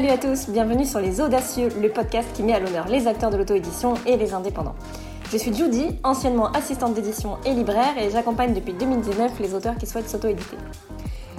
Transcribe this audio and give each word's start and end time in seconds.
Salut 0.00 0.12
à 0.12 0.16
tous, 0.16 0.48
bienvenue 0.48 0.86
sur 0.86 0.98
Les 0.98 1.20
Audacieux, 1.20 1.68
le 1.78 1.90
podcast 1.90 2.26
qui 2.32 2.42
met 2.42 2.54
à 2.54 2.58
l'honneur 2.58 2.88
les 2.88 3.06
acteurs 3.06 3.28
de 3.28 3.36
l'auto-édition 3.36 3.92
et 4.06 4.16
les 4.16 4.32
indépendants. 4.32 4.74
Je 5.30 5.36
suis 5.36 5.52
Judy, 5.52 5.88
anciennement 6.04 6.50
assistante 6.52 6.94
d'édition 6.94 7.36
et 7.44 7.52
libraire, 7.52 7.98
et 7.98 8.08
j'accompagne 8.08 8.54
depuis 8.54 8.72
2019 8.72 9.38
les 9.40 9.52
auteurs 9.52 9.76
qui 9.76 9.84
souhaitent 9.84 10.08
s'auto-éditer. 10.08 10.56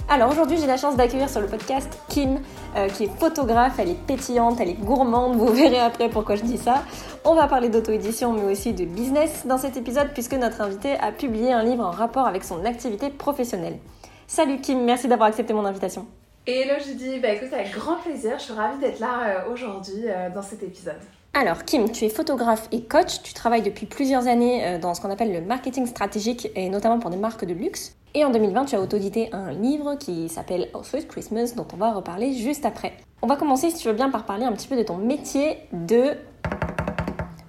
Alors 0.08 0.30
aujourd'hui, 0.30 0.58
j'ai 0.60 0.68
la 0.68 0.78
chance 0.78 0.96
d'accueillir 0.96 1.28
sur 1.28 1.42
le 1.42 1.48
podcast 1.48 1.90
Kim, 2.08 2.40
euh, 2.76 2.88
qui 2.90 3.06
est 3.06 3.20
photographe, 3.20 3.80
elle 3.80 3.90
est 3.90 4.06
pétillante, 4.06 4.60
elle 4.62 4.70
est 4.70 4.80
gourmande, 4.80 5.38
vous 5.38 5.48
verrez 5.52 5.80
après 5.80 6.10
pourquoi 6.10 6.36
je 6.36 6.44
dis 6.44 6.60
ça. 6.60 6.84
On 7.26 7.34
va 7.34 7.48
parler 7.48 7.70
d'auto-édition 7.70 8.32
mais 8.32 8.44
aussi 8.44 8.74
de 8.74 8.86
business 8.86 9.48
dans 9.48 9.58
cet 9.58 9.76
épisode 9.76 10.10
puisque 10.14 10.36
notre 10.36 10.62
invité 10.62 11.00
a 11.00 11.12
publié 11.12 11.52
un 11.52 11.64
livre 11.64 11.84
en 11.84 11.90
rapport 11.90 12.28
avec 12.28 12.44
son 12.44 12.64
activité 12.64 13.10
professionnelle. 13.10 13.80
Salut 14.28 14.62
Kim, 14.62 14.84
merci 14.84 15.08
d'avoir 15.08 15.30
accepté 15.30 15.52
mon 15.52 15.66
invitation. 15.66 16.06
Hello 16.48 16.84
Judy, 16.84 17.20
bah 17.20 17.34
écoute, 17.34 17.54
avec 17.54 17.72
grand 17.72 17.98
plaisir, 17.98 18.40
je 18.40 18.46
suis 18.46 18.54
ravie 18.54 18.80
d'être 18.80 19.00
là 19.00 19.46
euh, 19.46 19.54
aujourd'hui 19.54 20.06
euh, 20.08 20.32
dans 20.32 20.42
cet 20.42 20.64
épisode. 20.64 20.98
Alors 21.36 21.64
Kim, 21.66 21.92
tu 21.92 22.04
es 22.06 22.10
photographe 22.10 22.68
et 22.72 22.82
coach, 22.82 23.22
tu 23.22 23.36
travailles 23.36 23.62
depuis 23.62 23.86
plusieurs 23.86 24.26
années 24.26 24.66
euh, 24.66 24.80
dans 24.80 24.96
ce 24.96 25.02
qu'on 25.02 25.12
appelle 25.12 25.32
le 25.32 25.42
marketing 25.42 25.86
stratégique 25.86 26.50
et 26.56 26.70
notamment 26.70 26.98
pour 26.98 27.12
des 27.12 27.18
marques 27.18 27.46
de 27.46 27.54
luxe. 27.54 27.96
Et 28.16 28.26
en 28.26 28.32
2020, 28.32 28.66
tu 28.66 28.76
as 28.76 28.82
auto-édité 28.82 29.30
un 29.34 29.52
livre 29.52 29.94
qui 30.00 30.30
s'appelle 30.30 30.70
Sweet 30.82 31.08
Christmas 31.08 31.54
dont 31.56 31.68
on 31.74 31.78
va 31.78 31.94
reparler 31.94 32.34
juste 32.34 32.66
après. 32.66 32.94
On 33.22 33.28
va 33.28 33.36
commencer 33.36 33.70
si 33.70 33.78
tu 33.78 33.88
veux 33.88 33.94
bien 33.94 34.10
par 34.10 34.26
parler 34.26 34.46
un 34.46 34.54
petit 34.54 34.68
peu 34.68 34.76
de 34.76 34.84
ton 34.84 34.98
métier 34.98 35.60
de 35.72 36.16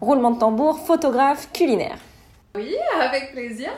roulement 0.03 0.33
de 0.33 0.39
tambour, 0.39 0.79
photographe 0.81 1.51
culinaire. 1.55 1.97
Oui, 2.55 2.75
avec 3.01 3.33
plaisir. 3.33 3.71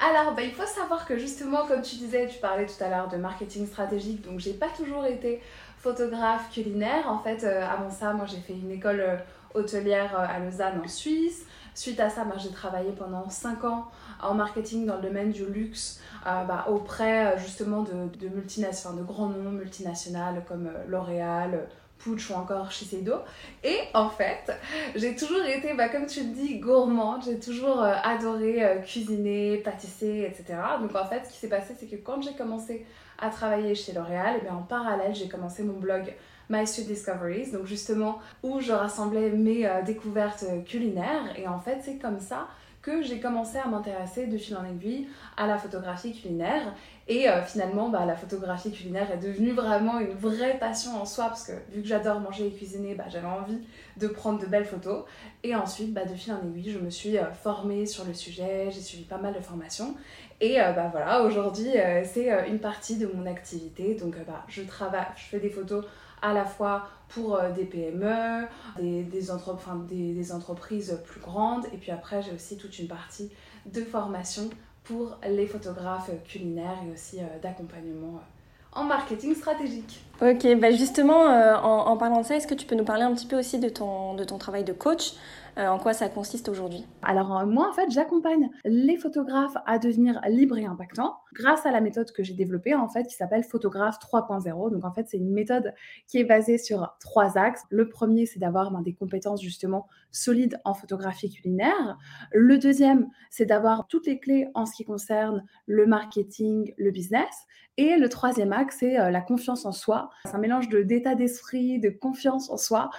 Alors, 0.00 0.34
bah, 0.34 0.42
il 0.42 0.52
faut 0.52 0.66
savoir 0.66 1.06
que 1.06 1.18
justement, 1.18 1.66
comme 1.66 1.82
tu 1.82 1.96
disais, 1.96 2.26
tu 2.26 2.38
parlais 2.38 2.66
tout 2.66 2.82
à 2.82 2.88
l'heure 2.88 3.08
de 3.08 3.16
marketing 3.16 3.66
stratégique, 3.66 4.22
donc 4.22 4.40
j'ai 4.40 4.52
pas 4.52 4.68
toujours 4.68 5.04
été 5.06 5.40
photographe 5.84 6.50
culinaire. 6.50 7.08
En 7.08 7.18
fait, 7.18 7.44
euh, 7.44 7.62
avant 7.62 7.90
ça, 7.90 8.14
moi 8.14 8.24
j'ai 8.24 8.38
fait 8.38 8.54
une 8.54 8.70
école 8.70 9.00
euh, 9.00 9.16
hôtelière 9.52 10.18
euh, 10.18 10.26
à 10.26 10.38
Lausanne 10.38 10.80
en 10.82 10.88
Suisse. 10.88 11.44
Suite 11.74 12.00
à 12.00 12.08
ça, 12.08 12.24
moi 12.24 12.36
j'ai 12.38 12.50
travaillé 12.50 12.92
pendant 12.92 13.28
5 13.28 13.64
ans 13.64 13.90
en 14.22 14.32
marketing 14.32 14.86
dans 14.86 14.96
le 14.96 15.02
domaine 15.02 15.32
du 15.32 15.44
luxe 15.44 16.00
bah, 16.24 16.66
auprès 16.68 17.36
justement 17.38 17.82
de, 17.82 17.90
de 18.16 18.28
de 18.28 19.02
grands 19.02 19.28
noms 19.28 19.50
multinationales 19.50 20.44
comme 20.48 20.70
L'Oréal, 20.86 21.66
Ou 22.06 22.16
encore 22.34 22.70
Shiseido. 22.70 23.14
Et 23.62 23.78
en 23.94 24.10
fait, 24.10 24.52
j'ai 24.94 25.16
toujours 25.16 25.44
été, 25.44 25.74
bah, 25.74 25.88
comme 25.88 26.06
tu 26.06 26.20
le 26.20 26.30
dis, 26.30 26.58
gourmande. 26.58 27.22
J'ai 27.24 27.38
toujours 27.38 27.82
euh, 27.82 27.94
adoré 28.02 28.62
euh, 28.64 28.80
cuisiner, 28.80 29.58
pâtisser, 29.58 30.28
etc. 30.30 30.58
Donc 30.80 30.94
en 30.94 31.06
fait, 31.06 31.24
ce 31.26 31.32
qui 31.32 31.38
s'est 31.38 31.48
passé, 31.48 31.74
c'est 31.78 31.86
que 31.86 31.96
quand 31.96 32.20
j'ai 32.22 32.34
commencé 32.34 32.84
à 33.18 33.30
travailler 33.30 33.74
chez 33.74 33.92
L'Oréal, 33.92 34.36
et 34.38 34.40
bien 34.42 34.54
en 34.54 34.62
parallèle, 34.62 35.14
j'ai 35.14 35.28
commencé 35.28 35.62
mon 35.62 35.78
blog 35.78 36.12
My 36.50 36.66
Street 36.66 36.84
Discoveries, 36.84 37.52
donc 37.52 37.64
justement 37.64 38.18
où 38.42 38.60
je 38.60 38.72
rassemblais 38.72 39.30
mes 39.30 39.66
euh, 39.66 39.82
découvertes 39.82 40.44
culinaires. 40.66 41.32
Et 41.38 41.48
en 41.48 41.58
fait, 41.58 41.78
c'est 41.82 41.96
comme 41.96 42.20
ça 42.20 42.48
que 42.84 43.02
j'ai 43.02 43.18
commencé 43.18 43.56
à 43.56 43.66
m'intéresser 43.66 44.26
de 44.26 44.36
fil 44.36 44.56
en 44.56 44.64
aiguille 44.64 45.08
à 45.36 45.46
la 45.46 45.56
photographie 45.56 46.12
culinaire. 46.12 46.74
Et 47.08 47.28
euh, 47.28 47.42
finalement, 47.42 47.88
bah, 47.88 48.04
la 48.04 48.14
photographie 48.14 48.72
culinaire 48.72 49.10
est 49.10 49.18
devenue 49.18 49.52
vraiment 49.52 49.98
une 50.00 50.12
vraie 50.12 50.58
passion 50.58 51.00
en 51.00 51.06
soi, 51.06 51.26
parce 51.28 51.46
que 51.46 51.52
vu 51.70 51.82
que 51.82 51.88
j'adore 51.88 52.20
manger 52.20 52.46
et 52.46 52.50
cuisiner, 52.50 52.94
bah, 52.94 53.04
j'avais 53.08 53.26
envie 53.26 53.60
de 53.96 54.06
prendre 54.06 54.38
de 54.38 54.46
belles 54.46 54.66
photos. 54.66 55.04
Et 55.42 55.54
ensuite, 55.54 55.94
bah, 55.94 56.04
de 56.04 56.14
fil 56.14 56.32
en 56.32 56.46
aiguille, 56.46 56.72
je 56.72 56.78
me 56.78 56.90
suis 56.90 57.16
euh, 57.16 57.30
formée 57.32 57.86
sur 57.86 58.04
le 58.04 58.12
sujet, 58.12 58.68
j'ai 58.70 58.80
suivi 58.80 59.04
pas 59.04 59.18
mal 59.18 59.34
de 59.34 59.40
formations. 59.40 59.94
Et 60.40 60.60
euh, 60.60 60.72
bah, 60.72 60.88
voilà, 60.90 61.22
aujourd'hui, 61.22 61.70
c'est 62.04 62.28
une 62.48 62.58
partie 62.58 62.96
de 62.96 63.06
mon 63.06 63.24
activité. 63.26 63.94
Donc, 63.94 64.16
bah, 64.26 64.44
je 64.48 64.62
travaille, 64.62 65.06
je 65.16 65.24
fais 65.24 65.40
des 65.40 65.50
photos 65.50 65.84
à 66.24 66.32
la 66.32 66.44
fois 66.44 66.88
pour 67.08 67.36
euh, 67.36 67.50
des 67.50 67.64
PME, 67.64 68.46
des, 68.80 69.30
entreprises 69.30 70.98
plus 71.04 71.20
grandes. 71.20 71.66
Et 71.72 71.76
puis 71.76 71.90
après, 71.90 72.22
j'ai 72.22 72.32
aussi 72.32 72.56
toute 72.56 72.78
une 72.78 72.88
partie 72.88 73.30
de 73.66 73.82
formation 73.82 74.48
pour 74.84 75.18
les 75.28 75.46
photographes 75.46 76.10
culinaires 76.24 76.78
et 76.86 76.92
aussi 76.92 77.20
euh, 77.20 77.38
d'accompagnement 77.42 78.16
euh, 78.16 78.80
en 78.80 78.84
marketing 78.84 79.34
stratégique. 79.34 80.02
Ok, 80.20 80.46
bah 80.58 80.72
justement, 80.72 81.26
en, 81.62 81.96
parlant 81.96 82.22
de 82.22 82.26
ça, 82.26 82.34
est-ce 82.34 82.48
que 82.48 82.54
tu 82.54 82.66
peux 82.66 82.74
nous 82.74 82.84
parler 82.84 83.02
un 83.02 83.14
petit 83.14 83.26
peu 83.26 83.38
aussi 83.38 83.60
de 83.60 83.68
ton, 83.68 84.14
de 84.14 84.24
ton 84.24 84.36
travail 84.36 84.64
de 84.64 84.72
coach? 84.72 85.12
En 85.56 85.78
quoi 85.78 85.92
ça 85.92 86.08
consiste 86.08 86.48
aujourd'hui 86.48 86.84
Alors 87.02 87.38
euh, 87.38 87.46
moi, 87.46 87.68
en 87.68 87.72
fait, 87.72 87.90
j'accompagne 87.90 88.50
les 88.64 88.96
photographes 88.96 89.56
à 89.66 89.78
devenir 89.78 90.20
libres 90.28 90.58
et 90.58 90.64
impactants 90.64 91.16
grâce 91.32 91.66
à 91.66 91.70
la 91.70 91.80
méthode 91.80 92.10
que 92.12 92.22
j'ai 92.22 92.34
développée, 92.34 92.74
en 92.74 92.88
fait, 92.88 93.04
qui 93.04 93.14
s'appelle 93.14 93.44
Photographe 93.44 93.98
3.0. 93.98 94.72
Donc 94.72 94.84
en 94.84 94.92
fait, 94.92 95.06
c'est 95.08 95.16
une 95.16 95.32
méthode 95.32 95.74
qui 96.06 96.18
est 96.18 96.24
basée 96.24 96.58
sur 96.58 96.96
trois 97.00 97.38
axes. 97.38 97.62
Le 97.70 97.88
premier, 97.88 98.26
c'est 98.26 98.38
d'avoir 98.38 98.70
ben, 98.70 98.82
des 98.82 98.94
compétences 98.94 99.42
justement 99.42 99.86
solides 100.10 100.60
en 100.64 100.74
photographie 100.74 101.30
culinaire. 101.30 101.98
Le 102.32 102.58
deuxième, 102.58 103.08
c'est 103.30 103.46
d'avoir 103.46 103.86
toutes 103.88 104.06
les 104.06 104.18
clés 104.18 104.48
en 104.54 104.66
ce 104.66 104.74
qui 104.74 104.84
concerne 104.84 105.44
le 105.66 105.86
marketing, 105.86 106.72
le 106.76 106.90
business. 106.90 107.46
Et 107.76 107.96
le 107.96 108.08
troisième 108.08 108.52
axe, 108.52 108.76
c'est 108.78 109.00
euh, 109.00 109.10
la 109.10 109.20
confiance 109.20 109.66
en 109.66 109.72
soi. 109.72 110.10
C'est 110.24 110.34
un 110.34 110.38
mélange 110.38 110.68
d'état 110.68 111.16
d'esprit, 111.16 111.80
de 111.80 111.90
confiance 111.90 112.48
en 112.48 112.56
soi. 112.56 112.90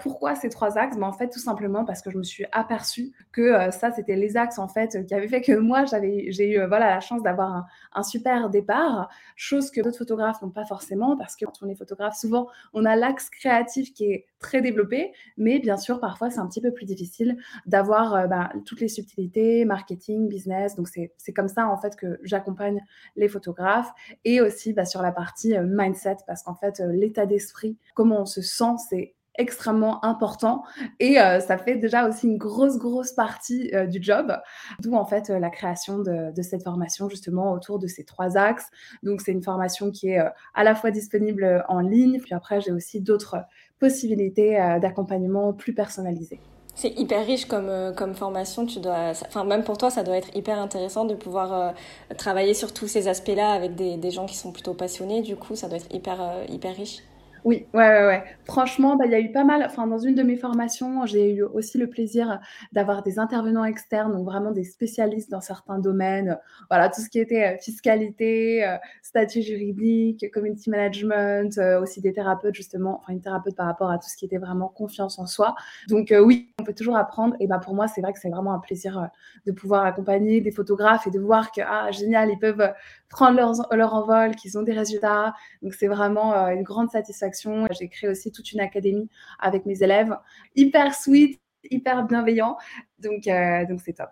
pourquoi 0.00 0.36
ces 0.36 0.48
trois 0.48 0.78
axes? 0.78 0.96
Ben, 0.96 1.08
En 1.08 1.12
fait, 1.12 1.28
tout 1.28 1.40
simplement 1.40 1.84
parce 1.84 1.91
que 2.00 2.10
je 2.10 2.16
me 2.16 2.22
suis 2.22 2.46
aperçue 2.52 3.12
que 3.32 3.42
euh, 3.42 3.70
ça, 3.70 3.90
c'était 3.92 4.16
les 4.16 4.36
axes 4.36 4.58
en 4.58 4.68
fait 4.68 5.04
qui 5.06 5.14
avaient 5.14 5.28
fait 5.28 5.42
que 5.42 5.52
moi, 5.52 5.84
j'avais, 5.84 6.30
j'ai 6.30 6.52
eu 6.52 6.60
euh, 6.60 6.66
voilà 6.66 6.88
la 6.88 7.00
chance 7.00 7.22
d'avoir 7.22 7.66
un, 7.92 8.02
super 8.02 8.48
départ, 8.48 9.10
chose 9.36 9.70
que 9.70 9.80
d'autres 9.80 9.98
photographes 9.98 10.40
n'ont 10.42 10.50
pas 10.50 10.64
forcément 10.64 11.16
parce 11.16 11.36
que 11.36 11.44
quand 11.44 11.62
on 11.62 11.68
est 11.68 11.74
photographe, 11.74 12.16
souvent 12.16 12.48
on 12.72 12.84
a 12.84 12.96
l'axe 12.96 13.28
créatif 13.30 13.92
qui 13.92 14.04
est 14.04 14.26
très 14.38 14.62
développé, 14.62 15.12
mais 15.36 15.58
bien 15.58 15.76
sûr 15.76 16.00
parfois 16.00 16.30
c'est 16.30 16.40
un 16.40 16.46
petit 16.46 16.60
peu 16.60 16.72
plus 16.72 16.86
difficile 16.86 17.36
d'avoir 17.66 18.14
euh, 18.14 18.26
bah, 18.26 18.50
toutes 18.64 18.80
les 18.80 18.88
subtilités, 18.88 19.64
marketing, 19.64 20.28
business. 20.28 20.76
Donc 20.76 20.88
c'est, 20.88 21.12
c'est 21.18 21.32
comme 21.32 21.48
ça 21.48 21.68
en 21.68 21.76
fait 21.76 21.96
que 21.96 22.18
j'accompagne 22.22 22.80
les 23.16 23.28
photographes 23.28 23.92
et 24.24 24.40
aussi 24.40 24.72
bah, 24.72 24.84
sur 24.84 25.02
la 25.02 25.12
partie 25.12 25.58
mindset 25.58 26.18
parce 26.26 26.42
qu'en 26.42 26.54
fait 26.54 26.80
l'état 26.92 27.26
d'esprit, 27.26 27.76
comment 27.94 28.22
on 28.22 28.26
se 28.26 28.40
sent, 28.40 28.76
c'est 28.88 29.14
extrêmement 29.36 30.04
important 30.04 30.62
et 31.00 31.18
euh, 31.18 31.40
ça 31.40 31.56
fait 31.56 31.76
déjà 31.76 32.06
aussi 32.06 32.26
une 32.26 32.36
grosse 32.36 32.76
grosse 32.76 33.12
partie 33.12 33.70
euh, 33.74 33.86
du 33.86 34.02
job 34.02 34.36
d'où 34.80 34.94
en 34.94 35.06
fait 35.06 35.30
euh, 35.30 35.38
la 35.38 35.48
création 35.48 35.98
de, 35.98 36.32
cette 36.42 36.64
formation 36.64 37.08
justement 37.08 37.52
autour 37.52 37.78
de 37.78 37.86
ces 37.86 38.04
trois 38.04 38.36
axes 38.36 38.68
donc 39.02 39.20
c'est 39.20 39.32
une 39.32 39.42
formation 39.42 39.90
qui 39.90 40.10
est 40.10 40.18
à 40.54 40.64
la 40.64 40.74
fois 40.74 40.90
disponible 40.90 41.64
en 41.68 41.80
ligne 41.80 42.20
puis 42.20 42.34
après 42.34 42.60
j'ai 42.60 42.72
aussi 42.72 43.00
d'autres 43.00 43.36
possibilités 43.78 44.54
d'accompagnement 44.80 45.52
plus 45.52 45.72
personnalisées 45.72 46.40
c'est 46.74 46.98
hyper 46.98 47.26
riche 47.26 47.44
comme, 47.44 48.14
formation. 48.14 48.64
Tu 48.64 48.80
dois, 48.80 49.12
enfin, 49.26 49.44
même 49.44 49.62
pour 49.62 49.76
toi, 49.76 49.90
ça 49.90 50.02
doit 50.02 50.16
être 50.16 50.34
hyper 50.34 50.58
intéressant 50.58 51.04
de 51.04 51.14
pouvoir 51.14 51.74
travailler 52.16 52.54
sur 52.54 52.72
tous 52.72 52.88
ces 52.88 53.08
aspects-là 53.08 53.50
avec 53.50 53.74
des, 53.74 53.98
des, 53.98 54.10
gens 54.10 54.24
qui 54.24 54.36
sont 54.36 54.52
plutôt 54.52 54.72
passionnés. 54.72 55.20
Du 55.20 55.36
coup, 55.36 55.54
ça 55.54 55.68
doit 55.68 55.76
être 55.76 55.94
hyper, 55.94 56.18
hyper 56.48 56.74
riche. 56.74 57.02
Oui, 57.44 57.66
ouais, 57.74 57.80
ouais, 57.88 58.06
ouais. 58.06 58.24
Franchement, 58.44 58.94
bah, 58.94 59.04
il 59.06 59.10
y 59.10 59.16
a 59.16 59.20
eu 59.20 59.32
pas 59.32 59.42
mal. 59.42 59.64
Enfin, 59.66 59.88
dans 59.88 59.98
une 59.98 60.14
de 60.14 60.22
mes 60.22 60.36
formations, 60.36 61.04
j'ai 61.06 61.32
eu 61.34 61.42
aussi 61.42 61.76
le 61.76 61.88
plaisir 61.88 62.38
d'avoir 62.70 63.02
des 63.02 63.18
intervenants 63.18 63.64
externes, 63.64 64.12
donc 64.12 64.24
vraiment 64.24 64.52
des 64.52 64.62
spécialistes 64.62 65.28
dans 65.28 65.40
certains 65.40 65.80
domaines. 65.80 66.38
Voilà, 66.70 66.88
tout 66.88 67.00
ce 67.00 67.08
qui 67.10 67.18
était 67.18 67.54
euh, 67.54 67.58
fiscalité, 67.58 68.64
euh, 68.64 68.76
statut 69.02 69.42
juridique, 69.42 70.30
community 70.32 70.70
management, 70.70 71.58
euh, 71.58 71.80
aussi 71.82 72.00
des 72.00 72.12
thérapeutes 72.12 72.54
justement, 72.54 73.00
enfin 73.00 73.12
une 73.12 73.20
thérapeute 73.20 73.56
par 73.56 73.66
rapport 73.66 73.90
à 73.90 73.98
tout 73.98 74.08
ce 74.08 74.16
qui 74.16 74.24
était 74.26 74.38
vraiment 74.38 74.68
confiance 74.68 75.18
en 75.18 75.26
soi. 75.26 75.56
Donc 75.88 76.14
oui, 76.24 76.52
on 76.60 76.64
peut 76.64 76.74
toujours 76.74 76.96
apprendre. 76.96 77.34
Et 77.40 77.48
bah 77.48 77.58
pour 77.58 77.74
moi, 77.74 77.88
c'est 77.88 78.02
vrai 78.02 78.12
que 78.12 78.20
c'est 78.20 78.30
vraiment 78.30 78.54
un 78.54 78.60
plaisir 78.60 79.08
de 79.46 79.52
pouvoir 79.52 79.84
accompagner 79.84 80.40
des 80.40 80.52
photographes 80.52 81.08
et 81.08 81.10
de 81.10 81.18
voir 81.18 81.50
que 81.50 81.60
ah 81.66 81.90
génial, 81.90 82.30
ils 82.30 82.38
peuvent 82.38 82.72
prendre 83.12 83.36
leur, 83.36 83.52
leur 83.70 83.94
envol, 83.94 84.34
qu'ils 84.34 84.58
ont 84.58 84.62
des 84.62 84.72
résultats. 84.72 85.34
Donc 85.62 85.74
c'est 85.74 85.86
vraiment 85.86 86.34
une 86.48 86.64
grande 86.64 86.90
satisfaction 86.90 87.66
j'ai 87.70 87.88
créé 87.88 88.10
aussi 88.10 88.32
toute 88.32 88.52
une 88.52 88.60
académie 88.60 89.08
avec 89.38 89.66
mes 89.66 89.82
élèves, 89.82 90.16
hyper 90.56 90.94
sweet, 90.94 91.40
hyper 91.70 92.04
bienveillant. 92.04 92.56
Donc, 92.98 93.26
euh, 93.26 93.66
donc 93.66 93.80
c'est 93.84 93.94
top. 93.94 94.10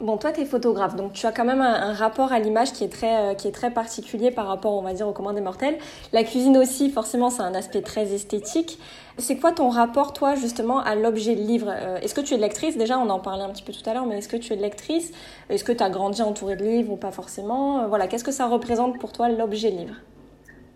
Bon, 0.00 0.16
toi, 0.16 0.30
tu 0.30 0.42
es 0.42 0.44
photographe, 0.44 0.94
donc 0.94 1.12
tu 1.12 1.26
as 1.26 1.32
quand 1.32 1.44
même 1.44 1.60
un, 1.60 1.92
rapport 1.92 2.32
à 2.32 2.38
l'image 2.38 2.72
qui, 2.72 2.84
est 2.84 2.88
très, 2.88 3.16
euh, 3.16 3.34
qui 3.34 3.48
est 3.48 3.52
très 3.52 3.72
particulier 3.72 4.30
par 4.30 4.46
rapport, 4.46 4.72
on 4.74 4.82
va 4.82 4.92
dire, 4.92 5.08
aux 5.08 5.12
commandes 5.12 5.34
des 5.34 5.40
mortels. 5.40 5.76
La 6.12 6.22
cuisine 6.22 6.56
aussi, 6.56 6.88
forcément, 6.88 7.30
c'est 7.30 7.42
un 7.42 7.52
aspect 7.52 7.82
très 7.82 8.14
esthétique. 8.14 8.78
C'est 9.18 9.38
quoi 9.38 9.50
ton 9.50 9.68
rapport, 9.68 10.12
toi, 10.12 10.36
justement, 10.36 10.78
à 10.78 10.94
l'objet 10.94 11.34
livre? 11.34 11.66
Euh, 11.68 11.98
Est-ce 11.98 12.14
que 12.14 12.20
tu 12.20 12.34
es 12.34 12.36
lectrice? 12.36 12.78
Déjà, 12.78 12.96
on 12.96 13.10
en 13.10 13.18
parlait 13.18 13.42
un 13.42 13.50
petit 13.50 13.64
peu 13.64 13.72
tout 13.72 13.90
à 13.90 13.92
l'heure, 13.92 14.06
mais 14.06 14.18
est-ce 14.18 14.28
que 14.28 14.36
tu 14.36 14.52
es 14.52 14.56
lectrice? 14.56 15.10
Est-ce 15.50 15.64
que 15.64 15.72
tu 15.72 15.82
as 15.82 15.90
grandi 15.90 16.22
entouré 16.22 16.54
de 16.54 16.64
livres 16.64 16.92
ou 16.92 16.96
pas 16.96 17.10
forcément? 17.10 17.88
Voilà, 17.88 18.06
qu'est-ce 18.06 18.24
que 18.24 18.30
ça 18.30 18.46
représente 18.46 19.00
pour 19.00 19.10
toi, 19.10 19.28
l'objet 19.28 19.70
livre? 19.70 19.96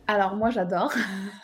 Alors 0.09 0.35
moi 0.35 0.51
j'adore. 0.51 0.93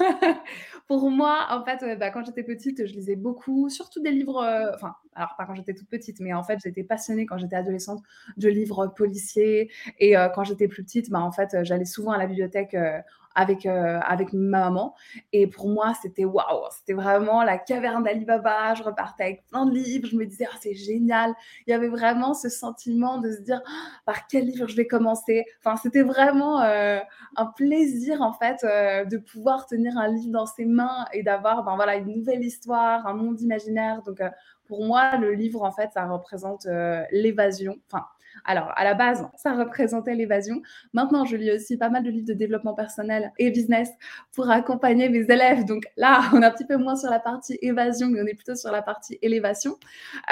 Pour 0.88 1.10
moi, 1.10 1.48
en 1.50 1.62
fait, 1.66 1.98
bah, 1.98 2.10
quand 2.10 2.24
j'étais 2.24 2.42
petite, 2.42 2.86
je 2.86 2.94
lisais 2.94 3.14
beaucoup, 3.14 3.68
surtout 3.68 4.00
des 4.00 4.10
livres, 4.10 4.42
euh, 4.42 4.72
enfin, 4.74 4.94
alors 5.14 5.34
pas 5.36 5.44
quand 5.44 5.54
j'étais 5.54 5.74
toute 5.74 5.88
petite, 5.90 6.18
mais 6.20 6.32
en 6.32 6.42
fait, 6.42 6.58
j'étais 6.64 6.82
passionnée 6.82 7.26
quand 7.26 7.36
j'étais 7.36 7.56
adolescente 7.56 8.02
de 8.38 8.48
livres 8.48 8.86
policiers. 8.96 9.70
Et 9.98 10.16
euh, 10.16 10.30
quand 10.30 10.44
j'étais 10.44 10.66
plus 10.66 10.82
petite, 10.84 11.10
bah, 11.10 11.20
en 11.20 11.30
fait, 11.30 11.62
j'allais 11.62 11.84
souvent 11.84 12.12
à 12.12 12.18
la 12.18 12.26
bibliothèque 12.26 12.72
euh, 12.72 13.00
avec, 13.34 13.66
euh, 13.66 14.00
avec 14.00 14.32
ma 14.32 14.58
maman. 14.58 14.94
Et 15.32 15.46
pour 15.46 15.68
moi, 15.68 15.92
c'était 16.02 16.24
waouh, 16.24 16.64
c'était 16.70 16.92
vraiment 16.92 17.42
la 17.42 17.58
caverne 17.58 18.02
d'Alibaba. 18.02 18.74
Je 18.74 18.82
repartais 18.82 19.24
avec 19.24 19.46
plein 19.46 19.66
de 19.66 19.72
livres. 19.72 20.08
Je 20.08 20.16
me 20.16 20.26
disais, 20.26 20.46
oh, 20.50 20.56
c'est 20.60 20.74
génial. 20.74 21.34
Il 21.66 21.70
y 21.70 21.72
avait 21.72 21.88
vraiment 21.88 22.34
ce 22.34 22.48
sentiment 22.48 23.18
de 23.18 23.32
se 23.32 23.40
dire, 23.40 23.62
ah, 23.66 23.70
par 24.06 24.26
quel 24.26 24.46
livre 24.46 24.66
je 24.66 24.76
vais 24.76 24.86
commencer? 24.86 25.44
Enfin, 25.60 25.76
c'était 25.76 26.02
vraiment 26.02 26.60
euh, 26.62 26.98
un 27.36 27.46
plaisir, 27.46 28.22
en 28.22 28.32
fait, 28.32 28.64
euh, 28.64 29.04
de 29.04 29.18
pouvoir 29.18 29.66
tenir 29.66 29.96
un 29.98 30.08
livre 30.08 30.32
dans 30.32 30.46
ses 30.46 30.64
mains 30.64 31.06
et 31.12 31.22
d'avoir 31.22 31.62
ben, 31.64 31.76
voilà, 31.76 31.96
une 31.96 32.16
nouvelle 32.16 32.42
histoire, 32.42 33.06
un 33.06 33.14
monde 33.14 33.40
imaginaire. 33.40 34.02
Donc, 34.02 34.20
pour 34.66 34.84
moi, 34.84 35.16
le 35.16 35.32
livre, 35.32 35.62
en 35.62 35.72
fait, 35.72 35.90
ça 35.94 36.06
représente 36.06 36.66
l'évasion. 37.10 37.76
Enfin, 37.90 38.04
alors, 38.44 38.72
à 38.76 38.84
la 38.84 38.94
base, 38.94 39.26
ça 39.36 39.54
représentait 39.54 40.14
l'évasion. 40.14 40.60
Maintenant, 40.92 41.24
je 41.24 41.36
lis 41.36 41.50
aussi 41.50 41.76
pas 41.76 41.90
mal 41.90 42.02
de 42.02 42.10
livres 42.10 42.26
de 42.26 42.34
développement 42.34 42.74
personnel 42.74 43.32
et 43.38 43.50
business 43.50 43.90
pour 44.34 44.50
accompagner 44.50 45.08
mes 45.08 45.20
élèves. 45.20 45.64
Donc 45.64 45.84
là, 45.96 46.22
on 46.32 46.42
est 46.42 46.44
un 46.44 46.50
petit 46.50 46.66
peu 46.66 46.76
moins 46.76 46.96
sur 46.96 47.10
la 47.10 47.20
partie 47.20 47.58
évasion, 47.62 48.08
mais 48.08 48.20
on 48.22 48.26
est 48.26 48.34
plutôt 48.34 48.54
sur 48.54 48.70
la 48.70 48.82
partie 48.82 49.18
élévation. 49.22 49.76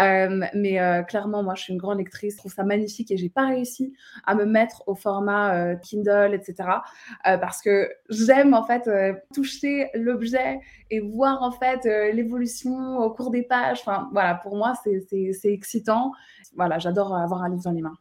Euh, 0.00 0.44
mais 0.55 0.81
euh, 0.81 1.03
clairement, 1.03 1.43
moi, 1.43 1.55
je 1.55 1.62
suis 1.62 1.73
une 1.73 1.79
grande 1.79 1.99
lectrice, 1.99 2.35
je 2.35 2.38
trouve 2.38 2.53
ça 2.53 2.64
magnifique 2.64 3.11
et 3.11 3.17
j'ai 3.17 3.29
pas 3.29 3.47
réussi 3.47 3.93
à 4.25 4.35
me 4.35 4.44
mettre 4.44 4.82
au 4.87 4.94
format 4.94 5.55
euh, 5.55 5.76
Kindle, 5.76 6.35
etc. 6.35 6.69
parce 7.25 7.62
que 7.62 7.88
j'aime 8.08 8.55
en 8.55 8.64
fait 8.64 8.88
toucher 9.35 9.91
l'objet 9.94 10.61
et 10.91 11.00
voir 11.00 11.43
en 11.43 11.50
fait 11.50 11.85
l'évolution 12.12 12.99
au 12.99 13.11
cours 13.11 13.31
des 13.31 13.43
pages. 13.43 13.81
Enfin, 13.81 14.08
voilà, 14.12 14.35
pour 14.35 14.56
moi, 14.56 14.75
c'est 14.85 15.53
excitant. 15.53 16.12
Voilà, 16.55 16.79
j'adore 16.79 17.14
avoir 17.14 17.43
un 17.43 17.50
livre 17.50 17.62
dans 17.62 17.73
les 17.73 17.82
mains. 17.82 17.95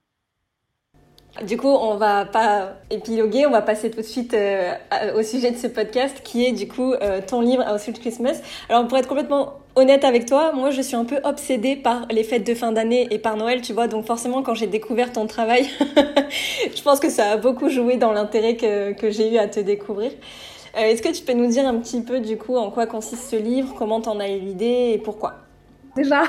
Du 1.43 1.57
coup, 1.57 1.67
on 1.67 1.95
va 1.95 2.23
pas 2.23 2.75
épiloguer, 2.89 3.45
on 3.45 3.51
va 3.51 3.61
passer 3.61 3.91
tout 3.91 3.97
de 3.97 4.05
suite 4.05 4.33
euh, 4.33 4.71
au 5.17 5.21
sujet 5.21 5.51
de 5.51 5.57
ce 5.57 5.67
podcast 5.67 6.21
qui 6.23 6.45
est 6.45 6.53
du 6.53 6.65
coup 6.65 6.93
euh, 6.93 7.19
ton 7.25 7.41
livre 7.41 7.77
Sweet 7.77 7.99
Christmas. 7.99 8.37
Alors 8.69 8.87
pour 8.87 8.97
être 8.97 9.09
complètement 9.09 9.55
honnête 9.75 10.05
avec 10.05 10.25
toi, 10.25 10.53
moi 10.53 10.71
je 10.71 10.81
suis 10.81 10.95
un 10.95 11.03
peu 11.03 11.19
obsédée 11.25 11.75
par 11.75 12.07
les 12.09 12.23
fêtes 12.23 12.47
de 12.47 12.55
fin 12.55 12.71
d'année 12.71 13.07
et 13.11 13.19
par 13.19 13.35
Noël, 13.35 13.61
tu 13.61 13.73
vois, 13.73 13.87
donc 13.87 14.05
forcément 14.05 14.43
quand 14.43 14.53
j'ai 14.53 14.67
découvert 14.67 15.11
ton 15.11 15.27
travail, 15.27 15.67
je 16.73 16.81
pense 16.81 17.01
que 17.01 17.09
ça 17.09 17.31
a 17.31 17.37
beaucoup 17.37 17.67
joué 17.67 17.97
dans 17.97 18.13
l'intérêt 18.13 18.55
que, 18.55 18.93
que 18.93 19.11
j'ai 19.11 19.33
eu 19.33 19.37
à 19.37 19.49
te 19.49 19.59
découvrir. 19.59 20.11
Euh, 20.77 20.79
est-ce 20.79 21.01
que 21.01 21.13
tu 21.13 21.23
peux 21.23 21.33
nous 21.33 21.47
dire 21.47 21.67
un 21.67 21.77
petit 21.79 22.01
peu 22.01 22.21
du 22.21 22.37
coup 22.37 22.55
en 22.55 22.71
quoi 22.71 22.85
consiste 22.87 23.29
ce 23.29 23.35
livre, 23.35 23.73
comment 23.77 23.99
t'en 23.99 24.21
as 24.21 24.29
eu 24.29 24.39
l'idée 24.39 24.93
et 24.93 24.97
pourquoi? 24.99 25.44
Déjà, 25.95 26.23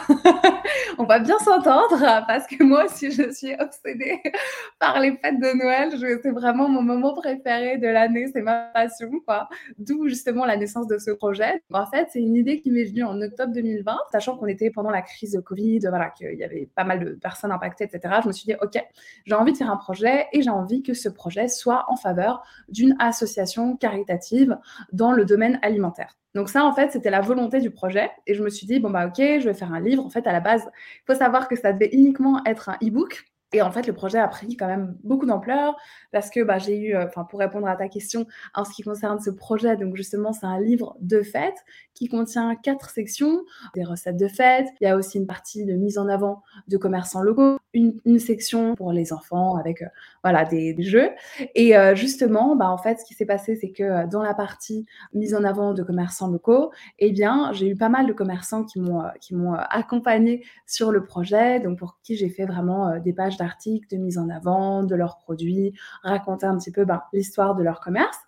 on 0.99 1.05
va 1.05 1.19
bien 1.19 1.39
s'entendre 1.39 1.99
parce 2.27 2.47
que 2.47 2.63
moi 2.63 2.85
aussi, 2.85 3.11
je 3.11 3.31
suis 3.31 3.55
obsédée 3.59 4.21
par 4.79 5.01
les 5.01 5.17
fêtes 5.17 5.41
de 5.41 5.57
Noël. 5.57 5.93
C'est 6.23 6.31
vraiment 6.31 6.69
mon 6.69 6.83
moment 6.83 7.15
préféré 7.15 7.79
de 7.79 7.89
l'année, 7.89 8.27
c'est 8.33 8.43
ma 8.43 8.71
passion, 8.73 9.11
quoi. 9.27 9.49
D'où 9.79 10.09
justement 10.09 10.45
la 10.45 10.57
naissance 10.57 10.87
de 10.87 10.99
ce 10.99 11.11
projet. 11.11 11.63
En 11.73 11.87
fait, 11.87 12.09
c'est 12.13 12.21
une 12.21 12.37
idée 12.37 12.61
qui 12.61 12.71
m'est 12.71 12.85
venue 12.85 13.05
en 13.05 13.21
octobre 13.21 13.53
2020, 13.53 13.97
sachant 14.13 14.37
qu'on 14.37 14.47
était 14.47 14.71
pendant 14.71 14.91
la 14.91 15.03
crise 15.03 15.33
de 15.33 15.41
Covid, 15.41 15.81
voilà, 15.89 16.11
qu'il 16.11 16.35
y 16.35 16.45
avait 16.45 16.69
pas 16.75 16.85
mal 16.85 17.05
de 17.05 17.11
personnes 17.11 17.53
impactées, 17.53 17.85
etc. 17.85 18.21
Je 18.23 18.29
me 18.29 18.33
suis 18.33 18.47
dit, 18.47 18.55
OK, 18.61 18.83
j'ai 19.25 19.35
envie 19.35 19.53
de 19.53 19.59
faire 19.59 19.71
un 19.71 19.77
projet 19.77 20.27
et 20.33 20.43
j'ai 20.43 20.51
envie 20.51 20.83
que 20.83 20.95
ce 20.95 21.09
projet 21.09 21.49
soit 21.49 21.85
en 21.89 21.97
faveur 21.97 22.43
d'une 22.69 22.97
association 22.99 23.77
caritative 23.77 24.57
dans 24.93 25.13
le 25.13 25.25
domaine 25.25 25.59
alimentaire. 25.63 26.17
Donc 26.37 26.51
ça, 26.51 26.65
en 26.67 26.75
fait, 26.75 26.93
c'était 26.93 27.09
la 27.11 27.23
volonté 27.23 27.61
du 27.61 27.71
projet. 27.71 28.11
Et 28.27 28.35
je 28.35 28.43
me 28.43 28.51
suis 28.51 28.67
dit, 28.67 28.79
bon, 28.79 28.91
bah 28.91 29.07
ok, 29.07 29.17
je 29.17 29.45
vais 29.49 29.55
faire 29.55 29.73
un 29.73 29.81
livre. 29.81 30.05
En 30.05 30.11
fait, 30.11 30.27
à 30.27 30.33
la 30.33 30.41
base, 30.41 30.63
il 30.67 31.13
faut 31.13 31.19
savoir 31.19 31.49
que 31.49 31.57
ça 31.57 31.73
devait 31.73 31.89
uniquement 31.93 32.43
être 32.45 32.69
un 32.69 32.77
e-book. 32.83 33.25
Et 33.53 33.63
en 33.63 33.71
fait, 33.71 33.87
le 33.87 33.93
projet 33.93 34.19
a 34.19 34.27
pris 34.27 34.57
quand 34.57 34.67
même 34.67 34.97
beaucoup 35.05 35.25
d'ampleur 35.25 35.77
parce 36.13 36.31
que 36.31 36.43
bah, 36.43 36.59
j'ai 36.59 36.77
eu, 36.77 36.95
euh, 36.97 37.07
enfin, 37.07 37.25
pour 37.25 37.39
répondre 37.39 37.69
à 37.69 37.77
ta 37.77 37.89
question, 37.89 38.27
en 38.55 38.65
ce 38.65 38.73
qui 38.73 38.83
concerne 38.83 39.21
ce 39.21 39.31
projet, 39.31 39.77
donc 39.77 39.97
justement, 39.97 40.33
c'est 40.33 40.47
un 40.47 40.61
livre 40.61 40.97
de 41.01 41.23
fête 41.23 41.65
qui 41.95 42.09
contient 42.09 42.57
quatre 42.57 42.91
sections, 42.91 43.45
des 43.75 43.85
recettes 43.85 44.17
de 44.17 44.27
fête. 44.27 44.67
Il 44.81 44.85
y 44.85 44.87
a 44.89 44.97
aussi 44.97 45.19
une 45.19 45.27
partie 45.27 45.65
de 45.65 45.75
mise 45.75 45.97
en 45.97 46.09
avant 46.09 46.43
de 46.67 46.77
commerçants 46.77 47.23
locaux, 47.23 47.59
une, 47.73 48.19
section 48.19 48.75
pour 48.75 48.93
les 48.93 49.13
enfants 49.13 49.57
avec 49.57 49.83
euh, 49.83 49.87
voilà 50.25 50.45
des, 50.45 50.75
jeux. 50.81 51.11
Et 51.55 51.77
euh, 51.77 51.95
justement, 51.95 52.57
bah, 52.57 52.69
en 52.69 52.79
fait, 52.79 52.99
ce 52.99 53.05
qui 53.05 53.15
s'est 53.15 53.27
passé, 53.27 53.57
c'est 53.57 53.71
que 53.71 54.07
dans 54.09 54.23
la 54.23 54.35
partie 54.35 54.87
mise 55.15 55.35
en 55.35 55.45
avant 55.45 55.73
de 55.73 55.83
commerçants 55.83 56.29
locaux, 56.29 56.73
eh 56.99 57.13
bien, 57.13 57.53
j'ai 57.53 57.69
eu 57.69 57.77
pas 57.77 57.89
mal 57.89 58.07
de 58.07 58.13
commerçants 58.13 58.65
qui 58.65 58.81
m'ont 58.81 59.03
qui 59.21 59.35
m'ont 59.35 59.55
accompagné 59.55 60.45
sur 60.67 60.91
le 60.91 61.05
projet, 61.05 61.61
donc 61.61 61.79
pour 61.79 61.99
qui 62.03 62.17
j'ai 62.17 62.29
fait 62.29 62.47
vraiment 62.47 62.99
des 62.99 63.13
pages 63.13 63.36
d'articles 63.37 63.89
de 63.95 64.01
mise 64.01 64.19
en 64.19 64.29
avant 64.29 64.83
de 64.83 64.95
leurs 64.95 65.19
produits, 65.19 65.73
raconter 66.03 66.47
un 66.47 66.57
petit 66.57 66.73
peu 66.73 66.85
bah, 66.85 67.07
l'histoire 67.13 67.55
de 67.55 67.63
leur 67.63 67.81
commerce. 67.81 68.19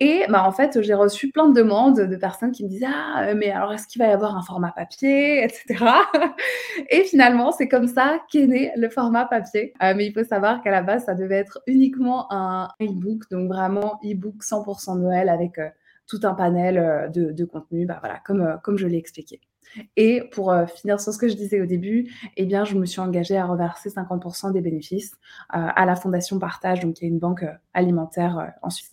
Et 0.00 0.22
bah, 0.28 0.44
en 0.46 0.52
fait, 0.52 0.80
j'ai 0.82 0.94
reçu 0.94 1.30
plein 1.30 1.48
de 1.48 1.54
demandes 1.54 2.00
de 2.00 2.16
personnes 2.16 2.52
qui 2.52 2.64
me 2.64 2.68
disaient 2.68 2.86
Ah, 2.88 3.34
mais 3.34 3.50
alors 3.50 3.72
est-ce 3.72 3.86
qu'il 3.86 4.00
va 4.00 4.08
y 4.08 4.12
avoir 4.12 4.36
un 4.36 4.42
format 4.42 4.72
papier, 4.72 5.44
etc. 5.44 5.84
Et 6.90 7.04
finalement, 7.04 7.52
c'est 7.52 7.68
comme 7.68 7.88
ça 7.88 8.18
qu'est 8.30 8.46
né 8.46 8.72
le 8.76 8.88
format 8.88 9.24
papier. 9.26 9.72
Euh, 9.82 9.94
mais 9.96 10.06
il 10.06 10.12
faut 10.12 10.24
savoir 10.24 10.62
qu'à 10.62 10.70
la 10.70 10.82
base, 10.82 11.04
ça 11.04 11.14
devait 11.14 11.36
être 11.36 11.60
uniquement 11.66 12.32
un 12.32 12.68
e-book, 12.80 13.22
donc 13.30 13.48
vraiment 13.48 13.98
e-book 14.04 14.42
100% 14.42 14.98
Noël 15.00 15.28
avec 15.28 15.58
euh, 15.58 15.68
tout 16.06 16.20
un 16.24 16.34
panel 16.34 16.78
euh, 16.78 17.08
de, 17.08 17.32
de 17.32 17.44
contenu, 17.44 17.86
bah, 17.86 17.98
voilà, 18.00 18.20
comme, 18.24 18.58
comme 18.62 18.76
je 18.76 18.86
l'ai 18.86 18.98
expliqué. 18.98 19.40
Et 19.96 20.22
pour 20.32 20.52
euh, 20.52 20.66
finir 20.66 21.00
sur 21.00 21.12
ce 21.12 21.18
que 21.18 21.28
je 21.28 21.34
disais 21.34 21.60
au 21.60 21.66
début, 21.66 22.12
eh 22.36 22.44
bien, 22.44 22.64
je 22.64 22.74
me 22.74 22.86
suis 22.86 23.00
engagée 23.00 23.36
à 23.36 23.46
reverser 23.46 23.90
50% 23.90 24.52
des 24.52 24.60
bénéfices 24.60 25.12
euh, 25.54 25.58
à 25.74 25.86
la 25.86 25.96
Fondation 25.96 26.38
Partage, 26.38 26.80
donc 26.80 26.94
qui 26.94 27.04
est 27.04 27.08
une 27.08 27.18
banque 27.18 27.42
euh, 27.42 27.52
alimentaire 27.72 28.52
en 28.62 28.70
Suisse. 28.70 28.90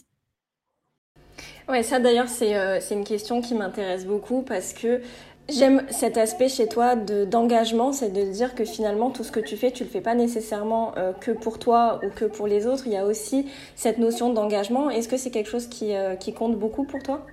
Ouais, 1.69 1.83
ça 1.83 1.99
d'ailleurs, 1.99 2.27
c'est 2.27 2.81
une 2.91 3.03
question 3.03 3.41
qui 3.41 3.55
m'intéresse 3.55 4.05
beaucoup 4.05 4.41
parce 4.41 4.73
que 4.73 5.01
J'aime 5.49 5.81
cet 5.89 6.17
aspect 6.17 6.47
chez 6.47 6.67
toi 6.67 6.95
d'engagement, 6.95 7.91
c'est 7.91 8.11
de 8.11 8.31
dire 8.31 8.55
que 8.55 8.63
finalement 8.63 9.09
tout 9.09 9.23
ce 9.23 9.31
que 9.31 9.39
tu 9.39 9.57
fais, 9.57 9.71
tu 9.71 9.83
le 9.83 9.89
fais 9.89 9.99
pas 9.99 10.13
nécessairement 10.15 10.93
que 11.19 11.31
pour 11.31 11.59
toi 11.59 11.99
ou 12.05 12.09
que 12.09 12.25
pour 12.25 12.47
les 12.47 12.67
autres. 12.67 12.83
Il 12.85 12.93
y 12.93 12.95
a 12.95 13.05
aussi 13.05 13.47
cette 13.75 13.97
notion 13.97 14.31
d'engagement. 14.31 14.89
Est-ce 14.89 15.09
que 15.09 15.17
c'est 15.17 15.31
quelque 15.31 15.49
chose 15.49 15.67
qui, 15.67 15.93
qui 16.19 16.33
compte 16.33 16.57
beaucoup 16.57 16.85
pour 16.85 17.01
toi? 17.01 17.25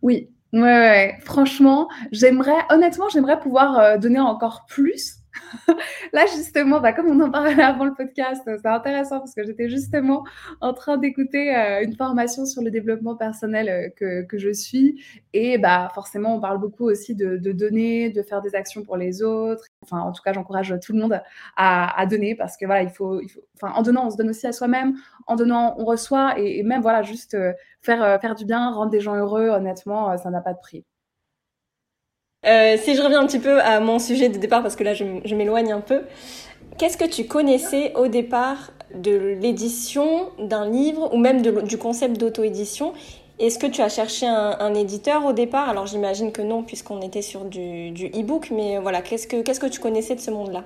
Oui, 0.00 0.30
Ouais, 0.52 0.60
ouais, 0.60 1.18
franchement, 1.24 1.88
j'aimerais, 2.10 2.52
honnêtement, 2.70 3.08
j'aimerais 3.08 3.38
pouvoir 3.40 3.78
euh, 3.78 3.96
donner 3.98 4.20
encore 4.20 4.66
plus. 4.66 5.21
Là, 6.12 6.26
justement, 6.26 6.80
bah, 6.80 6.92
comme 6.92 7.06
on 7.06 7.20
en 7.20 7.30
parlait 7.30 7.62
avant 7.62 7.84
le 7.84 7.94
podcast, 7.94 8.42
c'est 8.44 8.66
intéressant 8.66 9.18
parce 9.18 9.34
que 9.34 9.44
j'étais 9.44 9.68
justement 9.68 10.24
en 10.60 10.72
train 10.72 10.98
d'écouter 10.98 11.56
euh, 11.56 11.82
une 11.82 11.96
formation 11.96 12.44
sur 12.46 12.62
le 12.62 12.70
développement 12.70 13.16
personnel 13.16 13.68
euh, 13.68 13.88
que, 13.96 14.22
que, 14.22 14.38
je 14.38 14.52
suis. 14.52 15.02
Et 15.32 15.58
bah, 15.58 15.90
forcément, 15.94 16.36
on 16.36 16.40
parle 16.40 16.58
beaucoup 16.58 16.84
aussi 16.84 17.14
de, 17.14 17.36
donner, 17.52 18.10
de 18.10 18.22
faire 18.22 18.42
des 18.42 18.54
actions 18.54 18.82
pour 18.82 18.96
les 18.96 19.22
autres. 19.22 19.64
Enfin, 19.82 20.00
en 20.00 20.12
tout 20.12 20.22
cas, 20.22 20.32
j'encourage 20.32 20.74
tout 20.84 20.92
le 20.92 21.00
monde 21.00 21.20
à, 21.56 22.06
donner 22.06 22.34
parce 22.34 22.56
que 22.56 22.66
voilà, 22.66 22.82
il 22.82 22.90
faut, 22.90 23.20
en 23.62 23.82
donnant, 23.82 24.06
on 24.06 24.10
se 24.10 24.16
donne 24.16 24.30
aussi 24.30 24.46
à 24.46 24.52
soi-même. 24.52 24.96
En 25.26 25.36
donnant, 25.36 25.74
on 25.78 25.84
reçoit. 25.84 26.38
Et, 26.38 26.62
même, 26.62 26.82
voilà, 26.82 27.02
juste 27.02 27.34
euh, 27.34 27.52
faire, 27.80 28.20
faire 28.20 28.34
du 28.34 28.44
bien, 28.44 28.70
rendre 28.70 28.90
des 28.90 29.00
gens 29.00 29.14
heureux, 29.16 29.48
honnêtement, 29.48 30.16
ça 30.18 30.30
n'a 30.30 30.40
pas 30.40 30.52
de 30.52 30.58
prix. 30.58 30.84
Euh, 32.44 32.76
si 32.76 32.96
je 32.96 33.02
reviens 33.02 33.20
un 33.20 33.26
petit 33.26 33.38
peu 33.38 33.60
à 33.60 33.78
mon 33.78 34.00
sujet 34.00 34.28
de 34.28 34.36
départ, 34.36 34.62
parce 34.62 34.74
que 34.74 34.82
là 34.82 34.94
je, 34.94 35.04
m'éloigne 35.34 35.72
un 35.72 35.80
peu, 35.80 36.02
qu'est-ce 36.76 36.96
que 36.96 37.08
tu 37.08 37.26
connaissais 37.26 37.94
au 37.94 38.08
départ 38.08 38.72
de 38.94 39.36
l'édition 39.40 40.30
d'un 40.40 40.68
livre 40.68 41.14
ou 41.14 41.18
même 41.18 41.40
du 41.42 41.78
concept 41.78 42.18
d'auto-édition? 42.18 42.94
Est-ce 43.38 43.58
que 43.58 43.66
tu 43.66 43.80
as 43.80 43.88
cherché 43.88 44.26
un, 44.26 44.74
éditeur 44.74 45.24
au 45.24 45.32
départ? 45.32 45.68
Alors 45.68 45.86
j'imagine 45.86 46.32
que 46.32 46.42
non, 46.42 46.64
puisqu'on 46.64 47.00
était 47.00 47.22
sur 47.22 47.44
du, 47.44 47.90
e-book, 47.92 48.50
mais 48.50 48.78
voilà, 48.78 49.02
qu'est-ce 49.02 49.28
que, 49.28 49.42
qu'est-ce 49.42 49.60
que 49.60 49.66
tu 49.66 49.80
connaissais 49.80 50.16
de 50.16 50.20
ce 50.20 50.30
monde-là? 50.32 50.64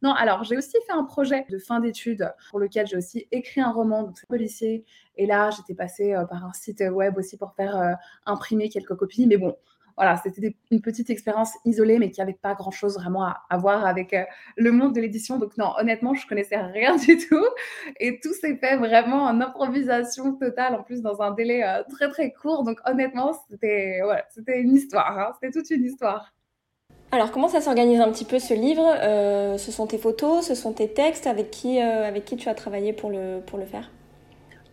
Non, 0.00 0.12
alors 0.12 0.44
j'ai 0.44 0.56
aussi 0.56 0.76
fait 0.86 0.92
un 0.92 1.02
projet 1.02 1.44
de 1.50 1.58
fin 1.58 1.80
d'études 1.80 2.32
pour 2.50 2.60
lequel 2.60 2.86
j'ai 2.86 2.96
aussi 2.96 3.26
écrit 3.32 3.60
un 3.60 3.72
roman, 3.72 4.12
c'est 4.14 4.28
policier. 4.28 4.84
Et 5.16 5.26
là, 5.26 5.50
j'étais 5.50 5.74
passée 5.74 6.14
euh, 6.14 6.24
par 6.24 6.44
un 6.44 6.52
site 6.52 6.84
web 6.88 7.18
aussi 7.18 7.36
pour 7.36 7.52
faire 7.54 7.76
euh, 7.76 7.94
imprimer 8.24 8.68
quelques 8.68 8.94
copies. 8.94 9.26
Mais 9.26 9.38
bon, 9.38 9.56
voilà, 9.98 10.16
c'était 10.16 10.54
une 10.70 10.80
petite 10.80 11.10
expérience 11.10 11.50
isolée, 11.64 11.98
mais 11.98 12.10
qui 12.10 12.20
n'avait 12.20 12.32
pas 12.32 12.54
grand-chose 12.54 12.94
vraiment 12.94 13.24
à, 13.24 13.58
voir 13.58 13.84
avec 13.84 14.14
euh, 14.14 14.22
le 14.56 14.70
monde 14.70 14.94
de 14.94 15.00
l'édition. 15.00 15.38
Donc 15.38 15.56
non, 15.58 15.72
honnêtement, 15.76 16.14
je 16.14 16.24
connaissais 16.24 16.56
rien 16.56 16.94
du 17.08 17.18
tout. 17.18 17.44
Et 17.98 18.20
tout 18.20 18.32
s'est 18.32 18.56
fait 18.56 18.76
vraiment 18.76 19.24
en 19.24 19.40
improvisation 19.40 20.34
totale, 20.34 20.76
en 20.76 20.84
plus 20.84 21.02
dans 21.02 21.20
un 21.20 21.32
délai 21.32 21.64
euh, 21.64 21.82
très 21.90 22.08
très 22.08 22.32
court. 22.32 22.62
Donc 22.62 22.78
honnêtement, 22.86 23.32
c'était 23.50 24.00
c'était 24.30 24.60
une 24.60 24.74
histoire. 24.74 25.18
Hein. 25.18 25.32
C'était 25.34 25.58
toute 25.58 25.68
une 25.70 25.84
histoire. 25.84 26.32
Alors, 27.10 27.32
comment 27.32 27.48
ça 27.48 27.60
s'organise 27.60 28.00
un 28.00 28.12
petit 28.12 28.24
peu 28.24 28.38
ce 28.38 28.54
livre 28.54 28.86
euh, 28.86 29.58
Ce 29.58 29.72
sont 29.72 29.88
tes 29.88 29.98
photos, 29.98 30.46
ce 30.46 30.54
sont 30.54 30.72
tes 30.72 30.92
textes 30.92 31.26
Avec 31.26 31.50
qui, 31.50 31.80
avec 31.80 32.24
qui 32.24 32.36
tu 32.36 32.48
as 32.48 32.54
travaillé 32.54 32.92
pour 32.92 33.10
le, 33.10 33.40
pour 33.44 33.58
le 33.58 33.64
faire? 33.64 33.90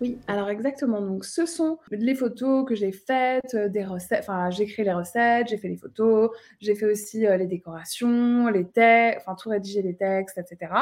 Oui, 0.02 0.20
alors 0.28 0.50
exactement. 0.50 1.00
Donc, 1.00 1.24
ce 1.24 1.46
sont 1.46 1.80
les 1.90 2.16
photos 2.16 2.66
que 2.68 2.76
j'ai 2.76 2.92
faites, 2.92 3.54
euh, 3.54 3.70
des 3.70 3.86
recettes. 3.86 4.20
Enfin, 4.20 4.50
j'ai 4.50 4.66
créé 4.66 4.84
les 4.84 4.92
recettes, 4.92 5.48
j'ai 5.48 5.58
fait 5.58 5.70
les 5.70 5.78
photos, 5.78 6.32
j'ai 6.60 6.76
fait 6.76 6.86
aussi 6.86 7.26
euh, 7.26 7.38
les 7.38 7.48
décorations, 7.48 8.50
les 8.50 8.66
textes, 8.66 9.22
enfin, 9.22 9.36
tout 9.36 9.50
rédiger 9.50 9.82
les 9.82 9.96
textes, 9.96 10.38
etc. 10.38 10.74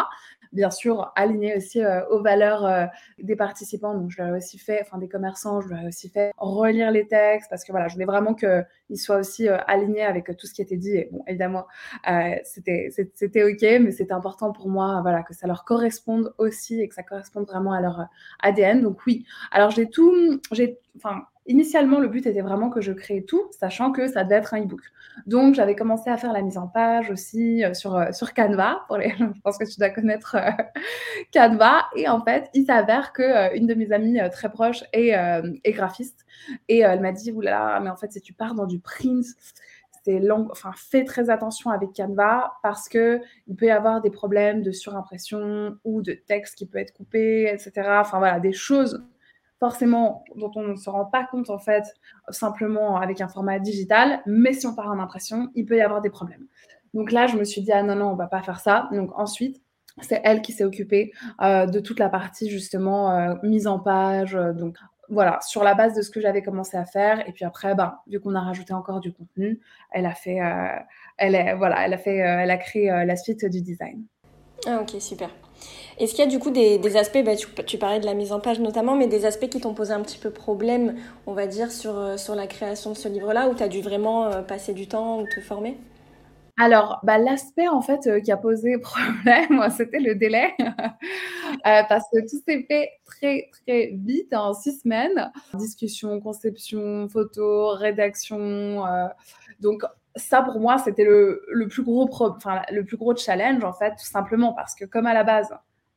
Bien 0.52 0.72
sûr, 0.72 1.12
aligné 1.16 1.56
aussi 1.56 1.84
euh, 1.84 2.04
aux 2.10 2.24
valeurs 2.24 2.90
des 3.20 3.36
participants. 3.36 3.94
Donc, 3.94 4.10
je 4.10 4.20
leur 4.22 4.34
ai 4.34 4.38
aussi 4.38 4.58
fait, 4.58 4.82
enfin, 4.82 4.98
des 4.98 5.08
commerçants, 5.08 5.62
je 5.62 5.70
leur 5.70 5.82
ai 5.82 5.88
aussi 5.88 6.10
fait 6.10 6.32
relire 6.38 6.90
les 6.90 7.08
textes 7.08 7.50
parce 7.52 7.64
que 7.64 7.72
voilà, 7.72 7.88
je 7.90 7.94
voulais 7.94 8.06
vraiment 8.06 8.34
qu'ils 8.34 9.00
soient 9.00 9.18
aussi 9.18 9.48
alignés 9.48 10.04
avec 10.04 10.26
tout 10.38 10.48
ce 10.48 10.54
qui 10.54 10.62
était 10.62 10.78
dit. 10.78 10.96
Et 10.96 11.10
bon, 11.12 11.24
évidemment, 11.28 11.66
c'était, 12.44 12.90
c'était 13.14 13.44
OK, 13.44 13.62
mais 13.62 13.92
c'était 13.92 14.14
important 14.14 14.52
pour 14.52 14.70
moi, 14.70 15.00
voilà, 15.02 15.24
que 15.24 15.34
ça 15.34 15.48
leur 15.48 15.66
corresponde 15.66 16.34
aussi 16.38 16.82
et 16.82 16.88
que 16.88 16.96
ça 16.96 17.04
corresponde 17.04 17.46
vraiment 17.46 17.74
à 17.74 17.82
leur 17.82 18.08
ADN. 18.40 18.82
Donc, 18.82 19.03
oui. 19.08 19.26
Alors, 19.52 19.72
j'ai 19.72 19.90
tout, 19.90 20.40
j'ai, 20.52 20.80
enfin, 20.96 21.24
initialement, 21.46 22.00
le 22.00 22.08
but 22.08 22.26
était 22.26 22.42
vraiment 22.42 22.70
que 22.70 22.82
je 22.82 22.92
crée 22.92 23.24
tout, 23.26 23.50
sachant 23.52 23.92
que 23.92 24.08
ça 24.08 24.24
devait 24.24 24.36
être 24.36 24.54
un 24.54 24.62
e-book. 24.62 24.82
Donc, 25.26 25.56
j'avais 25.56 25.76
commencé 25.76 26.10
à 26.10 26.18
faire 26.18 26.34
la 26.34 26.42
mise 26.42 26.58
en 26.58 26.68
page 26.68 27.10
aussi 27.10 27.64
euh, 27.64 27.74
sur, 27.74 27.96
euh, 27.96 28.12
sur 28.12 28.34
Canva. 28.34 28.84
Pour 28.88 28.98
les, 28.98 29.10
je 29.18 29.42
pense 29.44 29.58
que 29.58 29.66
tu 29.66 29.78
dois 29.80 29.90
connaître 29.90 30.36
euh, 30.36 30.52
Canva. 31.34 31.86
Et 31.96 32.08
en 32.08 32.24
fait, 32.24 32.50
il 32.54 32.66
s'avère 32.66 33.14
que 33.14 33.56
une 33.56 33.68
de 33.68 33.74
mes 33.74 33.92
amies 33.92 34.20
très 34.32 34.52
proches 34.52 34.84
est, 34.94 35.12
est 35.64 35.72
graphiste. 35.72 36.26
Et 36.68 36.80
elle 36.80 37.02
m'a 37.02 37.12
dit, 37.12 37.32
oulala, 37.32 37.80
mais 37.82 37.90
en 37.90 37.96
fait, 37.96 38.12
si 38.12 38.22
tu 38.22 38.34
pars 38.34 38.56
dans 38.56 38.66
du 38.66 38.80
print, 38.80 39.26
c'est 40.04 40.20
long, 40.20 40.48
enfin, 40.52 40.72
fais 40.76 41.04
très 41.06 41.30
attention 41.30 41.72
avec 41.72 41.94
Canva 41.96 42.54
parce 42.62 42.90
que 42.90 43.22
il 43.48 43.56
peut 43.56 43.68
y 43.68 43.72
avoir 43.72 44.02
des 44.02 44.10
problèmes 44.10 44.62
de 44.62 44.72
surimpression 44.72 45.78
ou 45.84 46.02
de 46.02 46.14
texte 46.14 46.56
qui 46.56 46.66
peut 46.66 46.78
être 46.78 46.94
coupé, 46.94 47.50
etc. 47.52 47.72
Enfin 48.02 48.20
voilà, 48.20 48.40
des 48.40 48.54
choses 48.54 49.04
forcément 49.60 50.26
dont 50.36 50.52
on 50.56 50.64
ne 50.64 50.76
se 50.76 50.90
rend 50.90 51.06
pas 51.06 51.24
compte 51.24 51.50
en 51.50 51.58
fait 51.58 51.86
simplement 52.30 52.98
avec 52.98 53.22
un 53.22 53.30
format 53.30 53.60
digital, 53.60 54.22
mais 54.26 54.52
si 54.52 54.68
on 54.68 54.76
part 54.76 54.90
en 54.90 55.00
impression, 55.00 55.50
il 55.56 55.66
peut 55.66 55.78
y 55.78 55.82
avoir 55.82 56.02
des 56.02 56.10
problèmes. 56.10 56.48
Donc 56.94 57.12
là, 57.12 57.28
je 57.28 57.38
me 57.38 57.46
suis 57.46 57.62
dit 57.62 57.72
ah 57.72 57.82
non 57.82 57.96
non, 57.96 58.08
on 58.12 58.16
va 58.16 58.28
pas 58.28 58.42
faire 58.42 58.60
ça. 58.60 58.90
Donc 58.92 59.18
ensuite, 59.18 59.62
c'est 60.02 60.22
elle 60.24 60.42
qui 60.42 60.52
s'est 60.52 60.64
occupée 60.64 61.12
euh, 61.42 61.66
de 61.66 61.80
toute 61.80 62.00
la 62.00 62.10
partie 62.10 62.50
justement 62.50 63.12
euh, 63.12 63.36
mise 63.44 63.68
en 63.68 63.80
page, 63.80 64.36
euh, 64.36 64.52
donc 64.54 64.78
voilà, 65.10 65.40
sur 65.42 65.64
la 65.64 65.74
base 65.74 65.94
de 65.94 66.02
ce 66.02 66.10
que 66.10 66.22
j'avais 66.22 66.42
commencé 66.42 66.78
à 66.78 66.86
faire. 66.86 67.28
Et 67.28 67.32
puis 67.32 67.46
après, 67.46 67.76
ben, 67.76 67.98
vu 68.08 68.20
qu'on 68.20 68.36
a 68.36 68.42
rajouté 68.42 68.74
encore 68.74 69.00
du 69.00 69.12
contenu, 69.12 69.60
elle 69.92 70.06
a 70.06 70.14
fait, 70.14 70.42
euh, 70.42 70.68
elle 71.18 71.36
est, 71.36 71.54
voilà, 71.56 71.86
elle 71.86 71.94
a 71.94 71.98
fait, 71.98 72.22
euh, 72.22 72.42
elle 72.42 72.52
a 72.52 72.58
créé 72.58 72.92
euh, 72.92 73.06
la 73.06 73.16
suite 73.16 73.46
du 73.46 73.62
design. 73.62 74.04
Ah 74.66 74.80
ok, 74.82 75.02
super. 75.02 75.30
Est-ce 76.00 76.16
qu'il 76.16 76.24
y 76.24 76.28
a 76.28 76.30
du 76.30 76.40
coup 76.40 76.50
des, 76.50 76.98
aspects, 76.98 77.24
bah, 77.24 77.36
tu, 77.36 77.78
parlais 77.78 78.00
de 78.00 78.06
la 78.06 78.14
mise 78.14 78.32
en 78.32 78.40
page 78.40 78.60
notamment, 78.60 78.96
mais 78.96 79.08
des 79.08 79.26
aspects 79.26 79.50
qui 79.50 79.60
t'ont 79.60 79.74
posé 79.74 79.94
un 79.94 80.02
petit 80.02 80.18
peu 80.18 80.32
problème, 80.32 80.96
on 81.28 81.34
va 81.34 81.48
dire, 81.48 81.72
sur, 81.72 82.18
sur 82.18 82.36
la 82.36 82.48
création 82.48 82.92
de 82.92 82.98
ce 82.98 83.08
livre-là, 83.08 83.50
où 83.50 83.56
tu 83.56 83.64
as 83.64 83.68
dû 83.68 83.82
vraiment 83.82 84.44
passer 84.44 84.74
du 84.74 84.88
temps 84.88 85.20
ou 85.20 85.28
te 85.28 85.40
former? 85.42 85.78
Alors, 86.58 87.00
bah, 87.04 87.18
l'aspect 87.18 87.68
en 87.68 87.82
fait 87.82 88.06
euh, 88.06 88.20
qui 88.20 88.32
a 88.32 88.38
posé 88.38 88.78
problème, 88.80 89.68
c'était 89.76 90.00
le 90.00 90.16
délai, 90.16 90.54
euh, 90.60 91.82
parce 91.90 92.06
que 92.14 92.22
tout 92.22 92.42
s'est 92.48 92.66
fait 92.68 92.92
très 93.06 93.50
très 93.52 93.92
vite 93.94 94.34
en 94.34 94.54
six 94.54 94.82
semaines. 94.82 95.32
Discussion, 95.56 96.20
conception, 96.20 97.08
photo, 97.10 97.70
rédaction. 97.72 98.86
Euh, 98.86 99.08
donc 99.60 99.84
ça 100.16 100.44
pour 100.44 100.60
moi 100.60 100.78
c'était 100.78 101.06
le, 101.06 101.44
le, 101.52 101.68
plus 101.68 101.82
gros 101.82 102.08
enfin, 102.20 102.62
le 102.72 102.86
plus 102.86 102.98
gros 102.98 103.16
challenge 103.16 103.64
en 103.64 103.74
fait, 103.74 103.92
tout 103.92 104.06
simplement 104.06 104.54
parce 104.54 104.76
que 104.76 104.86
comme 104.86 105.08
à 105.08 105.14
la 105.14 105.24
base 105.24 105.50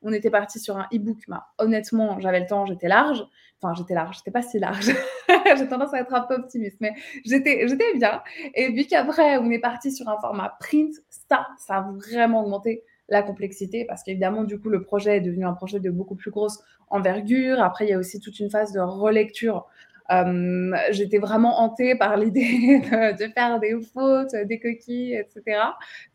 on 0.07 0.13
était 0.13 0.31
parti 0.31 0.61
sur 0.61 0.79
un 0.79 0.87
e-book. 0.95 1.19
Bah, 1.29 1.49
honnêtement, 1.59 2.21
j'avais 2.21 2.41
le 2.41 2.47
temps, 2.47 2.65
j'étais 2.65 2.89
large. 2.89 3.25
Enfin, 3.61 3.75
j'étais 3.75 3.95
large, 3.95 4.17
j'étais 4.19 4.31
pas 4.31 4.43
si 4.43 4.59
large. 4.59 4.93
J'ai 5.59 5.67
tendance 5.67 5.95
à 5.95 6.01
être 6.01 6.13
un 6.13 6.21
peu 6.21 6.35
optimiste, 6.35 6.77
mais 6.81 6.93
j'étais, 7.25 7.65
bien. 7.97 8.23
Et 8.55 8.71
vu 8.71 8.85
qu'après, 8.85 9.39
on 9.39 9.51
est 9.51 9.59
parti 9.59 9.91
sur 9.93 10.09
un 10.09 10.19
format 10.21 10.57
print, 10.61 10.95
ça, 11.09 11.47
ça 11.59 11.77
a 11.77 11.91
vraiment 11.93 12.43
augmenté 12.43 12.85
la 13.09 13.23
complexité 13.23 13.85
parce 13.85 14.03
qu'évidemment, 14.03 14.45
du 14.45 14.61
coup, 14.61 14.69
le 14.69 14.83
projet 14.83 15.17
est 15.17 15.21
devenu 15.21 15.47
un 15.47 15.55
projet 15.55 15.81
de 15.81 15.91
beaucoup 15.91 16.17
plus 16.17 16.31
grosse 16.31 16.63
envergure. 16.89 17.63
Après, 17.63 17.87
il 17.87 17.91
y 17.91 17.95
a 17.95 17.99
aussi 17.99 18.21
toute 18.21 18.39
une 18.41 18.51
phase 18.51 18.73
de 18.73 18.81
relecture 18.81 19.67
euh, 20.11 20.77
j'étais 20.91 21.19
vraiment 21.19 21.61
hantée 21.61 21.97
par 21.97 22.17
l'idée 22.17 22.81
de, 23.19 23.33
faire 23.33 23.59
des 23.59 23.77
fautes, 23.93 24.35
des 24.45 24.61
coquilles, 24.61 25.15
etc. 25.15 25.61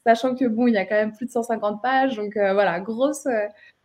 Sachant 0.05 0.35
que 0.35 0.45
bon, 0.45 0.67
il 0.67 0.73
y 0.73 0.77
a 0.77 0.85
quand 0.85 0.95
même 0.95 1.11
plus 1.11 1.25
de 1.25 1.31
150 1.31 1.81
pages, 1.81 2.15
donc 2.15 2.37
euh, 2.37 2.53
voilà, 2.53 2.79
grosse, 2.79 3.27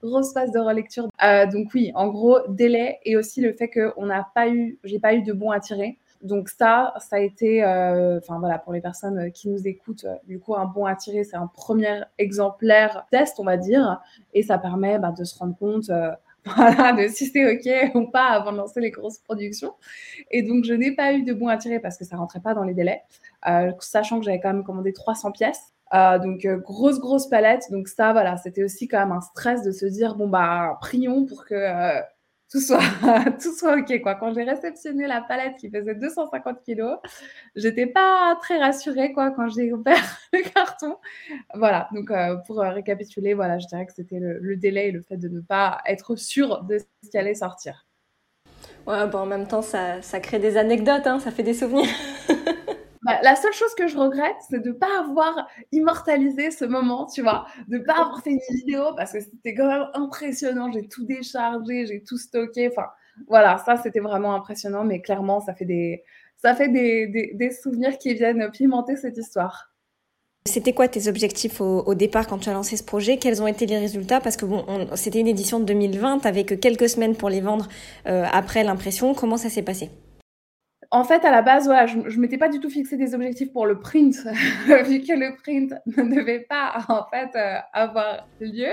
grosse 0.03 0.33
phase 0.33 0.53
de 0.53 0.59
relecture. 0.59 1.09
Euh, 1.23 1.47
donc 1.47 1.69
oui, 1.75 1.93
en 1.95 2.09
gros, 2.09 2.39
délai 2.49 2.99
et 3.05 3.17
aussi 3.17 3.41
le 3.41 3.53
fait 3.53 3.69
qu'on 3.69 4.07
n'a 4.07 4.29
pas 4.35 4.49
eu, 4.49 4.79
j'ai 4.85 4.99
pas 4.99 5.15
eu 5.15 5.23
de 5.23 5.33
bons 5.33 5.51
à 5.51 5.61
tirer. 5.61 5.99
Donc 6.23 6.49
ça, 6.49 6.95
ça 6.99 7.17
a 7.17 7.19
été, 7.21 7.63
enfin 7.63 8.39
voilà, 8.39 8.59
pour 8.59 8.73
les 8.73 8.81
personnes 8.81 9.31
qui 9.33 9.49
nous 9.49 9.69
écoutent, 9.69 10.07
du 10.27 10.41
coup, 10.41 10.57
un 10.57 10.65
bon 10.65 10.87
à 10.87 10.97
tirer, 10.97 11.25
c'est 11.25 11.37
un 11.37 11.47
premier 11.47 12.01
exemplaire 12.19 13.07
test, 13.11 13.39
on 13.39 13.45
va 13.45 13.59
dire, 13.59 14.01
et 14.33 14.43
ça 14.43 14.59
permet 14.59 14.99
bah, 14.99 15.13
de 15.17 15.25
se 15.25 15.39
rendre 15.39 15.57
compte 15.57 15.91
voilà, 16.57 16.93
de 16.93 17.09
si 17.09 17.27
c'est 17.27 17.45
OK 17.45 17.95
ou 17.95 18.07
pas 18.07 18.29
avant 18.29 18.53
de 18.53 18.59
lancer 18.59 18.81
les 18.81 18.91
grosses 18.91 19.19
productions. 19.19 19.75
Et 20.31 20.43
donc, 20.43 20.65
je 20.65 20.75
n'ai 20.75 20.95
pas 20.95 21.13
eu 21.13 21.25
de 21.25 21.33
bon 21.33 21.49
à 21.49 21.57
tirer 21.57 21.81
parce 21.81 21.97
que 21.99 22.05
ça 22.05 22.17
rentrait 22.17 22.41
pas 22.41 22.55
dans 22.55 22.63
les 22.63 22.75
délais, 22.75 23.03
euh, 23.49 23.73
sachant 23.81 24.21
que 24.21 24.25
j'avais 24.25 24.41
quand 24.41 24.53
même 24.53 24.65
commandé 24.65 24.93
300 24.93 25.33
pièces. 25.33 25.75
Euh, 25.95 26.19
donc, 26.19 26.45
euh, 26.45 26.57
grosse, 26.59 26.99
grosse 26.99 27.29
palette. 27.29 27.65
Donc, 27.71 27.89
ça, 27.89 28.13
voilà, 28.13 28.37
c'était 28.37 28.65
aussi 28.65 28.89
quand 28.89 28.99
même 28.99 29.13
un 29.13 29.21
stress 29.21 29.63
de 29.63 29.71
se 29.71 29.87
dire, 29.87 30.15
bon, 30.17 30.29
bah, 30.29 30.79
prions 30.81 31.27
pour 31.27 31.45
que 31.45 31.55
tout 32.51 32.61
soit, 32.61 32.81
tout 33.43 33.55
soit 33.55 33.77
OK. 33.77 34.01
Quoi. 34.03 34.15
Quand 34.15 34.33
j'ai 34.33 34.45
réceptionné 34.45 35.07
la 35.07 35.21
palette 35.21 35.57
qui 35.57 35.71
faisait 35.71 35.95
250 35.95 36.63
kilos, 36.63 36.99
j'étais 37.55 37.87
pas 37.87 38.37
très 38.41 38.59
rassurée 38.59 39.13
quoi, 39.13 39.31
quand 39.31 39.49
j'ai 39.49 39.73
ouvert 39.73 40.19
le 40.33 40.43
carton. 40.51 40.97
Voilà, 41.55 41.89
donc 41.93 42.11
euh, 42.11 42.37
pour 42.47 42.61
euh, 42.61 42.71
récapituler, 42.71 43.35
voilà, 43.35 43.59
je 43.59 43.67
dirais 43.67 43.87
que 43.87 43.93
c'était 43.93 44.21
le, 44.21 44.57
délai 44.57 44.89
et 44.89 44.93
le 44.93 45.03
fait 45.03 45.17
de 45.17 45.29
ne 45.29 45.41
pas 45.41 45.81
être 45.87 46.17
sûr 46.17 46.63
de 46.65 46.79
ce 46.79 47.11
qui 47.11 47.19
allait 47.19 47.35
sortir. 47.35 47.87
Ouais, 48.87 49.07
bon, 49.09 49.19
en 49.19 49.27
même 49.27 49.49
temps, 49.49 49.63
ça, 49.63 50.01
ça 50.01 50.21
crée 50.21 50.39
des 50.39 50.57
anecdotes, 50.57 51.07
hein, 51.07 51.19
ça 51.19 51.33
fait 51.33 51.43
des 51.43 51.55
souvenirs. 51.55 51.89
Bah, 53.07 53.21
la 53.23 53.37
seule 53.37 53.53
chose 53.53 53.73
que 53.77 53.87
je 53.87 53.97
regrette, 53.97 54.35
c'est 54.51 54.59
de 54.59 54.71
ne 54.71 54.75
pas 54.75 54.99
avoir 54.99 55.47
immortalisé 55.71 56.51
ce 56.51 56.65
moment, 56.65 57.07
tu 57.07 57.23
vois, 57.23 57.47
de 57.69 57.79
ne 57.79 57.85
pas 57.85 57.93
avoir 57.93 58.21
fait 58.21 58.31
une 58.31 58.41
vidéo 58.51 58.83
parce 58.97 59.13
que 59.13 59.21
c'était 59.21 59.55
quand 59.55 59.69
même 59.69 59.87
impressionnant. 59.95 60.73
J'ai 60.73 60.89
tout 60.89 61.05
déchargé, 61.05 61.87
j'ai 61.87 62.03
tout 62.03 62.19
stocké. 62.19 62.69
Enfin, 62.69 62.89
voilà, 63.29 63.59
ça 63.59 63.77
c'était 63.77 64.01
vraiment 64.01 64.35
impressionnant, 64.35 64.83
mais 64.83 65.01
clairement, 65.03 65.39
ça 65.39 65.55
fait 65.55 65.65
des, 65.65 66.03
ça 66.37 66.57
fait 66.57 66.69
des, 66.69 67.31
des, 67.33 67.51
souvenirs 67.53 67.97
qui 67.97 68.13
viennent 68.15 68.51
pimenter 68.51 68.97
cette 68.97 69.17
histoire. 69.17 69.73
C'était 70.45 70.73
quoi 70.73 70.89
tes 70.89 71.07
objectifs 71.07 71.61
au, 71.61 71.95
départ 71.95 72.27
quand 72.27 72.39
tu 72.39 72.49
as 72.49 72.55
lancé 72.55 72.77
ce 72.77 72.83
projet? 72.83 73.19
Quels 73.19 73.41
ont 73.41 73.47
été 73.47 73.67
les 73.67 73.79
résultats? 73.79 74.21
Parce 74.21 74.37
que 74.37 74.47
bon, 74.47 74.65
c'était 74.97 75.21
une 75.21 75.29
édition 75.29 75.61
de 75.61 75.65
2020 75.65 76.27
avec 76.27 76.59
quelques 76.59 76.89
semaines 76.89 77.15
pour 77.15 77.31
les 77.31 77.41
vendre 77.41 77.69
euh, 78.09 78.25
après 78.33 78.65
l'impression. 78.65 79.15
Comment 79.15 79.37
ça 79.37 79.49
s'est 79.49 79.63
passé? 79.63 79.91
En 80.91 81.05
fait, 81.05 81.25
à 81.25 81.31
la 81.31 81.43
base, 81.43 81.71
je 81.87 81.99
ne 81.99 82.21
m'étais 82.21 82.39
pas 82.39 82.49
du 82.49 82.61
tout 82.61 82.71
fixé 82.71 82.97
des 82.97 83.15
objectifs 83.15 83.53
pour 83.53 83.67
le 83.67 83.79
print, 83.79 84.15
vu 84.87 85.01
que 85.01 85.13
le 85.13 85.37
print 85.37 85.75
ne 85.87 86.15
devait 86.15 86.41
pas, 86.41 86.85
en 86.89 87.05
fait, 87.11 87.31
euh, 87.37 87.59
avoir 87.73 88.29
lieu. 88.41 88.73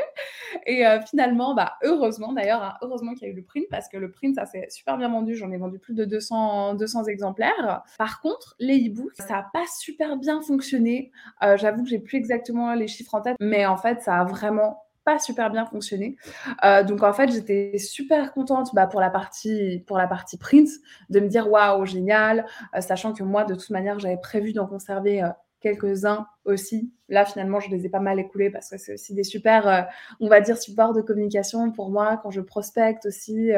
Et 0.66 0.86
euh, 0.86 1.00
finalement, 1.02 1.56
bah, 1.56 1.74
heureusement, 1.84 2.34
d'ailleurs, 2.34 2.64
hein, 2.64 2.74
heureusement 2.82 3.14
qu'il 3.14 3.28
y 3.28 3.32
a 3.32 3.34
eu 3.34 3.36
le 3.36 3.44
print, 3.44 3.66
parce 3.70 3.90
que 3.90 3.98
le 3.98 4.12
print, 4.12 4.36
ça 4.36 4.46
s'est 4.46 4.68
super 4.70 4.98
bien 4.98 5.10
vendu. 5.10 5.36
J'en 5.36 5.52
ai 5.52 5.58
vendu 5.58 5.80
plus 5.80 5.94
de 5.94 6.06
200, 6.06 6.76
200 6.76 7.06
exemplaires. 7.06 7.84
Par 7.98 8.22
contre, 8.22 8.56
les 8.60 8.88
e-books, 8.88 9.16
ça 9.18 9.36
n'a 9.36 9.50
pas 9.54 9.66
super 9.80 10.18
bien 10.18 10.42
fonctionné. 10.42 11.12
Euh, 11.44 11.58
j'avoue 11.58 11.84
que 11.84 11.90
j'ai 11.90 12.00
plus 12.00 12.18
exactement 12.18 12.74
les 12.74 12.88
chiffres 12.88 13.16
en 13.16 13.22
tête, 13.22 13.38
mais 13.40 13.66
en 13.66 13.78
fait, 13.78 14.02
ça 14.02 14.20
a 14.20 14.24
vraiment 14.24 14.84
pas 15.04 15.20
super 15.20 15.50
bien 15.50 15.66
fonctionné. 15.66 16.16
Euh, 16.64 16.84
donc 16.84 17.04
en 17.04 17.14
fait, 17.14 17.32
j'étais 17.32 17.78
super 17.78 18.34
contente 18.34 18.74
bah, 18.74 18.88
pour 18.88 19.02
la 19.02 19.10
partie 19.10 19.84
pour 19.88 19.98
la 19.98 20.08
partie 20.08 20.38
print 20.38 20.70
de 21.10 21.20
me 21.20 21.28
dire 21.28 21.50
waouh 21.50 21.86
génial, 21.86 22.46
euh, 22.76 22.82
sachant 22.82 23.14
que 23.14 23.24
moi 23.24 23.44
de 23.44 23.56
toute 23.56 23.70
manière 23.70 24.00
j'avais 24.00 24.18
prévu 24.18 24.54
d'en 24.54 24.68
conserver 24.68 25.24
euh, 25.24 25.30
quelques-uns 25.62 26.28
aussi. 26.46 26.92
Là 27.10 27.26
finalement, 27.26 27.60
je 27.60 27.70
les 27.70 27.86
ai 27.86 27.90
pas 27.90 28.00
mal 28.00 28.20
écoulés 28.20 28.50
parce 28.50 28.70
que 28.70 28.78
c'est 28.78 28.94
aussi 28.94 29.14
des 29.14 29.24
super, 29.24 29.88
on 30.20 30.28
va 30.28 30.42
dire 30.42 30.58
supports 30.58 30.94
de 30.94 31.02
communication 31.02 31.72
pour 31.72 31.90
moi 31.90 32.20
quand 32.22 32.32
je 32.32 32.42
prospecte 32.42 33.06
aussi 33.06 33.52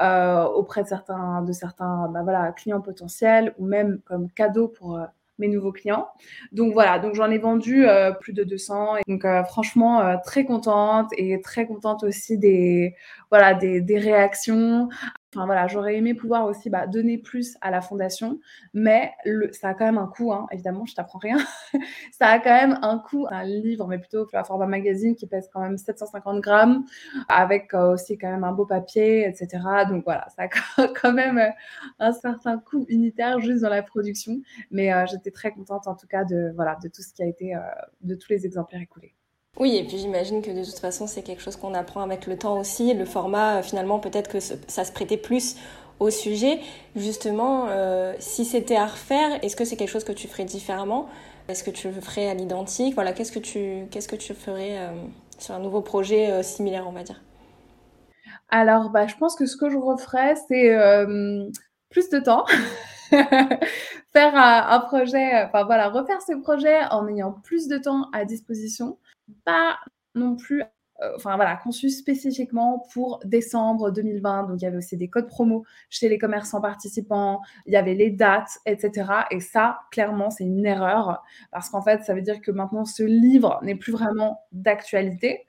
auprès 0.00 0.82
de 0.82 0.88
certains 0.88 1.42
de 1.42 1.52
certains 1.52 2.08
bah, 2.08 2.22
voilà 2.24 2.50
clients 2.50 2.80
potentiels 2.80 3.54
ou 3.58 3.66
même 3.66 4.00
comme 4.04 4.30
cadeau 4.32 4.66
pour 4.66 4.98
mes 5.38 5.48
nouveaux 5.48 5.72
clients. 5.72 6.08
Donc 6.52 6.72
voilà, 6.72 6.98
donc 6.98 7.14
j'en 7.14 7.30
ai 7.30 7.38
vendu 7.38 7.86
euh, 7.86 8.12
plus 8.12 8.32
de 8.32 8.44
200 8.44 8.96
et 8.98 9.02
donc 9.08 9.24
euh, 9.24 9.44
franchement 9.44 10.00
euh, 10.00 10.16
très 10.24 10.44
contente 10.44 11.10
et 11.16 11.40
très 11.40 11.66
contente 11.66 12.04
aussi 12.04 12.38
des 12.38 12.94
voilà 13.30 13.54
des, 13.54 13.80
des 13.80 13.98
réactions. 13.98 14.88
Enfin 15.34 15.46
voilà, 15.46 15.66
j'aurais 15.66 15.96
aimé 15.96 16.14
pouvoir 16.14 16.46
aussi 16.46 16.70
bah, 16.70 16.86
donner 16.86 17.18
plus 17.18 17.56
à 17.60 17.70
la 17.70 17.80
fondation, 17.80 18.38
mais 18.72 19.12
ça 19.52 19.70
a 19.70 19.74
quand 19.74 19.84
même 19.84 19.98
un 19.98 20.06
coût, 20.06 20.32
hein, 20.32 20.46
évidemment, 20.52 20.86
je 20.86 20.94
t'apprends 20.94 21.18
rien. 21.18 21.38
ça 22.12 22.28
a 22.28 22.38
quand 22.38 22.50
même 22.50 22.78
un 22.82 22.98
coût, 22.98 23.26
un 23.30 23.42
livre, 23.44 23.88
mais 23.88 23.98
plutôt 23.98 24.28
la 24.32 24.44
format 24.44 24.66
magazine 24.66 25.16
qui 25.16 25.26
pèse 25.26 25.50
quand 25.52 25.60
même 25.60 25.76
750 25.76 26.40
grammes, 26.40 26.84
avec 27.28 27.74
euh, 27.74 27.94
aussi 27.94 28.16
quand 28.16 28.30
même 28.30 28.44
un 28.44 28.52
beau 28.52 28.66
papier, 28.66 29.26
etc. 29.26 29.62
Donc 29.88 30.04
voilà, 30.04 30.28
ça 30.36 30.44
a 30.44 30.88
quand 31.00 31.12
même 31.12 31.38
euh, 31.38 31.50
un 31.98 32.12
certain 32.12 32.58
coût 32.58 32.86
unitaire 32.88 33.40
juste 33.40 33.62
dans 33.62 33.70
la 33.70 33.82
production, 33.82 34.40
mais 34.70 34.92
euh, 34.92 35.04
j'étais 35.06 35.32
très 35.32 35.50
contente 35.50 35.88
en 35.88 35.96
tout 35.96 36.06
cas 36.06 36.24
de, 36.24 36.52
voilà, 36.54 36.78
de 36.82 36.88
tout 36.88 37.02
ce 37.02 37.12
qui 37.12 37.22
a 37.22 37.26
été, 37.26 37.54
de 38.02 38.14
tous 38.14 38.30
les 38.30 38.46
exemplaires 38.46 38.80
écoulés. 38.80 39.14
Oui, 39.56 39.76
et 39.76 39.84
puis 39.84 39.98
j'imagine 39.98 40.42
que 40.42 40.50
de 40.50 40.64
toute 40.64 40.80
façon, 40.80 41.06
c'est 41.06 41.22
quelque 41.22 41.40
chose 41.40 41.56
qu'on 41.56 41.74
apprend 41.74 42.00
avec 42.02 42.26
le 42.26 42.36
temps 42.36 42.58
aussi. 42.58 42.92
Le 42.92 43.04
format, 43.04 43.58
euh, 43.58 43.62
finalement, 43.62 44.00
peut-être 44.00 44.28
que 44.28 44.40
ça 44.40 44.84
se 44.84 44.90
prêtait 44.90 45.16
plus 45.16 45.56
au 46.00 46.10
sujet. 46.10 46.58
Justement, 46.96 47.66
euh, 47.68 48.14
si 48.18 48.44
c'était 48.44 48.74
à 48.74 48.86
refaire, 48.86 49.38
est-ce 49.44 49.54
que 49.54 49.64
c'est 49.64 49.76
quelque 49.76 49.90
chose 49.90 50.02
que 50.02 50.12
tu 50.12 50.26
ferais 50.26 50.44
différemment? 50.44 51.08
Est-ce 51.48 51.62
que 51.62 51.70
tu 51.70 51.88
le 51.88 52.00
ferais 52.00 52.28
à 52.28 52.34
l'identique? 52.34 52.94
Voilà, 52.94 53.12
qu'est-ce 53.12 53.30
que 53.30 53.38
tu, 53.38 53.86
qu'est-ce 53.92 54.08
que 54.08 54.16
tu 54.16 54.34
ferais 54.34 54.78
euh, 54.78 54.90
sur 55.38 55.54
un 55.54 55.60
nouveau 55.60 55.82
projet 55.82 56.42
similaire, 56.42 56.86
on 56.88 56.92
va 56.92 57.04
dire? 57.04 57.22
Alors, 58.48 58.90
bah, 58.90 59.06
je 59.06 59.14
pense 59.16 59.36
que 59.36 59.46
ce 59.46 59.56
que 59.56 59.70
je 59.70 59.76
referais, 59.76 60.34
c'est 60.48 60.74
plus 61.90 62.08
de 62.08 62.18
temps. 62.18 62.44
faire 64.12 64.34
un, 64.34 64.80
projet, 64.80 65.44
enfin 65.44 65.64
voilà, 65.64 65.90
refaire 65.90 66.22
ce 66.22 66.32
projet 66.40 66.80
en 66.90 67.06
ayant 67.08 67.32
plus 67.32 67.68
de 67.68 67.78
temps 67.78 68.08
à 68.12 68.24
disposition 68.24 68.96
pas 69.44 69.78
non 70.14 70.36
plus 70.36 70.62
euh, 71.02 71.12
enfin 71.16 71.34
voilà, 71.34 71.56
conçu 71.56 71.90
spécifiquement 71.90 72.86
pour 72.92 73.18
décembre 73.24 73.90
2020. 73.90 74.44
Donc 74.44 74.60
il 74.60 74.64
y 74.64 74.66
avait 74.66 74.76
aussi 74.76 74.96
des 74.96 75.08
codes 75.08 75.26
promo 75.26 75.64
chez 75.90 76.08
les 76.08 76.18
commerçants 76.18 76.60
participants, 76.60 77.40
il 77.66 77.72
y 77.72 77.76
avait 77.76 77.94
les 77.94 78.10
dates, 78.10 78.58
etc. 78.64 79.10
Et 79.30 79.40
ça, 79.40 79.80
clairement, 79.90 80.30
c'est 80.30 80.44
une 80.44 80.64
erreur 80.64 81.22
parce 81.50 81.68
qu'en 81.68 81.82
fait, 81.82 82.04
ça 82.04 82.14
veut 82.14 82.22
dire 82.22 82.40
que 82.40 82.52
maintenant 82.52 82.84
ce 82.84 83.02
livre 83.02 83.58
n'est 83.62 83.74
plus 83.74 83.92
vraiment 83.92 84.40
d'actualité 84.52 85.46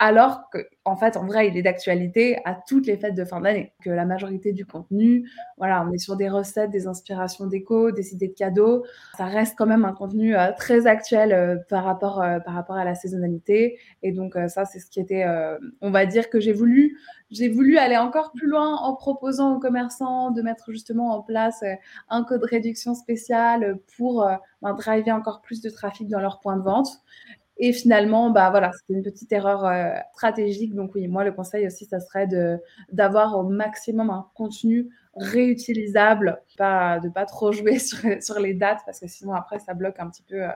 alors 0.00 0.50
qu'en 0.50 0.96
fait, 0.96 1.16
en 1.16 1.24
vrai, 1.24 1.48
il 1.48 1.56
est 1.56 1.62
d'actualité 1.62 2.38
à 2.44 2.58
toutes 2.66 2.86
les 2.86 2.96
fêtes 2.96 3.14
de 3.14 3.24
fin 3.24 3.40
d'année. 3.40 3.72
Que 3.80 3.90
la 3.90 4.04
majorité 4.04 4.52
du 4.52 4.66
contenu, 4.66 5.30
voilà, 5.56 5.86
on 5.86 5.92
est 5.92 5.98
sur 5.98 6.16
des 6.16 6.28
recettes, 6.28 6.70
des 6.70 6.88
inspirations 6.88 7.46
déco, 7.46 7.92
des 7.92 8.12
idées 8.12 8.28
de 8.28 8.34
cadeaux. 8.34 8.84
Ça 9.16 9.26
reste 9.26 9.54
quand 9.56 9.66
même 9.66 9.84
un 9.84 9.92
contenu 9.92 10.36
euh, 10.36 10.50
très 10.56 10.88
actuel 10.88 11.32
euh, 11.32 11.56
par, 11.68 11.84
rapport, 11.84 12.20
euh, 12.20 12.40
par 12.40 12.54
rapport 12.54 12.74
à 12.74 12.84
la 12.84 12.96
saisonnalité. 12.96 13.78
Et 14.02 14.10
donc, 14.10 14.36
ça, 14.48 14.64
c'est 14.64 14.80
ce 14.80 14.90
qui 14.90 14.98
était, 14.98 15.24
on 15.80 15.90
va 15.90 16.06
dire 16.06 16.28
que 16.28 16.40
j'ai 16.40 16.52
voulu, 16.52 16.98
j'ai 17.30 17.48
voulu 17.48 17.78
aller 17.78 17.96
encore 17.96 18.32
plus 18.32 18.48
loin 18.48 18.76
en 18.76 18.94
proposant 18.94 19.54
aux 19.54 19.60
commerçants 19.60 20.32
de 20.32 20.42
mettre 20.42 20.72
justement 20.72 21.14
en 21.14 21.22
place 21.22 21.64
un 22.08 22.24
code 22.24 22.44
réduction 22.44 22.94
spécial 22.94 23.78
pour 23.96 24.28
ben, 24.60 24.74
driver 24.74 25.12
encore 25.12 25.40
plus 25.40 25.60
de 25.62 25.70
trafic 25.70 26.08
dans 26.08 26.20
leur 26.20 26.40
point 26.40 26.56
de 26.56 26.62
vente. 26.62 26.88
Et 27.56 27.72
finalement, 27.72 28.30
bah 28.30 28.50
voilà, 28.50 28.72
c'était 28.72 28.94
une 28.94 29.02
petite 29.02 29.32
erreur 29.32 29.64
euh, 29.64 29.94
stratégique. 30.14 30.74
Donc 30.74 30.94
oui, 30.94 31.06
moi 31.06 31.24
le 31.24 31.32
conseil 31.32 31.66
aussi, 31.66 31.84
ça 31.86 32.00
serait 32.00 32.28
d'avoir 32.90 33.38
au 33.38 33.44
maximum 33.44 34.10
un 34.10 34.28
contenu 34.34 34.90
réutilisable, 35.16 36.42
pas 36.58 36.98
de 37.00 37.08
pas 37.08 37.26
trop 37.26 37.52
jouer 37.52 37.78
sur, 37.78 38.40
les 38.40 38.54
dates 38.54 38.80
parce 38.84 39.00
que 39.00 39.06
sinon 39.06 39.34
après 39.34 39.60
ça 39.60 39.74
bloque 39.74 40.00
un 40.00 40.10
petit 40.10 40.24
peu 40.24 40.42
euh, 40.42 40.48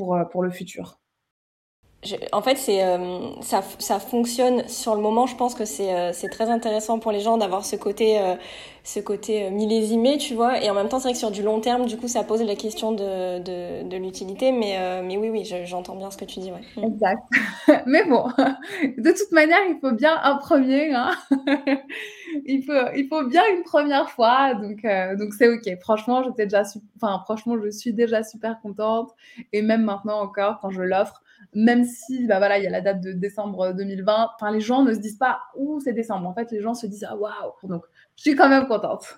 euh, 0.00 0.24
pour 0.24 0.42
le 0.42 0.50
futur 0.50 0.98
en 2.32 2.42
fait, 2.42 2.56
c'est 2.56 2.84
euh, 2.84 3.30
ça, 3.40 3.62
ça 3.78 3.98
fonctionne 3.98 4.68
sur 4.68 4.94
le 4.94 5.00
moment. 5.00 5.26
Je 5.26 5.34
pense 5.36 5.54
que 5.54 5.64
c'est 5.64 5.92
euh, 5.92 6.12
très 6.30 6.48
intéressant 6.48 6.98
pour 6.98 7.10
les 7.10 7.20
gens 7.20 7.36
d'avoir 7.36 7.64
ce 7.64 7.74
côté 7.76 8.20
euh, 8.20 8.34
ce 8.84 9.00
côté 9.00 9.50
millésimé, 9.50 10.16
tu 10.18 10.34
vois. 10.34 10.62
Et 10.62 10.70
en 10.70 10.74
même 10.74 10.88
temps, 10.88 10.98
c'est 10.98 11.08
vrai 11.08 11.14
que 11.14 11.18
sur 11.18 11.32
du 11.32 11.42
long 11.42 11.60
terme, 11.60 11.86
du 11.86 11.96
coup, 11.96 12.06
ça 12.06 12.22
pose 12.22 12.42
la 12.42 12.54
question 12.54 12.92
de 12.92 13.38
de, 13.40 13.88
de 13.88 13.96
l'utilité. 13.96 14.52
Mais 14.52 15.02
mais 15.02 15.16
oui, 15.16 15.30
oui, 15.30 15.50
j'entends 15.64 15.96
bien 15.96 16.10
ce 16.10 16.16
que 16.16 16.24
tu 16.24 16.38
dis. 16.38 16.52
Ouais. 16.52 16.60
Mm. 16.76 16.84
Exact. 16.84 17.22
mais 17.86 18.04
bon, 18.04 18.28
de 18.98 19.10
toute 19.10 19.32
manière, 19.32 19.58
il 19.68 19.78
faut 19.80 19.92
bien 19.92 20.16
un 20.22 20.36
premier. 20.36 20.92
Hein 20.94 21.10
il 22.44 22.62
faut 22.62 22.92
il 22.94 23.08
faut 23.08 23.24
bien 23.26 23.42
une 23.56 23.64
première 23.64 24.10
fois. 24.10 24.54
Donc 24.54 24.86
donc 25.18 25.34
c'est 25.34 25.48
ok. 25.48 25.80
Franchement, 25.80 26.22
déjà 26.38 26.62
enfin 27.00 27.20
franchement, 27.24 27.56
je 27.60 27.70
suis 27.70 27.92
déjà 27.92 28.22
super 28.22 28.60
contente. 28.60 29.10
Et 29.52 29.62
même 29.62 29.82
maintenant 29.82 30.20
encore, 30.20 30.58
quand 30.60 30.70
je 30.70 30.82
l'offre 30.82 31.22
même 31.54 31.84
si 31.84 32.26
bah 32.26 32.38
voilà, 32.38 32.58
il 32.58 32.64
y 32.64 32.66
a 32.66 32.70
la 32.70 32.80
date 32.80 33.00
de 33.00 33.12
décembre 33.12 33.72
2020, 33.72 34.30
enfin 34.34 34.50
les 34.50 34.60
gens 34.60 34.82
ne 34.82 34.92
se 34.94 34.98
disent 34.98 35.18
pas 35.18 35.40
ouh, 35.56 35.80
c'est 35.80 35.92
décembre. 35.92 36.28
En 36.28 36.34
fait, 36.34 36.50
les 36.50 36.60
gens 36.60 36.74
se 36.74 36.86
disent 36.86 37.06
ah 37.08 37.16
waouh. 37.16 37.52
Donc, 37.64 37.84
je 38.16 38.22
suis 38.22 38.36
quand 38.36 38.48
même 38.48 38.66
contente. 38.66 39.16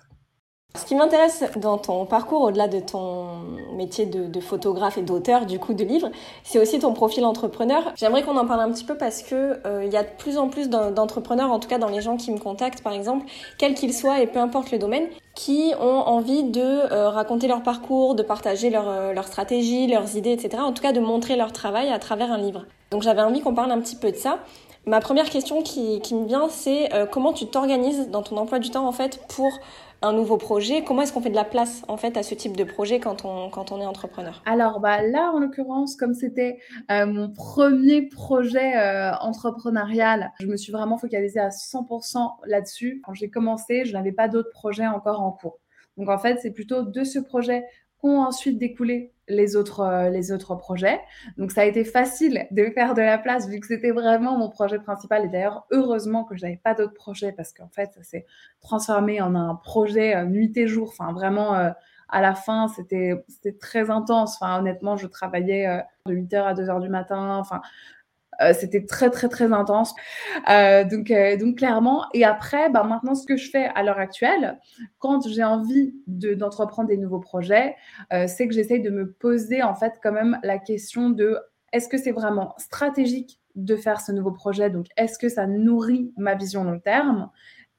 Ce 0.75 0.85
qui 0.85 0.93
m'intéresse 0.93 1.43
dans 1.55 1.79
ton 1.79 2.05
parcours, 2.05 2.43
au-delà 2.43 2.67
de 2.67 2.79
ton 2.79 3.39
métier 3.75 4.05
de, 4.05 4.39
photographe 4.39 4.99
et 4.99 5.01
d'auteur 5.01 5.47
du 5.47 5.57
coup 5.57 5.73
de 5.73 5.83
livres, 5.83 6.11
c'est 6.43 6.59
aussi 6.59 6.77
ton 6.77 6.93
profil 6.93 7.25
entrepreneur. 7.25 7.91
J'aimerais 7.95 8.21
qu'on 8.21 8.37
en 8.37 8.45
parle 8.45 8.61
un 8.61 8.71
petit 8.71 8.85
peu 8.85 8.95
parce 8.95 9.23
que 9.23 9.59
euh, 9.65 9.83
il 9.83 9.91
y 9.91 9.97
a 9.97 10.03
de 10.03 10.09
plus 10.19 10.37
en 10.37 10.47
plus 10.47 10.69
d'entrepreneurs, 10.69 11.51
en 11.51 11.59
tout 11.59 11.67
cas 11.67 11.79
dans 11.79 11.89
les 11.89 12.01
gens 12.01 12.17
qui 12.17 12.31
me 12.31 12.37
contactent 12.37 12.83
par 12.83 12.93
exemple, 12.93 13.25
quels 13.57 13.73
qu'ils 13.73 13.95
soient 13.95 14.21
et 14.21 14.27
peu 14.27 14.37
importe 14.37 14.69
le 14.69 14.77
domaine, 14.77 15.07
qui 15.33 15.73
ont 15.81 16.01
envie 16.07 16.43
de 16.43 16.61
euh, 16.61 17.09
raconter 17.09 17.47
leur 17.47 17.63
parcours, 17.63 18.13
de 18.13 18.21
partager 18.21 18.69
leur, 18.69 18.87
euh, 18.87 19.21
stratégie, 19.23 19.87
leurs 19.87 20.17
idées, 20.17 20.33
etc. 20.33 20.61
En 20.61 20.71
tout 20.71 20.83
cas 20.83 20.91
de 20.91 20.99
montrer 20.99 21.35
leur 21.35 21.51
travail 21.51 21.89
à 21.89 21.97
travers 21.97 22.31
un 22.31 22.37
livre. 22.37 22.65
Donc 22.91 23.01
j'avais 23.01 23.23
envie 23.23 23.41
qu'on 23.41 23.55
parle 23.55 23.71
un 23.71 23.81
petit 23.81 23.95
peu 23.95 24.11
de 24.11 24.17
ça. 24.17 24.37
Ma 24.85 25.01
première 25.01 25.29
question 25.29 25.61
qui 25.61 25.99
me 26.13 26.25
vient, 26.25 26.47
c'est 26.49 26.89
comment 27.11 27.33
tu 27.33 27.45
t'organises 27.45 28.09
dans 28.09 28.23
ton 28.23 28.37
emploi 28.37 28.59
du 28.59 28.71
temps 28.71 28.87
en 28.87 28.91
fait 28.93 29.19
pour 29.27 29.51
un 30.01 30.13
nouveau 30.13 30.37
projet 30.37 30.83
Comment 30.83 31.01
est-ce 31.01 31.13
qu'on 31.13 31.21
fait 31.21 31.29
de 31.29 31.35
la 31.35 31.43
place 31.43 31.83
en 31.87 31.97
fait 31.97 32.17
à 32.17 32.23
ce 32.23 32.35
type 32.35 32.55
de 32.55 32.63
projet 32.63 32.99
quand 32.99 33.25
on, 33.25 33.49
quand 33.49 33.71
on 33.71 33.81
est 33.81 33.85
entrepreneur? 33.85 34.41
Alors 34.45 34.79
bah, 34.79 35.01
là, 35.01 35.31
en 35.33 35.39
l'occurrence, 35.39 35.95
comme 35.95 36.13
c'était 36.13 36.59
euh, 36.91 37.05
mon 37.05 37.29
premier 37.31 38.07
projet 38.07 38.77
euh, 38.77 39.13
entrepreneurial, 39.19 40.31
je 40.39 40.47
me 40.47 40.57
suis 40.57 40.71
vraiment 40.71 40.97
focalisée 40.97 41.39
à 41.39 41.49
100% 41.49 42.37
là-dessus. 42.45 43.01
Quand 43.05 43.13
j'ai 43.13 43.29
commencé, 43.29 43.85
je 43.85 43.93
n'avais 43.93 44.11
pas 44.11 44.27
d'autres 44.27 44.51
projets 44.51 44.87
encore 44.87 45.21
en 45.21 45.31
cours. 45.31 45.59
Donc 45.97 46.09
en 46.09 46.17
fait, 46.17 46.39
c'est 46.41 46.51
plutôt 46.51 46.83
de 46.83 47.03
ce 47.03 47.19
projet 47.19 47.65
qu'ont 48.01 48.21
ensuite 48.21 48.57
découlé 48.57 49.13
les 49.29 49.55
autres, 49.55 49.81
euh, 49.81 50.09
les 50.09 50.31
autres 50.31 50.55
projets. 50.55 50.99
Donc 51.37 51.51
ça 51.51 51.61
a 51.61 51.65
été 51.65 51.83
facile 51.83 52.47
de 52.51 52.65
faire 52.73 52.93
de 52.93 53.01
la 53.01 53.17
place 53.17 53.47
vu 53.47 53.59
que 53.59 53.67
c'était 53.67 53.91
vraiment 53.91 54.37
mon 54.37 54.49
projet 54.49 54.79
principal. 54.79 55.25
Et 55.25 55.29
d'ailleurs, 55.29 55.65
heureusement 55.71 56.23
que 56.23 56.35
je 56.35 56.41
n'avais 56.43 56.59
pas 56.61 56.73
d'autres 56.73 56.93
projets 56.93 57.31
parce 57.31 57.53
qu'en 57.53 57.69
fait, 57.69 57.93
ça 57.93 58.03
s'est 58.03 58.25
transformé 58.61 59.21
en 59.21 59.35
un 59.35 59.55
projet 59.55 60.15
euh, 60.15 60.25
nuit 60.25 60.51
et 60.57 60.67
jour. 60.67 60.89
Enfin, 60.89 61.13
vraiment, 61.13 61.55
euh, 61.55 61.69
à 62.09 62.21
la 62.21 62.33
fin, 62.33 62.67
c'était 62.67 63.23
très 63.59 63.91
intense. 63.91 64.37
Enfin, 64.41 64.59
honnêtement, 64.59 64.97
je 64.97 65.05
travaillais 65.05 65.83
de 66.07 66.15
8h 66.15 66.41
à 66.41 66.53
2h 66.55 66.81
du 66.81 66.89
matin. 66.89 67.37
Enfin, 67.37 67.61
euh, 68.41 68.53
c'était 68.53 68.85
très, 68.85 69.09
très, 69.09 69.27
très 69.29 69.51
intense. 69.51 69.93
Euh, 70.49 70.83
donc, 70.83 71.11
euh, 71.11 71.37
donc, 71.37 71.57
clairement. 71.57 72.05
Et 72.13 72.23
après, 72.23 72.69
bah, 72.69 72.83
maintenant, 72.83 73.15
ce 73.15 73.25
que 73.25 73.37
je 73.37 73.49
fais 73.49 73.69
à 73.75 73.83
l'heure 73.83 73.99
actuelle, 73.99 74.59
quand 74.99 75.27
j'ai 75.27 75.43
envie 75.43 75.93
d'entreprendre 76.07 76.89
des 76.89 76.97
nouveaux 76.97 77.19
projets, 77.19 77.75
c'est 78.27 78.47
que 78.47 78.53
j'essaye 78.53 78.81
de 78.81 78.89
me 78.89 79.11
poser, 79.11 79.63
en 79.63 79.75
fait, 79.75 79.93
quand 80.01 80.11
même 80.11 80.39
la 80.43 80.57
question 80.57 81.09
de 81.09 81.37
est-ce 81.71 81.87
que 81.87 81.97
c'est 81.97 82.11
vraiment 82.11 82.55
stratégique 82.57 83.39
de 83.55 83.75
faire 83.75 84.01
ce 84.01 84.11
nouveau 84.11 84.31
projet? 84.31 84.69
Donc, 84.69 84.87
est-ce 84.97 85.19
que 85.19 85.29
ça 85.29 85.47
nourrit 85.47 86.13
ma 86.17 86.35
vision 86.35 86.63
long 86.63 86.79
terme? 86.79 87.29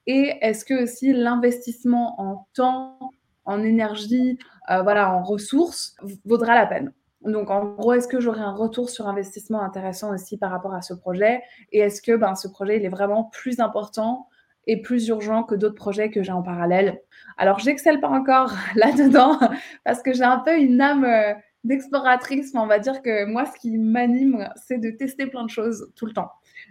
Et 0.07 0.39
est-ce 0.41 0.65
que 0.65 0.83
aussi 0.83 1.13
l'investissement 1.13 2.21
en 2.21 2.47
temps, 2.55 2.99
en 3.45 3.63
énergie, 3.63 4.39
voilà, 4.69 5.13
en 5.13 5.23
ressources 5.23 5.97
vaudra 6.25 6.55
la 6.55 6.67
peine? 6.67 6.93
Donc, 7.23 7.51
en 7.51 7.75
gros, 7.75 7.93
est-ce 7.93 8.09
que 8.09 8.21
j'aurai 8.21 8.41
un 8.41 8.53
retour 8.53 8.89
sur 8.89 9.07
investissement 9.07 9.63
intéressant 9.63 10.15
aussi 10.15 10.39
par 10.39 10.51
rapport 10.51 10.75
à 10.75 10.81
ce 10.81 10.95
projet? 10.95 11.43
Et 11.71 11.81
est-ce 11.81 12.01
que 12.01 12.17
ben, 12.17 12.35
ce 12.35 12.49
projet, 12.49 12.79
il 12.79 12.85
est 12.85 12.91
vraiment 12.91 13.25
plus 13.25 13.61
important 13.61 14.29
et 14.67 14.81
plus 14.81 15.09
urgent 15.09 15.43
que 15.43 15.55
d'autres 15.55 15.75
projets 15.75 16.11
que 16.11 16.23
j'ai 16.23 16.33
en 16.33 16.43
parallèle? 16.43 17.03
Alors, 17.37 17.59
j'excelle 17.59 18.01
pas 18.01 18.09
encore 18.09 18.53
là-dedans 18.75 19.39
parce 19.85 20.03
que 20.03 20.15
j'ai 20.15 20.25
un 20.25 20.39
peu 20.39 20.57
une 20.59 20.81
âme 20.81 21.05
euh, 21.05 21.35
d'exploratrice, 21.65 22.55
mais 22.55 22.61
on 22.61 22.67
va 22.67 22.79
dire 22.79 23.03
que 23.03 23.27
moi, 23.27 23.45
ce 23.45 23.59
qui 23.59 23.77
m'anime, 23.77 24.49
c'est 24.57 24.79
de 24.79 24.91
tester 24.91 25.27
plein 25.27 25.45
de 25.45 25.51
choses 25.51 25.93
tout 25.97 26.07
le 26.07 26.15
temps. 26.15 26.31